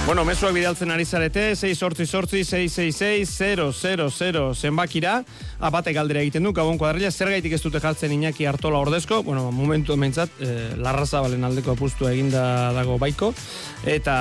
Bueno, 0.05 0.21
mesuak 0.21 0.53
bidaltzen 0.53 0.91
ari 0.93 1.01
zarete, 1.01 1.55
6 1.57 1.79
sortzi 1.81 2.05
sortzi, 2.05 2.43
666 2.45 4.53
zenbakira, 4.53 5.15
abate 5.57 5.95
galdera 5.97 6.21
egiten 6.21 6.45
du, 6.45 6.51
gabon 6.53 6.77
kuadrilla, 6.77 7.09
zer 7.09 7.33
gaitik 7.33 7.55
ez 7.57 7.61
dute 7.63 7.81
jartzen 7.81 8.13
Iñaki 8.13 8.45
Artola 8.45 8.77
ordezko, 8.85 9.23
bueno, 9.25 9.49
momentu 9.51 9.97
ementzat, 9.97 10.29
eh, 10.45 10.77
larraza 10.77 11.25
balen 11.25 11.49
aldeko 11.49 11.73
apustua 11.73 12.13
eginda 12.13 12.69
dago 12.77 12.99
baiko, 13.01 13.33
eta, 13.81 14.19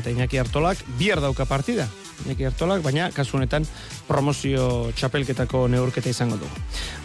eta 0.00 0.16
Iñaki 0.16 0.40
Artolak 0.40 0.80
bier 0.96 1.20
dauka 1.20 1.44
partida, 1.44 1.90
Iñaki 2.26 2.48
Artolak, 2.48 2.82
baina 2.82 3.10
kasu 3.14 3.36
honetan 3.38 3.66
promozio 4.08 4.90
txapelketako 4.96 5.66
neurketa 5.70 6.10
izango 6.10 6.38
du. 6.40 6.48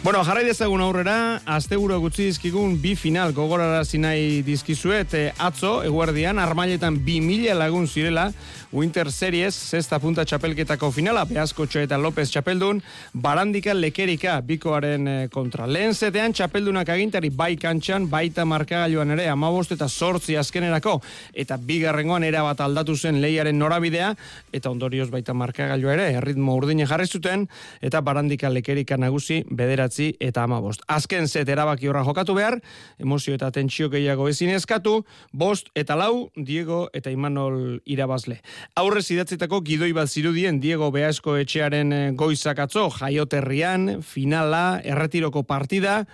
Bueno, 0.02 0.24
jarrai 0.26 0.44
dezagun 0.46 0.82
aurrera, 0.84 1.40
asteburu 1.46 2.00
gutxi 2.02 2.28
dizkigun 2.30 2.78
bi 2.82 2.94
final 2.98 3.32
gogorarazi 3.36 4.00
nahi 4.02 4.42
dizkizuet 4.46 5.14
eh, 5.14 5.30
atzo, 5.38 5.78
eguerdian, 5.86 6.38
armailetan 6.42 6.98
bi 7.04 7.20
mila 7.24 7.54
lagun 7.54 7.86
zirela, 7.86 8.30
Winter 8.74 9.06
Series, 9.12 9.54
zesta 9.54 10.00
punta 10.02 10.24
txapelketako 10.26 10.90
finala, 10.90 11.22
Beazko 11.30 11.64
eta 11.78 11.96
López 11.96 12.26
txapeldun, 12.32 12.80
barandika 13.14 13.72
lekerika 13.72 14.40
bikoaren 14.42 15.08
eh, 15.08 15.28
kontra. 15.30 15.66
Lehen 15.66 15.94
zetean 15.94 16.34
txapeldunak 16.34 16.88
agintari 16.90 17.30
bai 17.30 17.54
kantxan, 17.56 18.08
baita 18.10 18.44
markagailuan 18.44 19.14
ere, 19.14 19.28
amabost 19.30 19.72
eta 19.72 19.88
sortzi 19.88 20.34
azkenerako, 20.36 20.98
eta 21.32 21.56
bigarrengoan 21.56 22.26
era 22.26 22.42
bat 22.42 22.60
aldatu 22.66 22.96
zen 22.96 23.20
leiaren 23.22 23.58
norabidea, 23.58 24.10
eta 24.52 24.74
ondorioz 25.04 25.12
baita 25.12 25.34
markagailua 25.34 25.94
ere, 25.94 26.06
erritmo 26.18 26.54
urdine 26.56 26.86
jarri 26.86 27.06
zuten, 27.06 27.48
eta 27.82 28.00
barandika 28.00 28.48
lekerika 28.48 28.96
nagusi, 28.96 29.44
bederatzi 29.50 30.16
eta 30.20 30.44
amabost. 30.44 30.82
Azken 30.88 31.28
zet 31.28 31.48
erabaki 31.48 31.88
horra 31.88 32.04
jokatu 32.04 32.34
behar, 32.34 32.60
emozio 32.98 33.34
eta 33.34 33.50
tentsio 33.50 33.90
gehiago 33.90 34.28
ezin 34.28 34.50
eskatu, 34.50 35.04
bost 35.32 35.68
eta 35.74 35.96
lau, 35.96 36.30
Diego 36.36 36.88
eta 36.92 37.10
Imanol 37.10 37.80
irabazle. 37.84 38.40
Aurrez 38.76 39.10
idatzitako 39.10 39.60
gidoi 39.62 39.92
bat 39.92 40.08
zirudien 40.08 40.60
Diego 40.60 40.90
Beasko 40.90 41.36
etxearen 41.36 41.92
eh, 41.92 42.12
goizakatzo, 42.14 42.88
jaioterrian, 42.98 44.02
finala, 44.02 44.80
erretiroko 44.84 45.44
partida, 45.44 46.04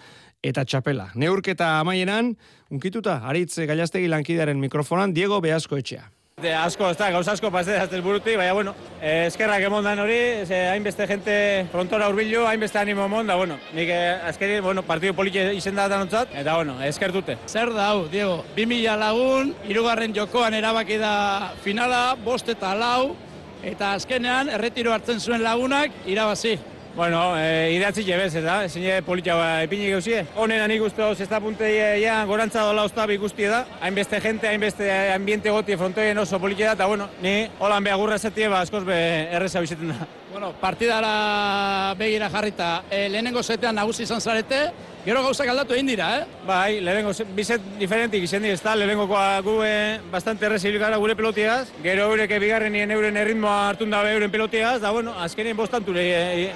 eta 0.42 0.64
txapela. 0.64 1.10
Neurketa 1.20 1.78
amaieran, 1.80 2.34
unkituta, 2.70 3.20
aritz 3.28 3.58
gailaztegi 3.68 4.08
lankidaren 4.08 4.58
mikrofonan, 4.60 5.12
Diego 5.12 5.40
Beasko 5.44 5.76
etxea. 5.76 6.08
De 6.40 6.54
asko, 6.56 6.88
ez 6.88 6.96
da, 6.96 7.10
gauz 7.12 7.26
asko 7.28 7.50
pasete 7.52 7.76
azte 7.82 7.98
buruti, 8.00 8.32
baina, 8.38 8.54
bueno, 8.56 8.72
eh, 9.02 9.26
eskerrak 9.26 9.66
emon 9.66 9.84
dan 9.84 9.98
hori, 10.00 10.16
hainbeste 10.48 11.04
gente 11.06 11.34
frontora 11.72 12.08
urbilu, 12.08 12.46
hainbeste 12.48 12.78
animo 12.80 13.04
emon, 13.04 13.28
da, 13.28 13.36
bueno, 13.36 13.58
nik 13.76 13.92
eh, 13.92 14.16
azkeri, 14.24 14.56
bueno, 14.64 14.80
partidu 14.82 15.12
politi 15.18 15.42
izen 15.58 15.76
da 15.76 15.88
ontzat, 16.00 16.32
eta, 16.32 16.56
bueno, 16.56 16.78
eskertute. 16.80 17.36
Zer 17.46 17.74
da, 17.76 17.90
hau, 17.90 18.06
Diego, 18.08 18.38
2000 18.56 18.96
lagun, 18.96 19.54
irugarren 19.68 20.16
jokoan 20.16 20.56
erabaki 20.56 20.96
da 20.96 21.52
finala, 21.60 22.16
bost 22.24 22.48
eta 22.48 22.72
lau, 22.74 23.14
eta 23.62 23.92
azkenean, 23.98 24.48
erretiro 24.48 24.96
hartzen 24.96 25.20
zuen 25.20 25.44
lagunak, 25.44 25.92
irabazi. 26.08 26.56
Bueno, 26.96 27.38
eh, 27.38 27.70
idatzi 27.76 28.02
jebez, 28.04 28.32
eta, 28.34 28.64
ezin 28.66 28.82
je 28.82 28.96
politia 29.06 29.36
ba, 29.38 29.62
epini 29.62 29.92
gauzie. 29.92 30.24
Honen 30.34 30.60
anik 30.64 30.82
uste 30.82 31.04
hau, 31.04 31.12
zesta 31.14 31.38
puntei 31.40 32.02
ja, 32.02 32.16
gorantza 32.26 32.64
dola 32.66 32.82
oztabi 32.88 33.16
guzti 33.16 33.46
da. 33.46 33.62
Hainbeste 33.80 34.20
jente, 34.20 34.48
hainbeste 34.50 34.90
ambiente 35.14 35.54
goti 35.54 35.76
frontoien 35.78 36.18
oso 36.18 36.40
politia 36.42 36.72
da, 36.72 36.72
eta 36.80 36.88
bueno, 36.90 37.06
ni 37.22 37.46
holan 37.60 37.86
beha 37.86 37.96
gurra 37.96 38.18
zetie, 38.18 38.48
ba, 38.50 38.64
askoz 38.66 38.82
be 38.84 38.98
erreza 39.30 39.62
bizeten 39.62 39.94
da. 39.94 40.08
Bueno, 40.32 40.52
partidara 40.60 41.94
begira 41.98 42.30
jarrita, 42.30 42.82
e, 42.90 43.08
lehenengo 43.08 43.42
zetean 43.42 43.78
nagusi 43.78 44.02
izan 44.02 44.20
zarete, 44.20 44.64
gero 45.04 45.22
gauzak 45.24 45.48
aldatu 45.48 45.74
egin 45.74 45.88
dira, 45.88 46.08
eh? 46.18 46.24
Bai, 46.46 46.80
lehenengo 46.84 47.12
bizet 47.36 47.62
diferentik 47.80 48.24
izan 48.26 48.44
dira, 48.44 48.54
ez 48.58 48.64
da, 48.64 48.74
lehenengo 48.76 49.06
gu 49.06 49.54
e, 49.64 50.00
bastante 50.12 50.46
errezi 50.46 50.72
gara 50.78 50.98
gure 51.00 51.16
pelotiaz, 51.16 51.68
gero 51.82 52.10
eureke 52.10 52.38
bigarrenien 52.38 52.90
euren 52.90 53.16
erritmoa 53.16 53.70
hartun 53.70 53.90
dabe 53.90 54.12
euren 54.12 54.30
pelotiaz, 54.30 54.80
da, 54.80 54.90
bueno, 54.90 55.14
azkenien 55.18 55.56
bostanture, 55.56 56.04
e, 56.04 56.50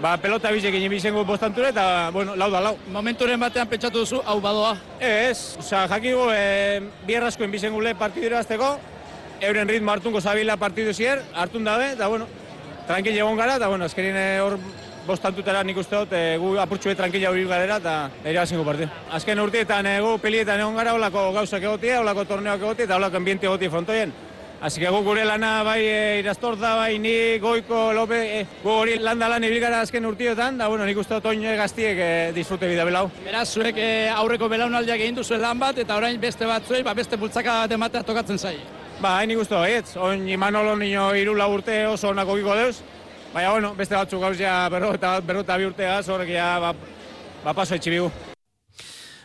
ba, 0.00 0.16
pelota 0.16 0.52
bizekin 0.54 0.86
ibizengo 0.86 1.24
bostanture 1.24 1.72
eta, 1.74 2.10
bueno, 2.14 2.36
lau 2.36 2.50
da 2.50 2.60
lau. 2.60 2.76
Momenturen 2.94 3.40
batean 3.40 3.68
pentsatu 3.68 4.04
duzu, 4.04 4.22
hau 4.24 4.38
badoa? 4.40 4.76
Ez, 5.00 5.56
oza, 5.58 5.86
jakigu, 5.90 6.30
e, 6.30 6.80
bierraskoen 7.06 7.50
bizengule 7.50 7.96
partidura 7.98 8.44
azteko, 8.44 8.76
euren 9.40 9.68
ritmo 9.68 9.92
hartunko 9.92 10.20
zabila 10.20 10.56
partidu 10.56 10.94
zier, 10.94 11.22
hartun 11.34 11.64
dabe, 11.64 11.92
eta, 11.92 12.08
bueno, 12.08 12.26
tranquil 12.86 13.18
egon 13.18 13.36
gara, 13.36 13.56
eta, 13.58 13.68
bueno, 13.68 13.84
azkerin 13.90 14.16
eh, 14.16 14.38
hor 14.42 14.58
bostantutera 15.08 15.64
nik 15.64 15.80
uste 15.80 15.96
dut, 15.96 16.12
e, 16.12 16.36
gu 16.40 16.54
apurtxue 16.60 16.94
tranquila 16.98 17.32
hori 17.32 17.44
gara, 17.48 17.80
eta 17.80 17.96
ere 18.22 18.38
bazinko 18.38 18.64
partidu. 18.68 18.92
Azken 19.18 19.40
urteetan, 19.40 19.88
e, 19.88 19.98
gu 20.04 20.16
pelietan 20.22 20.60
egon 20.60 20.76
gara, 20.78 20.94
holako 20.98 21.30
gauzak 21.40 21.64
egotia, 21.64 22.00
holako 22.02 22.26
torneoak 22.28 22.64
egotia, 22.66 22.88
eta 22.88 22.98
holako 23.00 23.22
ambiente 23.22 23.48
egotia 23.48 23.70
frontoien. 23.70 24.12
Así 24.60 24.80
que 24.80 24.88
gure 24.88 25.24
lana 25.24 25.62
bai 25.62 25.84
e, 25.86 26.18
irastorza, 26.18 26.74
bai 26.74 26.98
ni 26.98 27.38
goiko 27.38 27.92
lope, 27.92 28.18
e, 28.40 28.46
gu 28.64 28.70
hori 28.70 28.96
landa 28.98 29.28
lan 29.30 29.44
ibilgara 29.46 29.80
azken 29.84 30.04
urtiotan, 30.04 30.58
da 30.58 30.66
bueno, 30.66 30.84
nik 30.84 30.98
uste 30.98 31.14
dut 31.14 31.38
gaztiek 31.60 31.96
e, 31.96 32.32
disfrute 32.34 32.66
bida 32.66 32.84
belau. 32.84 33.08
Beraz, 33.24 33.46
zuek 33.54 33.78
e, 33.78 34.08
aurreko 34.10 34.48
belaunaldiak 34.48 34.98
egin 34.98 35.14
duzu 35.14 35.38
lan 35.38 35.58
bat, 35.58 35.78
eta 35.78 35.96
orain 35.96 36.18
beste 36.20 36.44
bat 36.44 36.66
zuei, 36.66 36.82
ba, 36.82 36.94
beste 36.94 37.16
bultzaka 37.16 37.60
bat 37.62 37.72
ematea 37.72 38.02
tokatzen 38.02 38.38
zai. 38.38 38.56
Ba, 38.98 39.20
hain 39.20 39.30
ikustu, 39.30 39.54
ez, 39.62 39.96
oin 39.96 40.26
Imanolo 40.28 40.74
nio 40.74 41.12
irula 41.14 41.46
urte 41.46 41.86
oso 41.86 42.08
onako 42.10 42.34
giko 42.40 42.56
deuz, 42.58 42.80
baina, 43.34 43.50
bueno, 43.50 43.74
beste 43.74 43.96
batzuk 43.96 44.20
gauz 44.22 44.36
ja 44.38 44.68
berro 44.72 44.94
eta, 44.94 45.18
berro 45.20 45.44
eta 45.44 45.58
bi 45.58 45.68
urteaz, 45.68 46.08
horrek 46.08 46.32
ja, 46.34 46.58
ba, 46.62 46.74
ba 47.44 47.54
paso 47.54 47.74
etxibigu. 47.74 48.10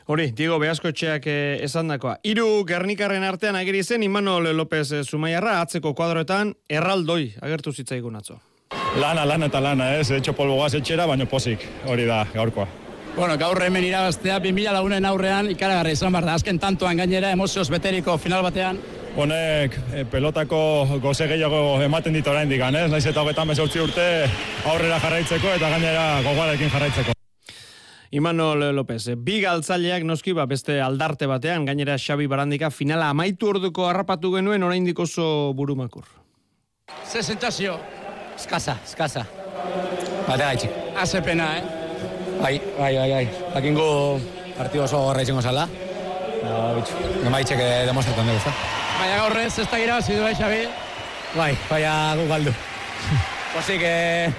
Hori, 0.05 0.31
Diego 0.35 0.57
Beaskotxeak 0.59 1.27
eh, 1.31 1.59
esan 1.63 1.87
dakoa. 1.87 2.17
Iru 2.27 2.65
Gernikarren 2.67 3.23
artean 3.23 3.55
ageri 3.55 3.83
zen 3.83 4.03
Imanol 4.03 4.49
López 4.51 4.89
eh, 4.91 5.03
Zumaiarra 5.03 5.61
atzeko 5.61 5.93
kuadroetan 5.95 6.51
erraldoi 6.67 7.35
agertu 7.41 7.71
zitzaigun 7.71 8.19
atzo. 8.19 8.41
Lana, 8.99 9.23
lana 9.25 9.47
eta 9.47 9.61
lana, 9.63 9.93
ez, 9.95 10.09
etxo 10.11 10.33
polbo 10.35 10.65
etxera, 10.67 11.05
baina 11.07 11.25
pozik, 11.25 11.63
hori 11.87 12.05
da, 12.05 12.25
gaurkoa. 12.33 12.67
Bueno, 13.15 13.37
gaur 13.37 13.61
hemen 13.61 13.85
irabaztea, 13.85 14.39
2000 14.41 14.73
lagunen 14.73 15.05
aurrean 15.05 15.51
ikaragarri 15.53 15.93
izan 15.93 16.11
behar 16.11 16.25
da. 16.25 16.33
Azken 16.33 16.59
tantoan 16.59 16.97
gainera, 16.97 17.31
emozioz 17.31 17.69
beteriko 17.69 18.17
final 18.17 18.43
batean. 18.43 18.79
Honek 19.13 19.75
eh, 19.93 20.05
pelotako 20.09 20.59
goze 21.01 21.27
gehiago 21.29 21.77
ematen 21.85 22.15
ditu 22.17 22.31
orain 22.31 22.49
digan, 22.49 22.73
ez? 22.73 22.87
Naiz 22.89 23.05
eta 23.05 23.21
hogetan 23.21 23.51
bezortzi 23.51 23.81
urte 23.83 24.05
aurrera 24.71 24.97
jarraitzeko 25.03 25.51
eta 25.53 25.69
gainera 25.69 26.05
gogoarekin 26.25 26.71
jarraitzeko. 26.73 27.13
Imanol 28.17 28.71
López, 28.73 29.13
bi 29.17 29.39
galtzaileak 29.41 30.03
noski 30.05 30.33
ba 30.33 30.47
beste 30.49 30.79
aldarte 30.81 31.29
batean, 31.29 31.65
gainera 31.65 31.99
Xabi 32.01 32.25
Barandika 32.29 32.71
finala 32.73 33.11
amaitu 33.13 33.51
orduko 33.53 33.85
harrapatu 33.89 34.33
genuen 34.33 34.65
oraindik 34.65 34.99
oso 34.99 35.53
burumakur. 35.53 36.09
Ze 37.05 37.21
sentsazio? 37.21 37.77
Eskasa, 38.35 38.79
eskasa. 38.83 39.27
Bate 40.27 40.43
gaitxik. 40.43 41.23
Pena, 41.23 41.57
eh? 41.57 41.63
Bai, 42.41 42.59
bai, 42.79 42.95
bai, 42.97 43.09
bai. 43.11 43.25
Bakingo 43.53 44.19
partido 44.57 44.85
oso 44.85 45.05
gorra 45.05 45.21
izango 45.21 45.41
zala. 45.41 45.69
No, 46.43 46.75
bitxu. 46.75 46.95
No 47.23 47.31
maitxek 47.31 47.61
eh, 47.63 47.83
demostratan 47.87 48.27
dugu, 48.27 48.39
ezta? 48.41 48.51
Baina 48.99 49.19
gaurrez, 49.21 49.51
ez 49.59 49.67
da 49.71 49.79
irabazi 49.79 50.17
du, 50.17 50.25
eh, 50.27 50.35
Xabi? 50.35 50.63
Bai, 51.37 51.51
baina 51.69 51.93
gu 52.19 52.25
galdu. 52.27 52.53
Posik, 53.53 53.85
eh, 53.87 54.33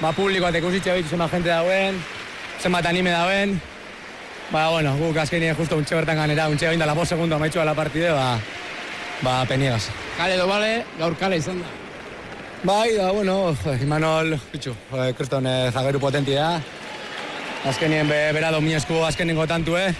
ba, 0.00 0.10
publikoat 0.16 0.58
ikusitxe 0.58 0.96
bitu 0.98 1.14
zenbat 1.14 1.32
jente 1.36 1.52
dauen, 1.52 2.00
zenbat 2.62 2.90
anime 2.90 3.14
dauen. 3.14 3.54
Ba, 4.50 4.66
bueno, 4.72 4.96
guk 4.98 5.16
azkenien 5.22 5.56
justo 5.56 5.78
untxe 5.78 5.96
bertan 5.96 6.18
ganera, 6.20 6.48
untxe 6.50 6.66
gainda 6.66 6.86
la 6.86 7.06
segundo 7.06 7.36
amaitxu 7.36 7.64
la 7.64 7.74
partide, 7.74 8.10
ba, 8.10 8.38
ba, 9.22 9.44
peniegas. 9.46 9.90
Kale 10.18 10.36
do 10.36 10.46
bale, 10.48 10.84
gaur 10.98 11.16
kale 11.16 11.36
izan 11.36 11.60
da. 11.60 11.66
Bai, 12.64 12.96
da, 12.96 13.12
bueno, 13.12 13.54
Imanol, 13.82 14.38
bitxu, 14.52 14.74
jo, 14.90 15.14
kriston 15.16 15.46
eh, 15.46 15.70
zageru 15.70 16.00
potentia. 16.00 16.60
Azkenien 17.64 18.08
be, 18.08 18.32
bera 18.32 18.50
dominesku 18.50 19.04
azkenengo 19.04 19.46
tantu, 19.46 19.76
eh? 19.76 19.94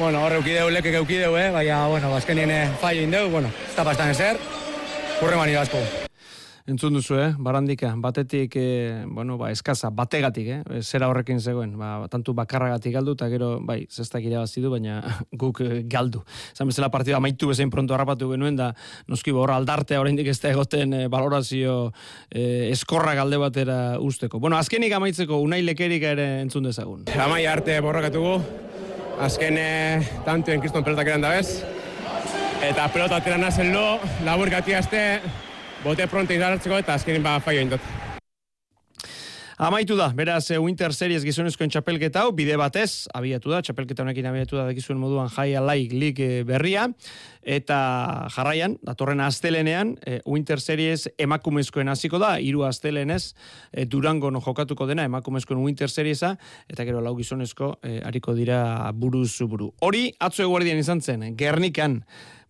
Bueno, 0.00 0.22
horre 0.24 0.38
eukideu, 0.40 0.70
lekek 0.72 0.94
eukideu, 1.02 1.34
eh? 1.36 1.50
Baina, 1.52 1.82
bueno, 1.92 2.14
azkenien 2.16 2.48
eh, 2.48 2.68
fallo 2.80 3.02
indeu, 3.04 3.26
bueno, 3.28 3.50
ez 3.68 3.74
da 3.76 3.84
pastan 3.84 4.08
ezer. 4.14 4.38
Hurre 5.20 5.36
irazko. 5.50 5.76
Entzun 6.64 6.94
duzu, 6.96 7.18
eh? 7.20 7.34
Barandika, 7.36 7.90
batetik, 8.00 8.54
eh, 8.56 9.04
bueno, 9.06 9.36
ba, 9.36 9.50
eskaza, 9.52 9.90
bategatik, 9.90 10.48
eh? 10.48 10.80
Zera 10.80 11.10
horrekin 11.10 11.40
zegoen, 11.40 11.76
ba, 11.76 12.06
tantu 12.08 12.32
bakarragatik 12.32 12.94
galdu, 12.94 13.12
eta 13.12 13.28
gero, 13.28 13.50
bai, 13.60 13.82
zestak 13.90 14.24
irabazi 14.24 14.64
du, 14.64 14.70
baina 14.72 15.02
guk 15.42 15.60
eh, 15.66 15.82
galdu. 15.84 16.24
Zan 16.56 16.72
bezala 16.72 16.88
partida 16.88 17.20
amaitu 17.20 17.52
bezain 17.52 17.68
pronto 17.68 17.92
harrapatu 17.92 18.30
genuen, 18.32 18.56
da, 18.56 18.70
noski, 19.06 19.36
ba, 19.36 19.44
horra 19.44 19.60
aldartea 19.60 20.00
oraindik 20.00 20.32
ez 20.32 20.38
da 20.40 20.54
egoten 20.54 20.96
eh, 20.96 21.04
valorazio 21.12 21.92
eh, 22.30 22.70
eskorra 22.70 23.12
galde 23.20 23.36
batera 23.36 23.98
usteko. 24.00 24.40
Bueno, 24.40 24.56
azkenik 24.56 24.96
amaitzeko, 24.96 25.44
unai 25.44 25.60
lekerik 25.60 26.08
ere 26.14 26.30
entzun 26.40 26.72
dezagun. 26.72 27.04
Amai 27.20 27.44
arte 27.50 27.76
borrakatugu, 27.84 28.38
azken 29.20 29.56
eh, 29.60 30.06
tantuen 30.24 30.60
kriston 30.62 30.84
pelotak 30.84 31.10
eran 31.12 31.24
da 31.24 31.34
bez, 31.36 31.60
eta 32.64 32.88
pelota 32.92 33.20
atera 33.20 33.38
nazen 33.40 33.72
lo, 33.74 33.98
labur 34.24 34.50
gati 34.52 34.74
azte, 34.76 35.02
bote 35.84 36.06
pronto 36.08 36.36
izarratzeko 36.36 36.80
eta 36.80 36.96
azkenin 36.96 37.24
ba 37.24 37.38
faio 37.44 37.60
indot. 37.64 37.84
Amaitu 39.60 39.92
da, 39.92 40.06
beraz, 40.16 40.50
eh, 40.50 40.56
Winter 40.56 40.94
Series 40.96 41.20
gizonezkoen 41.20 41.68
txapelketa 41.68 42.22
hau, 42.22 42.30
bide 42.32 42.54
batez, 42.56 43.04
abiatu 43.12 43.52
da, 43.52 43.58
txapelketa 43.60 44.00
honekin 44.06 44.24
abiatu 44.30 44.56
da, 44.56 44.62
dakizuen 44.70 44.96
moduan 44.96 45.28
Jai 45.28 45.50
Alaik 45.60 45.92
eh, 46.24 46.44
berria, 46.48 46.86
eta 47.44 47.76
jarraian, 48.32 48.78
datorren 48.80 49.20
astelenean, 49.20 49.98
e, 50.00 50.22
Winter 50.24 50.60
Series 50.64 51.10
emakumezkoen 51.20 51.92
hasiko 51.92 52.16
da, 52.18 52.38
hiru 52.40 52.64
astelenez, 52.64 53.34
e, 53.72 53.84
Durango 53.84 54.30
no 54.30 54.40
jokatuko 54.40 54.88
dena 54.88 55.04
emakumezkoen 55.04 55.60
Winter 55.60 55.92
Seriesa, 55.92 56.38
eta 56.68 56.88
gero 56.88 57.04
lau 57.04 57.12
gizonezko 57.20 57.74
e, 57.84 57.98
hariko 58.00 58.32
dira 58.32 58.90
buruz 58.96 59.42
buru. 59.44 59.74
Hori, 59.84 60.06
atzo 60.20 60.44
eguardian 60.48 60.80
izan 60.80 61.04
zen, 61.04 61.34
Gernikan, 61.36 62.00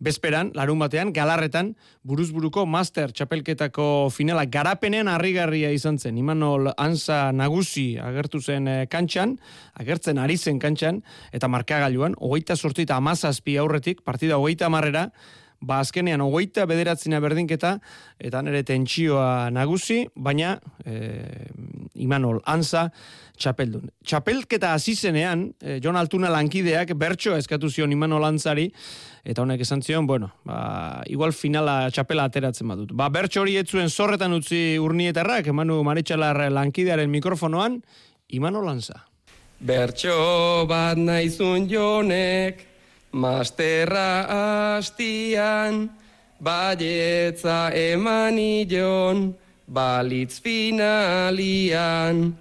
Bezperan, 0.00 0.48
larun 0.56 0.80
batean, 0.80 1.10
galarretan, 1.12 1.74
buruzburuko 2.08 2.62
master 2.64 3.12
txapelketako 3.12 4.08
finala 4.08 4.46
garapenean 4.48 5.10
harrigarria 5.12 5.68
izan 5.76 5.98
zen. 6.00 6.16
Imanol 6.16 6.70
Anza 6.80 7.18
nagusi 7.36 7.98
agertu 8.00 8.40
zen 8.40 8.64
e, 8.64 8.76
kantxan, 8.88 9.34
agertzen 9.76 10.16
ari 10.22 10.38
zen 10.40 10.56
kantxan, 10.62 11.02
eta 11.36 11.52
markagailuan, 11.52 12.16
hogeita 12.16 12.56
sortzita 12.56 12.96
amazazpi 12.96 13.58
aurretik, 13.60 14.00
partida 14.00 14.40
hogeita 14.40 14.72
marrera, 14.72 15.10
ba 15.60 15.80
azkenean 15.84 16.22
hogeita 16.24 16.64
bederatzina 16.68 17.20
berdinketa, 17.20 17.74
eta 18.18 18.40
nire 18.42 18.62
tentsioa 18.66 19.50
nagusi, 19.52 20.02
baina 20.16 20.54
e, 20.84 20.96
Imanol 22.00 22.40
Anza 22.48 22.86
txapeldun. 23.40 23.90
Txapelketa 24.04 24.72
hasi 24.76 24.94
zenean, 24.96 25.46
e, 25.60 25.78
Jon 25.84 25.98
Altuna 26.00 26.30
lankideak 26.32 26.94
bertsoa 26.96 27.38
eskatu 27.40 27.68
zion 27.70 27.92
Imanol 27.92 28.24
Anzari, 28.28 28.70
eta 29.24 29.44
honek 29.44 29.66
esan 29.66 29.84
zion, 29.84 30.08
bueno, 30.08 30.30
ba, 30.48 31.02
igual 31.12 31.36
finala 31.36 31.90
txapela 31.92 32.24
ateratzen 32.30 32.68
badut. 32.72 32.96
Ba, 32.96 33.10
bertso 33.12 33.44
hori 33.44 33.58
etzuen 33.60 33.92
zorretan 33.92 34.32
utzi 34.36 34.78
urnietarrak, 34.80 35.52
Emanu 35.52 35.82
Maritxalar 35.84 36.46
lankidearen 36.52 37.12
mikrofonoan, 37.12 37.82
Imanol 38.36 38.72
Anza. 38.72 39.04
Bertso 39.60 40.64
bat 40.70 40.96
naizun 40.96 41.68
jonek, 41.68 42.69
Masterra 43.12 44.26
hastian, 44.78 45.90
baietza 46.40 47.72
eman 47.74 48.38
ion, 48.38 49.34
balitz 49.66 50.40
finalian. 50.40 52.36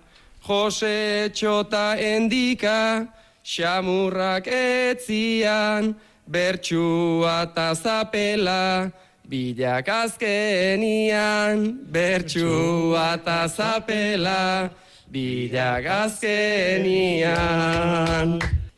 Jose 0.46 1.30
txota 1.34 1.98
endika, 1.98 3.08
xamurrak 3.44 4.48
etzian, 4.48 5.96
bertxua 6.30 7.50
eta 7.50 7.74
zapela, 7.74 8.92
bilak 9.26 9.90
azkenian, 9.90 11.82
bertxua 11.90 13.18
eta 13.18 13.50
zapela, 13.50 14.70
bilak 15.10 15.86
azkenian. 16.06 17.10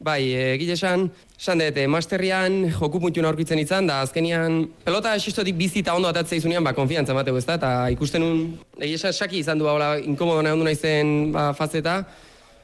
Bai, 0.02 0.34
egile 0.56 0.74
esan, 0.74 1.04
esan 1.38 1.60
dut, 1.62 1.78
eh, 1.78 1.86
masterrian 1.86 2.64
joku 2.74 3.00
puntiun 3.04 3.28
aurkitzen 3.30 3.60
izan, 3.62 3.86
da 3.86 4.00
azkenian 4.02 4.64
pelota 4.86 5.14
esistotik 5.14 5.54
bizi 5.60 5.84
eta 5.84 5.94
ondo 5.94 6.10
atatzea 6.10 6.42
izunean, 6.42 6.66
ba, 6.66 6.74
konfiantza 6.74 7.14
mateu 7.14 7.38
ez 7.38 7.46
da, 7.46 7.60
eta 7.60 7.72
ikusten 7.94 8.26
un, 8.26 8.40
egile 8.80 8.98
esan, 8.98 9.14
saki 9.14 9.38
izan 9.44 9.62
du, 9.62 9.70
ba, 9.70 9.94
inkomodo 10.02 10.42
nahi 10.42 10.58
ondu 10.58 10.66
naizen 10.66 11.32
ba, 11.36 11.52
fazeta, 11.54 12.00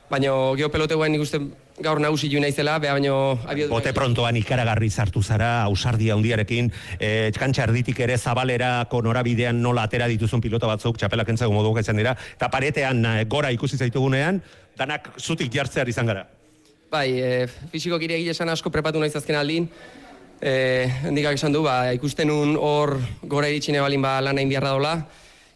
baina 0.10 0.34
geho 0.58 0.70
pelotegoen 0.74 1.18
ikusten 1.20 1.52
gaur 1.84 2.02
nagusi 2.02 2.30
ju 2.32 2.40
naizela, 2.42 2.80
beha 2.82 2.96
baino... 2.98 3.38
Bote 3.70 3.94
prontoan 3.94 4.40
ikaragarri 4.40 4.90
sartu 4.90 5.22
zara, 5.22 5.52
ausardia 5.68 6.16
hundiarekin, 6.18 6.72
e, 6.98 7.30
txantxa 7.36 7.68
erditik 7.68 8.02
ere 8.02 8.18
zabalerako 8.18 9.04
norabidean 9.06 9.62
nola 9.62 9.86
atera 9.86 10.08
dituzun 10.10 10.42
pilota 10.42 10.66
batzuk, 10.72 10.98
txapelak 10.98 11.30
entzago 11.36 11.54
modu 11.54 11.76
izan 11.78 12.02
dira, 12.02 12.16
eta 12.34 12.50
paretean 12.50 13.06
eh, 13.06 13.26
gora 13.30 13.54
ikusi 13.54 13.78
zaitugunean, 13.78 14.42
danak 14.78 15.12
zutik 15.22 15.54
jartzear 15.54 15.94
izan 15.94 16.10
gara. 16.10 16.26
Bai, 16.90 17.20
e, 17.20 17.48
fisiko 17.72 17.98
kire 18.00 18.16
esan 18.32 18.48
asko 18.48 18.72
prepatu 18.72 19.00
naiz 19.00 19.16
azken 19.16 19.36
aldin. 19.36 19.66
E, 20.40 20.52
hendikak 21.04 21.36
esan 21.36 21.52
du, 21.52 21.64
ba, 21.66 21.92
ikusten 21.98 22.32
un 22.32 22.56
hor 22.56 22.96
gora 23.24 23.50
iritxine 23.52 23.82
balin 23.84 24.02
ba 24.02 24.22
lan 24.22 24.40
hain 24.40 24.48
biharra 24.48 24.72
dola. 24.78 24.94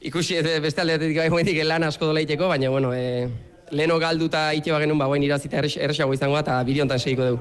Ikusi 0.01 0.41
beste 0.59 0.81
aldeatetik 0.81 1.17
bai 1.17 1.63
lan 1.63 1.83
asko 1.83 2.05
dola 2.07 2.19
iteko, 2.19 2.49
baina 2.49 2.69
bueno, 2.69 2.91
e, 2.93 3.29
leno 3.71 3.97
galduta 3.99 4.53
ite 4.53 4.71
bagenun 4.71 4.97
ba, 4.99 5.07
bain 5.07 5.23
irazita 5.23 5.61
erresago 5.61 6.13
izango 6.13 6.37
eta 6.37 6.61
bidiontan 6.63 6.99
segiko 6.99 7.23
dugu. 7.23 7.39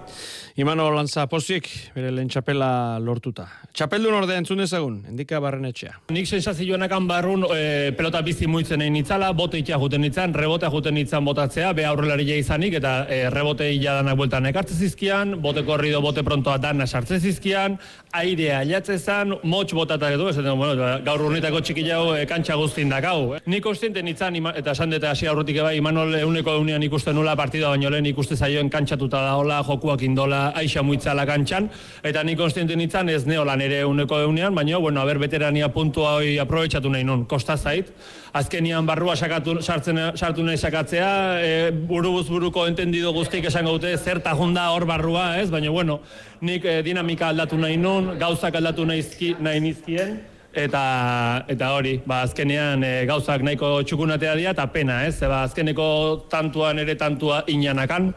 Imano 0.60 0.90
Lantza 0.92 1.22
Pozik, 1.24 1.70
bere 1.94 2.10
lehen 2.12 2.28
txapela 2.28 2.98
lortuta. 3.00 3.46
Txapeldun 3.72 4.12
orde 4.18 4.34
entzun 4.36 4.58
dezagun, 4.60 4.98
endika 5.08 5.38
barren 5.40 5.64
etxea. 5.64 5.94
Nik 6.12 6.26
sensazioanak 6.28 6.92
barrun 7.08 7.46
e, 7.48 7.92
pelota 7.96 8.20
bizi 8.20 8.44
muitzen 8.44 8.82
egin 8.84 8.98
itzala, 9.00 9.30
bote 9.32 9.56
itxea 9.56 9.78
juten 9.80 10.04
itzan, 10.04 10.34
rebote 10.36 10.68
juten 10.68 10.98
itzan 11.00 11.24
botatzea, 11.24 11.70
be 11.72 11.86
aurrelari 11.88 12.26
izanik, 12.36 12.76
eta 12.76 13.06
e, 13.08 13.22
rebote 13.32 13.70
danak 13.80 14.18
bueltan 14.20 14.50
ekartze 14.50 14.76
zizkian, 14.76 15.38
bote 15.40 15.64
korrido, 15.64 16.02
bote 16.04 16.22
prontoa 16.26 16.58
dana 16.58 16.86
sartze 16.86 17.18
zizkian, 17.20 17.78
airea 18.12 18.58
ailatze 18.60 18.98
zan, 18.98 19.32
motx 19.42 19.72
botata 19.72 20.12
edo, 20.12 20.28
ez 20.28 20.36
bueno, 20.36 20.76
ba, 20.76 20.98
gaur 21.06 21.24
urnitako 21.30 21.62
txiki 21.64 21.86
jau 21.88 22.16
e, 22.18 22.26
kantxa 22.28 22.58
guztin 22.60 22.92
dakau. 22.92 23.36
Eh? 23.38 23.40
Nik 23.46 23.64
ostienten 23.64 24.12
itzan, 24.12 24.36
ima, 24.36 24.52
eta 24.52 24.74
sandeta 24.74 25.14
hasi 25.14 25.26
aurrutik 25.26 25.62
eba, 25.62 25.72
Imanol 25.72 26.18
euneko 26.20 26.58
eunian 26.60 26.82
ikusten 26.82 27.16
nula 27.16 27.32
partida 27.38 27.72
baino 27.72 27.88
lehen 27.88 28.12
ikuste 28.12 28.36
zaioen 28.36 28.68
kantxatuta 28.68 29.24
da 29.24 29.34
hola, 29.40 29.62
jokuak 29.64 30.04
indola, 30.04 30.49
aixa 30.56 30.82
muitzala 30.82 31.26
kantxan, 31.26 31.68
eta 32.02 32.22
nik 32.24 32.38
konstienten 32.38 32.80
itzan 32.80 33.08
ez 33.08 33.24
neolan 33.26 33.60
ere 33.60 33.84
uneko 33.84 34.20
eunean, 34.24 34.54
baina, 34.54 34.78
bueno, 34.78 35.00
haber 35.00 35.18
veterania 35.18 35.68
puntua 35.68 36.16
hoi 36.18 36.38
aprobetsatu 36.38 36.90
nahi 36.90 37.04
nun, 37.04 37.26
kosta 37.26 37.56
zait. 37.56 37.92
Azkenian 38.32 38.86
barrua 38.86 39.16
sakatu, 39.16 39.58
sartzen, 39.62 39.98
sartu 40.14 40.42
nahi 40.46 40.56
sakatzea, 40.56 41.12
e, 41.42 41.70
burubuz 41.70 42.28
buruko 42.28 42.66
entendido 42.70 43.12
guztik 43.12 43.46
esango 43.50 43.76
dute, 43.78 43.96
zerta 43.98 44.34
junda 44.38 44.70
hor 44.70 44.86
barrua, 44.86 45.40
ez? 45.40 45.50
Baina, 45.50 45.70
bueno, 45.70 46.00
nik 46.40 46.64
e, 46.64 46.80
dinamika 46.86 47.28
aldatu 47.28 47.58
nahi 47.58 47.76
nun, 47.76 48.16
gauzak 48.18 48.60
aldatu 48.60 48.86
nahi, 48.86 49.34
nahi 49.40 49.64
nizkien, 49.64 50.20
eta 50.52 51.44
eta 51.48 51.70
hori, 51.76 52.00
ba 52.06 52.22
azkenean 52.26 52.82
e, 52.82 52.92
gauzak 53.06 53.42
nahiko 53.46 53.80
txukunatea 53.86 54.34
dira 54.38 54.54
eta 54.54 54.66
pena, 54.72 55.04
ez? 55.06 55.20
Ba 55.22 55.44
azkeneko 55.46 56.26
tantuan 56.30 56.78
ere 56.82 56.96
tantua 56.98 57.44
inanakan. 57.46 58.12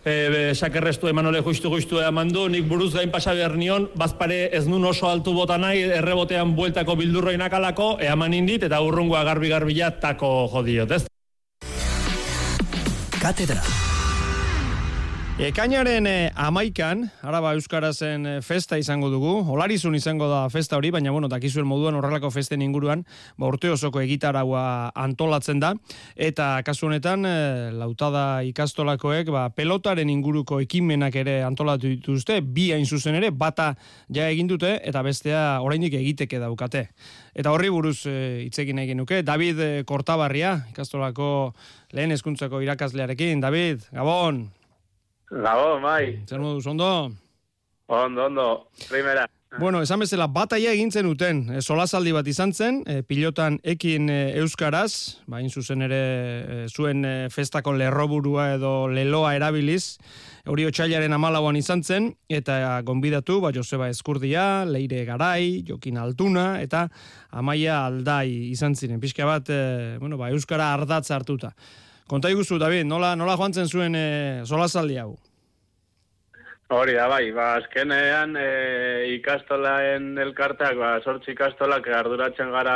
E, 0.00 0.54
sakerrestu 0.54 1.10
emanole 1.10 1.42
justu 1.44 1.68
justu 1.74 2.00
emandu, 2.00 2.46
nik 2.48 2.64
buruz 2.68 2.94
gain 2.94 3.10
pasa 3.12 3.34
behar 3.36 3.56
nion, 3.60 3.90
bazpare 4.00 4.48
ez 4.56 4.64
nun 4.66 4.86
oso 4.88 5.10
altu 5.10 5.34
bota 5.36 5.58
nahi, 5.60 5.82
errebotean 6.00 6.54
bueltako 6.56 6.96
bildurroinak 6.96 7.52
alako, 7.52 7.90
eaman 8.00 8.32
indit, 8.32 8.64
eta 8.64 8.80
urrungoa 8.80 9.26
garbi-garbila 9.28 9.92
tako 10.00 10.48
jodiot, 10.54 10.96
ez? 10.96 11.04
Katedra. 13.20 13.89
Ekainaren 15.40 16.04
e, 16.04 16.28
amaikan, 16.36 17.06
araba 17.24 17.54
euskarazen 17.56 18.26
e, 18.28 18.32
festa 18.44 18.76
izango 18.76 19.08
dugu, 19.08 19.30
olarizun 19.54 19.94
izango 19.96 20.26
da 20.28 20.42
festa 20.52 20.76
hori, 20.76 20.90
baina 20.92 21.14
bueno, 21.14 21.30
dakizuen 21.32 21.64
moduan 21.64 21.96
horrelako 21.96 22.28
festen 22.34 22.60
inguruan, 22.60 23.06
ba, 23.40 23.48
urte 23.48 23.70
osoko 23.72 24.02
egitaraua 24.04 24.90
antolatzen 24.92 25.62
da, 25.64 25.70
eta 26.28 26.50
kasu 26.66 26.90
honetan, 26.90 27.24
e, 27.24 27.32
lautada 27.72 28.42
ikastolakoek, 28.50 29.32
ba, 29.32 29.46
pelotaren 29.56 30.12
inguruko 30.12 30.60
ekimenak 30.60 31.16
ere 31.24 31.38
antolatu 31.48 31.88
dituzte, 31.88 32.42
bi 32.44 32.68
hain 32.76 32.84
zuzen 32.84 33.16
ere, 33.16 33.32
bata 33.32 33.72
ja 34.12 34.28
egin 34.28 34.52
dute, 34.52 34.76
eta 34.84 35.00
bestea 35.08 35.42
oraindik 35.64 35.96
egiteke 36.02 36.44
daukate. 36.44 36.90
Eta 37.32 37.56
horri 37.56 37.72
buruz 37.72 38.02
hitzekin 38.04 38.84
egin 38.84 39.00
nuke, 39.00 39.24
David 39.24 39.88
Kortabarria, 39.88 40.58
ikastolako 40.76 41.54
lehen 41.96 42.12
hezkuntzako 42.12 42.60
irakaslearekin, 42.68 43.40
David, 43.40 43.88
Gabon! 43.88 44.50
Gabo, 45.30 45.78
mai. 45.78 46.24
Zer 46.26 46.40
moduz, 46.42 46.66
ondo? 46.66 47.12
Ondo, 47.86 48.24
ondo, 48.26 48.68
primera. 48.88 49.28
Bueno, 49.58 49.80
esan 49.82 49.98
bezala, 50.02 50.28
bataia 50.30 50.70
egintzen 50.74 51.06
uten, 51.10 51.40
e, 51.50 51.60
solasaldi 51.62 52.12
bat 52.14 52.26
izan 52.30 52.52
zen, 52.54 52.80
e, 52.86 53.00
pilotan 53.06 53.56
ekin 53.66 54.06
e, 54.10 54.18
euskaraz, 54.38 55.18
bain 55.30 55.50
zuzen 55.50 55.82
ere 55.86 55.98
e, 55.98 56.58
zuen 56.70 57.02
e, 57.04 57.14
festako 57.34 57.74
lerroburua 57.74 58.52
edo 58.54 58.72
leloa 58.90 59.34
erabiliz, 59.34 59.98
hori 60.50 60.66
otxailaren 60.70 61.14
amalauan 61.14 61.58
izan 61.58 61.82
zen, 61.82 62.12
eta 62.30 62.80
gonbidatu, 62.86 63.40
ba, 63.42 63.50
Joseba 63.54 63.90
Eskurdia, 63.90 64.64
Leire 64.66 65.04
Garai, 65.06 65.64
Jokin 65.66 65.98
Altuna, 65.98 66.48
eta 66.62 66.86
Amaia 67.30 67.84
Aldai 67.88 68.28
izan 68.50 68.74
ziren. 68.78 69.02
Pixka 69.02 69.26
bat, 69.26 69.50
e, 69.50 69.96
bueno, 69.98 70.18
ba, 70.18 70.30
euskara 70.30 70.72
ardatza 70.74 71.18
hartuta. 71.18 71.54
Konta 72.10 72.30
iguzu, 72.32 72.56
David, 72.58 72.88
nola, 72.90 73.12
nola 73.14 73.36
joan 73.38 73.52
zen 73.54 73.68
zuen 73.70 73.94
e, 73.94 74.06
solasaldi 74.42 74.96
hau? 74.98 75.12
Hori 76.74 76.96
da, 76.96 77.04
bai, 77.10 77.28
ba, 77.34 77.52
azkenean 77.60 78.34
e, 78.38 78.48
ikastolaen 79.14 80.18
elkarteak, 80.24 80.74
ba, 80.80 80.90
sortzi 81.06 81.36
ikastolak 81.36 81.86
arduratzen 82.00 82.50
gara 82.50 82.74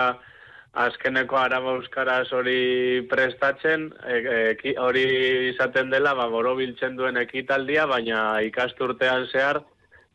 azkeneko 0.84 1.40
araba 1.40 1.74
euskaraz 1.80 2.28
hori 2.30 3.02
prestatzen, 3.10 3.90
e, 4.06 4.22
e, 4.54 4.76
hori 4.78 5.04
izaten 5.50 5.90
dela, 5.90 6.14
ba, 6.14 6.30
biltzen 6.30 6.94
duen 6.94 7.18
ekitaldia, 7.18 7.90
baina 7.90 8.40
ikasturtean 8.46 9.26
zehar, 9.32 9.64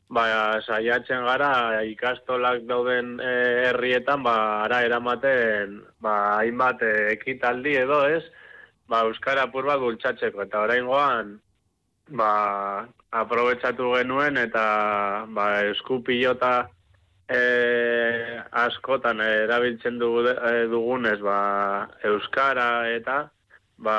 ba, 0.07 0.26
saiatzen 0.63 1.28
gara 1.28 1.84
ikastolak 1.91 2.63
dauden 2.72 3.17
e, 3.20 3.38
herrietan, 3.67 4.24
ba, 4.24 4.36
ara 4.63 4.86
eramaten, 4.88 5.82
ba, 5.99 6.20
hainbat 6.39 6.88
e, 6.88 6.93
ekitaldi 7.20 7.82
edo 7.84 8.05
ez, 8.07 8.24
ba, 8.89 9.03
euskara 9.07 9.45
apur 9.47 9.69
bat 9.69 9.79
gultzatzeko, 9.79 10.43
eta 10.47 10.65
oraingoan 10.65 11.37
ba, 12.09 12.33
aprobetsatu 13.21 13.93
genuen 13.95 14.37
eta 14.41 14.65
ba, 15.29 15.47
eskupilota 15.69 16.53
e, 17.29 17.41
askotan 18.65 19.21
erabiltzen 19.21 19.99
dugu, 20.01 20.25
e, 20.29 20.65
dugunez 20.71 21.19
ba, 21.21 21.39
euskara 22.11 22.69
eta 22.93 23.19
ba, 23.77 23.97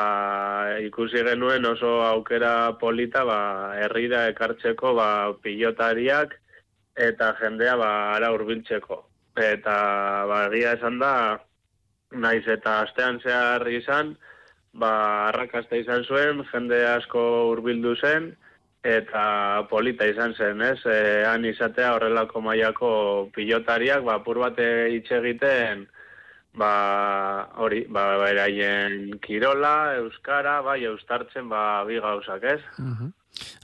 ikusi 0.84 1.24
genuen 1.26 1.66
oso 1.66 2.00
aukera 2.06 2.78
polita 2.80 3.24
ba, 3.24 3.40
herrira 3.78 4.26
ekartzeko 4.32 4.94
ba, 4.98 5.10
pilotariak 5.42 6.34
eta 6.96 7.34
jendea 7.40 7.76
ba, 7.80 7.92
ara 8.16 8.32
urbiltzeko. 8.34 9.04
Eta 9.40 9.76
ba, 10.28 10.42
egia 10.50 10.74
esan 10.76 10.98
da, 11.00 11.14
naiz 12.10 12.44
eta 12.50 12.80
astean 12.82 13.20
zehar 13.22 13.66
izan, 13.70 14.16
ba, 14.72 14.92
arrakasta 15.28 15.76
izan 15.76 16.04
zuen, 16.04 16.44
jende 16.52 16.80
asko 16.86 17.22
hurbildu 17.50 17.94
zen, 17.96 18.30
eta 18.86 19.66
polita 19.70 20.06
izan 20.08 20.34
zen, 20.34 20.60
ez? 20.64 20.78
E, 20.86 21.24
han 21.28 21.44
izatea 21.44 21.94
horrelako 21.96 22.40
mailako 22.40 22.90
pilotariak, 23.34 24.04
ba, 24.06 24.20
pur 24.24 24.40
bate 24.40 24.66
hitz 24.94 25.10
egiten, 25.20 25.86
ba, 26.56 26.72
hori, 27.60 27.84
ba, 27.88 28.06
beraien 28.24 29.18
kirola, 29.26 29.96
euskara, 30.02 30.60
bai, 30.66 30.82
eustartzen, 30.84 31.48
ba, 31.48 31.84
bi 31.88 32.00
gauzak, 32.00 32.44
ez? 32.56 32.60
Uh 32.78 33.10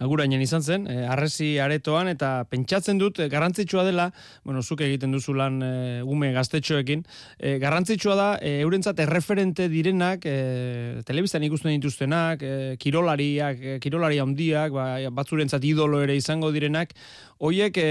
agurainen 0.01 0.43
izan 0.43 0.62
zen, 0.62 0.87
e, 0.91 1.05
arrezi 1.09 1.57
aretoan, 1.62 2.09
eta 2.12 2.31
pentsatzen 2.51 2.99
dut, 3.01 3.21
e, 3.21 3.29
garrantzitsua 3.33 3.85
dela, 3.87 4.11
bueno, 4.45 4.62
zuk 4.62 4.83
egiten 4.87 5.12
duzu 5.14 5.35
lan 5.37 5.61
e, 5.62 5.73
ume 6.05 6.33
gaztetxoekin, 6.37 7.05
e, 7.39 7.57
garrantzitsua 7.62 8.17
da, 8.19 8.29
e, 8.41 8.61
eurentzat 8.64 9.01
erreferente 9.05 9.69
direnak, 9.73 10.27
e, 10.27 11.03
telebiztan 11.09 11.45
ikusten 11.49 11.75
dituztenak, 11.77 12.43
e, 12.43 12.57
kirolariak, 12.83 13.62
e, 13.62 13.79
kirolari 13.83 14.21
handiak, 14.23 14.75
ba, 14.77 14.89
batzurentzat 15.17 15.64
idolo 15.64 16.03
ere 16.05 16.17
izango 16.17 16.53
direnak, 16.55 16.95
hoiek 17.39 17.77
e, 17.81 17.89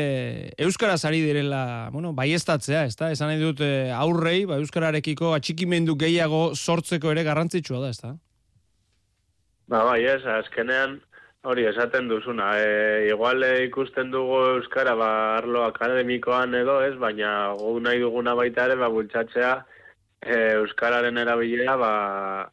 euskaraz 0.65 1.03
ari 1.05 1.21
direla, 1.25 1.89
bueno, 1.93 2.13
bai 2.17 2.31
estatzea, 2.33 2.85
ez 2.89 2.95
da? 2.97 3.11
Esan 3.13 3.29
nahi 3.31 3.41
dut 3.41 3.61
e, 3.61 3.91
aurrei, 3.93 4.45
ba, 4.49 4.59
euskararekiko 4.61 5.35
atxikimendu 5.37 5.97
gehiago 6.01 6.47
sortzeko 6.55 7.13
ere 7.13 7.25
garrantzitsua 7.27 7.83
da, 7.83 7.91
ez 7.93 8.01
da? 8.01 8.15
Ba, 9.65 9.81
bai, 9.81 10.03
ez, 10.05 10.21
azkenean, 10.29 10.99
Hori, 11.45 11.61
esaten 11.69 12.07
duzuna. 12.09 12.47
E, 12.57 13.07
igual 13.11 13.43
e, 13.45 13.65
ikusten 13.67 14.09
dugu 14.09 14.39
Euskara, 14.55 14.95
ba, 14.97 15.09
arlo 15.37 15.61
akademikoan 15.67 16.55
edo, 16.57 16.79
ez, 16.81 16.95
baina 16.97 17.51
gu 17.59 17.75
nahi 17.85 17.99
duguna 18.01 18.33
baita 18.39 18.65
ere, 18.65 18.77
ba, 18.81 18.89
bultzatzea 18.89 19.51
e, 20.25 20.37
Euskararen 20.55 21.19
erabilera, 21.21 21.75
ba, 21.77 21.91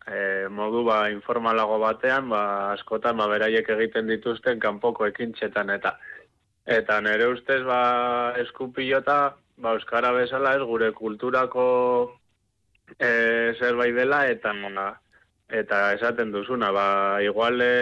e, 0.05 0.19
modu, 0.59 0.83
ba, 0.85 0.99
informalago 1.15 1.79
batean, 1.81 2.29
ba, 2.35 2.43
askotan, 2.75 3.17
ba, 3.17 3.31
beraiek 3.33 3.71
egiten 3.77 4.13
dituzten 4.13 4.61
kanpoko 4.61 5.09
ekintxetan, 5.09 5.73
eta 5.79 5.95
eta 6.77 7.01
nere 7.01 7.31
ustez, 7.33 7.63
ba, 7.65 7.81
eskupilota, 8.45 9.19
ba, 9.57 9.73
Euskara 9.79 10.13
bezala, 10.19 10.53
ez, 10.61 10.69
gure 10.69 10.93
kulturako 11.01 11.65
e, 12.99 13.57
zerbait 13.57 13.97
dela, 13.97 14.27
eta, 14.37 14.53
eta 15.65 15.83
esaten 15.97 16.37
duzuna, 16.37 16.75
ba, 16.77 16.87
igual, 17.25 17.65
e, 17.65 17.73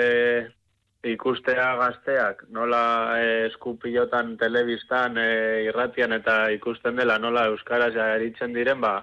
ikustea 1.06 1.76
gazteak, 1.80 2.44
nola 2.52 2.82
e, 3.20 3.28
eskupilotan 3.46 4.36
telebistan 4.40 5.16
e, 5.18 5.30
irratian 5.68 6.12
eta 6.12 6.50
ikusten 6.52 6.96
dela 7.00 7.16
nola 7.18 7.46
euskaraz 7.52 7.94
ja 7.94 8.10
eritzen 8.16 8.52
diren, 8.52 8.80
ba, 8.84 8.98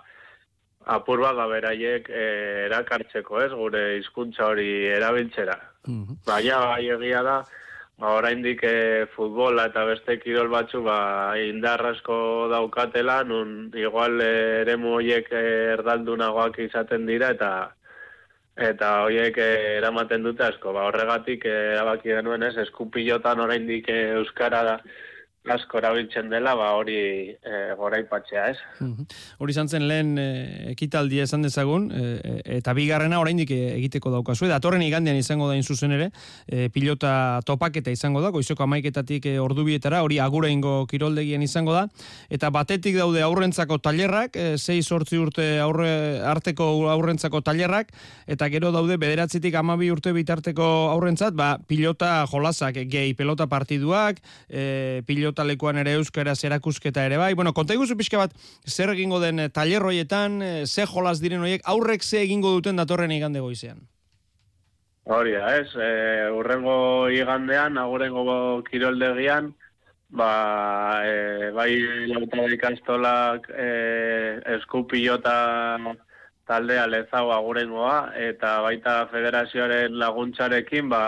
apur 0.85 1.23
bat 1.25 1.35
ba, 1.35 1.47
beraiek 1.49 2.09
e, 2.09 2.25
erakartzeko, 2.67 3.41
ez, 3.41 3.51
gure 3.53 3.83
hizkuntza 3.97 4.45
hori 4.45 4.69
erabiltzera. 4.93 5.57
Mm 5.87 6.03
-hmm. 6.03 6.19
Baina, 6.27 6.59
bai 6.65 6.85
egia 6.97 7.23
da, 7.23 7.37
ba, 7.97 8.13
oraindik 8.19 8.63
e, 8.63 9.07
futbola 9.15 9.65
eta 9.71 9.85
beste 9.85 10.19
kirol 10.19 10.49
batzu, 10.53 10.83
ba, 10.83 11.33
indarrasko 11.41 12.47
daukatela, 12.51 13.23
nun 13.23 13.71
igual 13.73 14.21
e, 14.21 14.61
eremu 14.61 14.93
horiek 14.99 15.31
e, 15.31 15.43
erdaldunagoak 15.73 16.59
izaten 16.59 17.05
dira, 17.05 17.31
eta 17.33 17.73
eta 18.57 18.91
horiek 19.05 19.37
eh, 19.37 19.77
eramaten 19.77 20.23
dute 20.25 20.43
asko, 20.47 20.73
ba, 20.73 20.87
horregatik 20.89 21.45
eh, 21.45 21.73
erabaki 21.75 22.15
denuen 22.17 22.43
ez, 22.43 22.55
eskupilotan 22.65 23.39
oraindik 23.43 23.89
eh, 23.93 24.17
euskara 24.17 24.63
da, 24.65 24.77
asko 25.51 25.79
erabiltzen 25.79 26.29
dela, 26.29 26.53
ba 26.57 26.71
hori 26.77 26.97
e, 27.31 27.59
gora 27.77 27.99
ipatzea, 28.01 28.47
ez? 28.51 28.57
Hori 29.39 29.53
izan 29.53 29.69
zen 29.69 29.87
lehen 29.87 30.17
e, 30.19 30.27
ekitaldia 30.73 31.25
esan 31.27 31.45
dezagun, 31.45 31.89
e, 31.91 32.41
eta 32.57 32.73
bigarrena 32.77 33.19
oraindik 33.21 33.51
egiteko 33.55 34.11
daukazu, 34.13 34.47
eta 34.47 34.59
atorren 34.61 34.83
igandean 34.85 35.17
izango 35.17 35.49
da 35.49 35.57
zuzen 35.61 35.95
ere, 35.95 36.09
e, 36.47 36.69
pilota 36.73 37.41
topaketa 37.45 37.91
izango 37.91 38.21
da, 38.21 38.31
goizoko 38.35 38.63
amaiketatik 38.63 39.25
e, 39.25 39.37
ordubietara, 39.39 40.03
hori 40.05 40.19
agureingo 40.19 40.85
kiroldegien 40.89 41.41
izango 41.41 41.73
da, 41.73 41.87
eta 42.29 42.51
batetik 42.53 42.97
daude 42.97 43.23
aurrentzako 43.25 43.79
tailerrak, 43.83 44.35
e, 44.35 44.57
6 44.57 44.91
urte 45.17 45.47
aurre, 45.63 46.21
arteko 46.25 46.89
aurrentzako 46.91 47.41
tailerrak, 47.41 47.93
eta 48.27 48.49
gero 48.53 48.71
daude 48.75 48.97
bederatzitik 48.97 49.55
amabi 49.55 49.91
urte 49.91 50.13
bitarteko 50.15 50.67
aurrentzat, 50.93 51.35
ba, 51.37 51.55
pilota 51.67 52.25
jolasak, 52.31 52.83
gehi 52.91 53.13
pelota 53.17 53.47
partiduak, 53.47 54.21
e, 54.49 55.01
pilota 55.07 55.36
talekuan 55.37 55.77
ere 55.83 55.93
euskara 55.99 56.35
zerakusketa 56.35 57.05
ere 57.05 57.21
bai. 57.21 57.33
Bueno, 57.37 57.53
konta 57.53 57.77
iguzu 57.77 57.97
pixka 57.99 58.23
bat, 58.25 58.33
zer 58.65 58.91
egingo 58.95 59.21
den 59.23 59.45
eh, 59.45 59.51
talerroietan, 59.53 60.41
eh, 60.41 60.65
ze 60.65 60.87
jolas 60.89 61.21
diren 61.21 61.45
horiek, 61.45 61.61
aurrek 61.65 62.03
ze 62.03 62.23
egingo 62.25 62.55
duten 62.57 62.81
datorren 62.81 63.13
igande 63.13 63.45
goizean? 63.45 63.85
Hori 65.07 65.37
da, 65.37 65.53
ez, 65.55 65.69
e, 65.79 66.27
urrengo 66.35 67.07
igandean, 67.15 67.77
agurengo 67.79 68.59
kiroldegian, 68.67 69.53
ba, 70.19 70.31
e, 71.07 71.51
bai 71.55 71.69
lauta 72.11 72.43
ikastolak 72.51 73.47
e, 73.55 73.69
eskupilota 74.57 75.37
taldea 76.47 76.89
lezau 76.91 77.29
agurengoa, 77.31 77.95
eta 78.19 78.57
baita 78.65 78.97
federazioaren 79.13 79.95
laguntzarekin, 80.01 80.91
ba, 80.91 81.03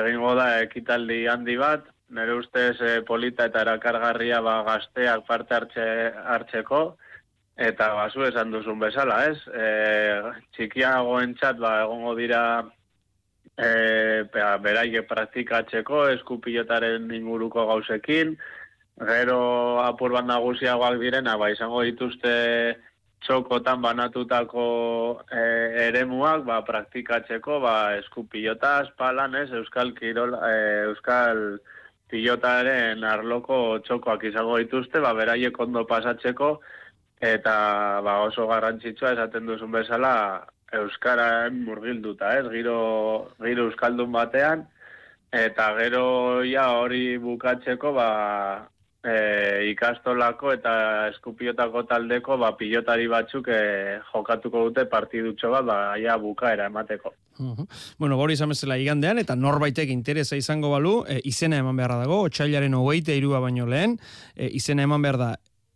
egingo 0.00 0.32
da 0.40 0.48
ekitaldi 0.64 1.26
handi 1.28 1.58
bat, 1.60 1.84
nire 2.14 2.36
ustez 2.38 2.76
e, 2.80 3.00
polita 3.06 3.48
eta 3.50 3.64
erakargarria 3.66 4.40
ba, 4.44 4.60
gazteak 4.66 5.26
parte 5.26 5.56
hartze, 5.58 5.86
hartzeko, 6.34 6.84
eta 7.56 7.90
basu 7.94 8.24
esan 8.26 8.54
duzun 8.54 8.80
bezala, 8.82 9.20
ez? 9.30 9.38
E, 9.50 9.66
txikiagoen 10.56 11.34
txat, 11.38 11.60
ba, 11.62 11.76
egongo 11.84 12.14
dira 12.18 12.42
e, 13.58 14.24
beraike 14.32 15.04
praktikatzeko 15.10 16.08
eskupilotaren 16.14 17.10
inguruko 17.18 17.66
gauzekin, 17.70 18.34
gero 19.10 19.38
apur 19.82 20.14
bat 20.14 20.26
nagusiagoak 20.26 20.98
direna, 21.02 21.36
ba, 21.38 21.50
izango 21.50 21.82
dituzte 21.86 22.34
txokotan 23.24 23.80
banatutako 23.80 24.64
e, 25.32 25.44
eremuak 25.88 26.44
ba, 26.46 26.60
praktikatzeko 26.66 27.60
ba, 27.62 27.76
eskupilota, 28.00 28.80
espalan, 28.88 29.38
ez, 29.40 29.48
euskal, 29.62 29.94
kirol, 29.96 30.36
e, 30.36 30.58
euskal 30.90 31.46
pilotaren 32.10 33.04
arloko 33.04 33.78
txokoak 33.86 34.24
izango 34.30 34.58
dituzte, 34.62 35.00
ba, 35.00 35.12
beraiek 35.16 35.58
ondo 35.60 35.84
pasatzeko, 35.88 36.50
eta 37.20 37.54
ba, 38.04 38.18
oso 38.26 38.46
garrantzitsua 38.50 39.14
esaten 39.16 39.46
duzun 39.48 39.72
bezala, 39.72 40.14
euskaran 40.74 41.62
murgilduta, 41.64 42.34
ez? 42.38 42.46
Giro, 42.52 42.78
giro 43.42 43.68
euskaldun 43.70 44.12
batean, 44.12 44.66
eta 45.34 45.70
gero 45.78 46.06
ja 46.46 46.68
hori 46.78 47.16
bukatzeko, 47.22 47.92
ba, 47.96 48.08
e, 49.04 49.70
ikastolako 49.70 50.52
eta 50.56 50.74
eskupiotako 51.12 51.84
taldeko, 51.90 52.38
ba, 52.40 52.54
pilotari 52.58 53.06
batzuk 53.10 53.50
e, 53.52 53.60
jokatuko 54.12 54.68
dute 54.68 54.86
partidutxo 54.90 55.52
bat, 55.52 55.68
ba, 55.68 55.78
ja 56.00 56.16
bukaera 56.18 56.70
emateko. 56.72 57.14
Bueno, 57.98 58.16
gori 58.16 58.36
izan 58.38 58.52
bezala 58.54 58.78
igandean, 58.78 59.18
eta 59.18 59.34
norbaitek 59.36 59.90
interesa 59.90 60.38
izango 60.38 60.70
balu, 60.72 61.00
e, 61.08 61.20
izena 61.28 61.58
eman 61.62 61.76
beharra 61.76 61.98
dago, 62.04 62.22
otxailaren 62.28 62.74
hogeite 62.78 63.16
irua 63.18 63.42
baino 63.44 63.66
lehen, 63.66 63.98
e, 64.36 64.48
izena 64.54 64.86
eman 64.88 65.02
behar 65.02 65.20
da, 65.20 65.34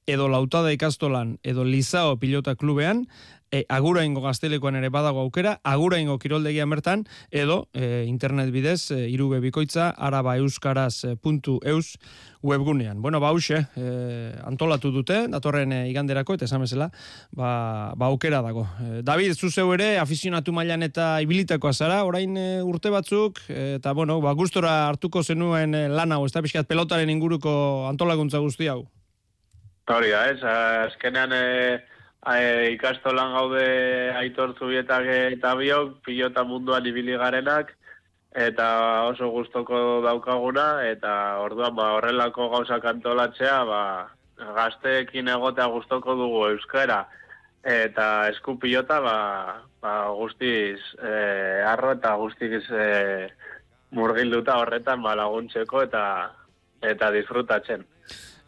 edo 0.08 0.30
lautada 0.32 0.72
ikastolan, 0.72 1.36
edo 1.44 1.68
lizao 1.68 2.16
pilota 2.16 2.56
klubean, 2.56 3.04
e, 3.52 3.64
aguraingo 3.68 4.22
gaztelekoan 4.24 4.78
ere 4.80 4.88
badago 4.92 5.20
aukera, 5.24 5.58
aguraingo 5.64 6.18
kiroldegia 6.20 6.66
mertan, 6.66 7.04
edo 7.30 7.68
e, 7.72 8.04
internet 8.08 8.50
bidez, 8.52 8.90
e, 8.92 9.08
irube 9.12 9.40
bikoitza, 9.44 9.90
arabaeuskaraz.eus 9.96 11.96
webgunean. 12.42 13.02
Bueno, 13.02 13.20
ba, 13.20 13.32
e, 13.34 14.34
antolatu 14.44 14.92
dute, 14.92 15.26
datorren 15.28 15.72
e, 15.72 15.88
iganderako, 15.90 16.38
eta 16.38 16.48
esan 16.48 16.62
bezala, 16.64 16.90
ba, 17.32 17.92
ba 17.96 18.06
aukera 18.06 18.42
dago. 18.42 18.66
E, 18.80 19.02
David, 19.02 19.34
zuzeu 19.34 19.72
ere, 19.74 19.98
afizionatu 19.98 20.52
mailan 20.52 20.82
eta 20.86 21.20
ibilitako 21.24 21.68
azara, 21.68 22.04
orain 22.04 22.36
e, 22.36 22.62
urte 22.62 22.92
batzuk, 22.94 23.40
e, 23.48 23.74
eta 23.78 23.92
bueno, 23.92 24.20
ba, 24.24 24.32
gustora 24.32 24.88
hartuko 24.88 25.24
zenuen 25.24 25.74
e, 25.74 25.88
lan 25.88 26.12
hau, 26.12 26.24
ez 26.26 26.32
da 26.32 26.44
pixkat 26.44 26.68
pelotaren 26.68 27.10
inguruko 27.10 27.88
antolakuntza 27.90 28.38
guzti 28.44 28.68
hau? 28.68 28.84
Hori 29.88 30.10
da, 30.10 30.26
ez, 30.32 30.42
azkenean... 30.42 31.32
E 31.32 31.98
e, 32.26 32.72
ikastolan 32.74 33.32
gaude 33.32 33.64
aitor 34.18 34.54
zubietak 34.58 35.06
eta 35.08 35.54
biok, 35.58 35.98
pilota 36.06 36.44
munduan 36.44 36.86
ibili 36.86 37.16
garenak, 37.16 37.72
eta 38.34 38.68
oso 39.08 39.30
gustoko 39.32 40.00
daukaguna, 40.04 40.84
eta 40.86 41.12
orduan 41.44 41.76
ba, 41.76 41.92
horrelako 41.98 42.50
gauzak 42.54 42.84
antolatzea, 42.84 43.62
ba, 43.64 43.82
gazteekin 44.58 45.28
egotea 45.28 45.66
gustoko 45.72 46.14
dugu 46.18 46.44
euskara, 46.52 47.04
eta 47.64 48.28
esku 48.32 48.58
pilota 48.58 49.00
ba, 49.04 49.18
ba, 49.82 49.94
guztiz 50.14 50.78
e, 51.02 51.12
arro 51.66 51.94
eta 51.96 52.14
guztiz 52.20 52.62
e, 52.70 53.28
murgilduta 53.96 54.58
horretan 54.60 55.02
ba, 55.02 55.16
laguntzeko 55.18 55.82
eta 55.88 56.02
eta 56.86 57.10
disfrutatzen. 57.10 57.82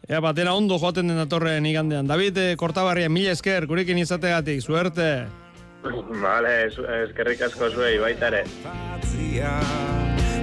Ea, 0.07 0.19
batera 0.19 0.55
ondo 0.57 0.79
joaten 0.81 1.11
den 1.11 1.19
datorren 1.21 1.65
igandean. 1.69 2.07
David, 2.09 2.37
eh, 2.41 2.55
kortabarria, 2.57 3.09
mila 3.09 3.35
esker, 3.35 3.67
gurekin 3.69 4.01
izategatik, 4.01 4.61
suerte. 4.65 5.27
Vale, 6.21 6.55
eskerrik 7.03 7.41
asko 7.47 7.69
zuei, 7.69 7.97
baita 8.01 8.27
ere. 8.29 8.43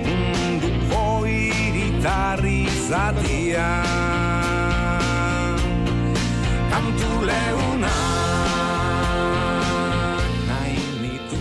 Munduko 0.07 1.27
iritarri 1.27 2.67
zatia 2.89 3.69
Kantu 6.71 7.13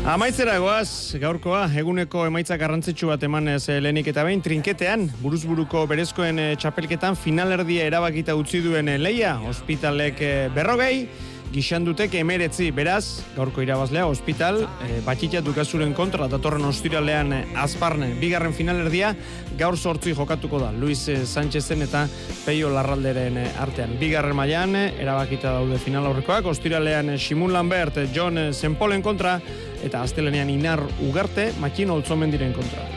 Amaitzera 0.07 0.53
goaz, 0.63 1.17
gaurkoa, 1.19 1.65
eguneko 1.81 2.21
emaitza 2.29 2.55
garrantzitsu 2.55 3.09
bat 3.09 3.25
emanez 3.27 3.65
eh, 3.67 3.81
lehenik 3.83 4.07
eta 4.07 4.23
behin, 4.23 4.39
trinketean, 4.39 5.03
buruzburuko 5.19 5.81
berezkoen 5.91 6.39
eh, 6.39 6.53
txapelketan 6.55 7.19
finalerdia 7.19 7.89
erabakita 7.91 8.37
utzi 8.39 8.61
duen 8.63 8.87
eh, 8.87 8.95
leia, 9.01 9.33
ospitalek 9.51 10.23
berrogei, 10.55 11.09
gixan 11.51 11.83
dutek 11.87 12.15
emeretzi, 12.19 12.69
beraz, 12.75 13.19
gaurko 13.35 13.63
irabazlea, 13.63 14.03
hospital, 14.07 14.61
e, 14.83 14.97
batxitia 15.05 15.39
dukazuren 15.43 15.93
kontra, 15.95 16.27
datorren 16.31 16.65
ostiralean 16.67 17.31
azparne, 17.55 18.09
bigarren 18.19 18.55
finalerdia, 18.55 19.13
gaur 19.59 19.77
sortzi 19.79 20.11
jokatuko 20.15 20.59
da, 20.59 20.73
Luis 20.75 21.05
Sánchezen 21.07 21.85
eta 21.87 22.03
Peio 22.43 22.71
Larralderen 22.73 23.39
artean. 23.63 23.95
Bigarren 23.99 24.35
mailan 24.35 24.75
erabakita 24.75 25.55
daude 25.55 25.79
final 25.79 26.09
aurrekoak, 26.11 26.51
ostiralean 26.51 27.15
Simun 27.15 27.55
Lambert, 27.55 28.01
John 28.15 28.49
Zenpolen 28.51 29.03
kontra, 29.05 29.37
eta 29.83 30.01
astelenean 30.01 30.49
Inar 30.49 30.83
Ugarte, 31.07 31.51
Makin 31.59 31.91
Oltzomendiren 31.91 32.53
kontra. 32.53 32.87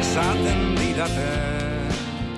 Esaten 0.00 0.74
didate 0.78 1.26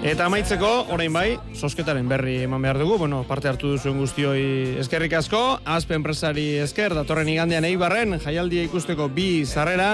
Eta 0.03 0.25
amaitzeko, 0.27 0.69
orain 0.91 1.15
bai, 1.15 1.37
sosketaren 1.55 2.09
berri 2.11 2.41
eman 2.43 2.65
behar 2.65 2.81
dugu, 2.83 2.97
bueno, 2.99 3.21
parte 3.29 3.47
hartu 3.47 3.71
duzuen 3.77 4.01
guztioi 4.03 4.75
eskerrik 4.83 5.15
asko, 5.15 5.41
azpe 5.63 5.95
enpresari 5.95 6.49
esker, 6.59 6.91
datorren 6.99 7.31
igandean 7.31 7.65
eibarren, 7.69 8.17
jaialdia 8.25 8.65
ikusteko 8.67 9.07
bi 9.15 9.45
zarrera, 9.47 9.93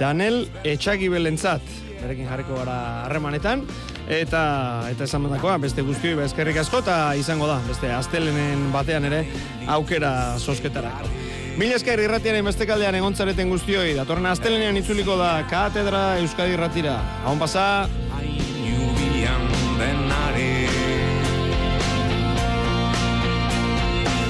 Danel 0.00 0.40
Etxagi 0.66 1.06
belentzat, 1.12 1.62
berekin 2.00 2.26
jarriko 2.26 2.58
gara 2.58 2.80
harremanetan, 3.04 3.62
eta 4.08 4.88
eta 4.88 5.04
esan 5.04 5.26
bandakoa, 5.26 5.58
beste 5.60 5.84
guztioi 5.84 6.16
ba, 6.16 6.24
eskerrik 6.24 6.56
asko, 6.64 6.80
eta 6.84 7.14
izango 7.20 7.46
da, 7.50 7.60
beste 7.68 7.92
astelenen 7.92 8.70
batean 8.72 9.04
ere, 9.10 9.24
aukera 9.68 10.12
sosketarako. 10.40 11.12
Mila 11.58 11.74
esker 11.74 12.00
irratiaren 12.00 12.46
beste 12.46 12.66
kaldean 12.70 12.94
egontzareten 12.94 13.50
guztioi, 13.50 13.90
datorren 13.98 14.30
astelenean 14.30 14.78
itzuliko 14.78 15.18
da 15.18 15.32
Katedra 15.50 16.02
Euskadi 16.22 16.54
Irratira. 16.54 17.00
Hau 17.26 17.34
pasa, 17.38 17.88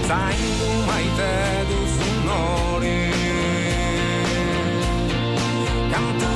Zaindu 0.09 0.68
maite 0.89 1.33
duzun 1.68 2.29
hori 2.33 3.01
Kantu 5.93 6.31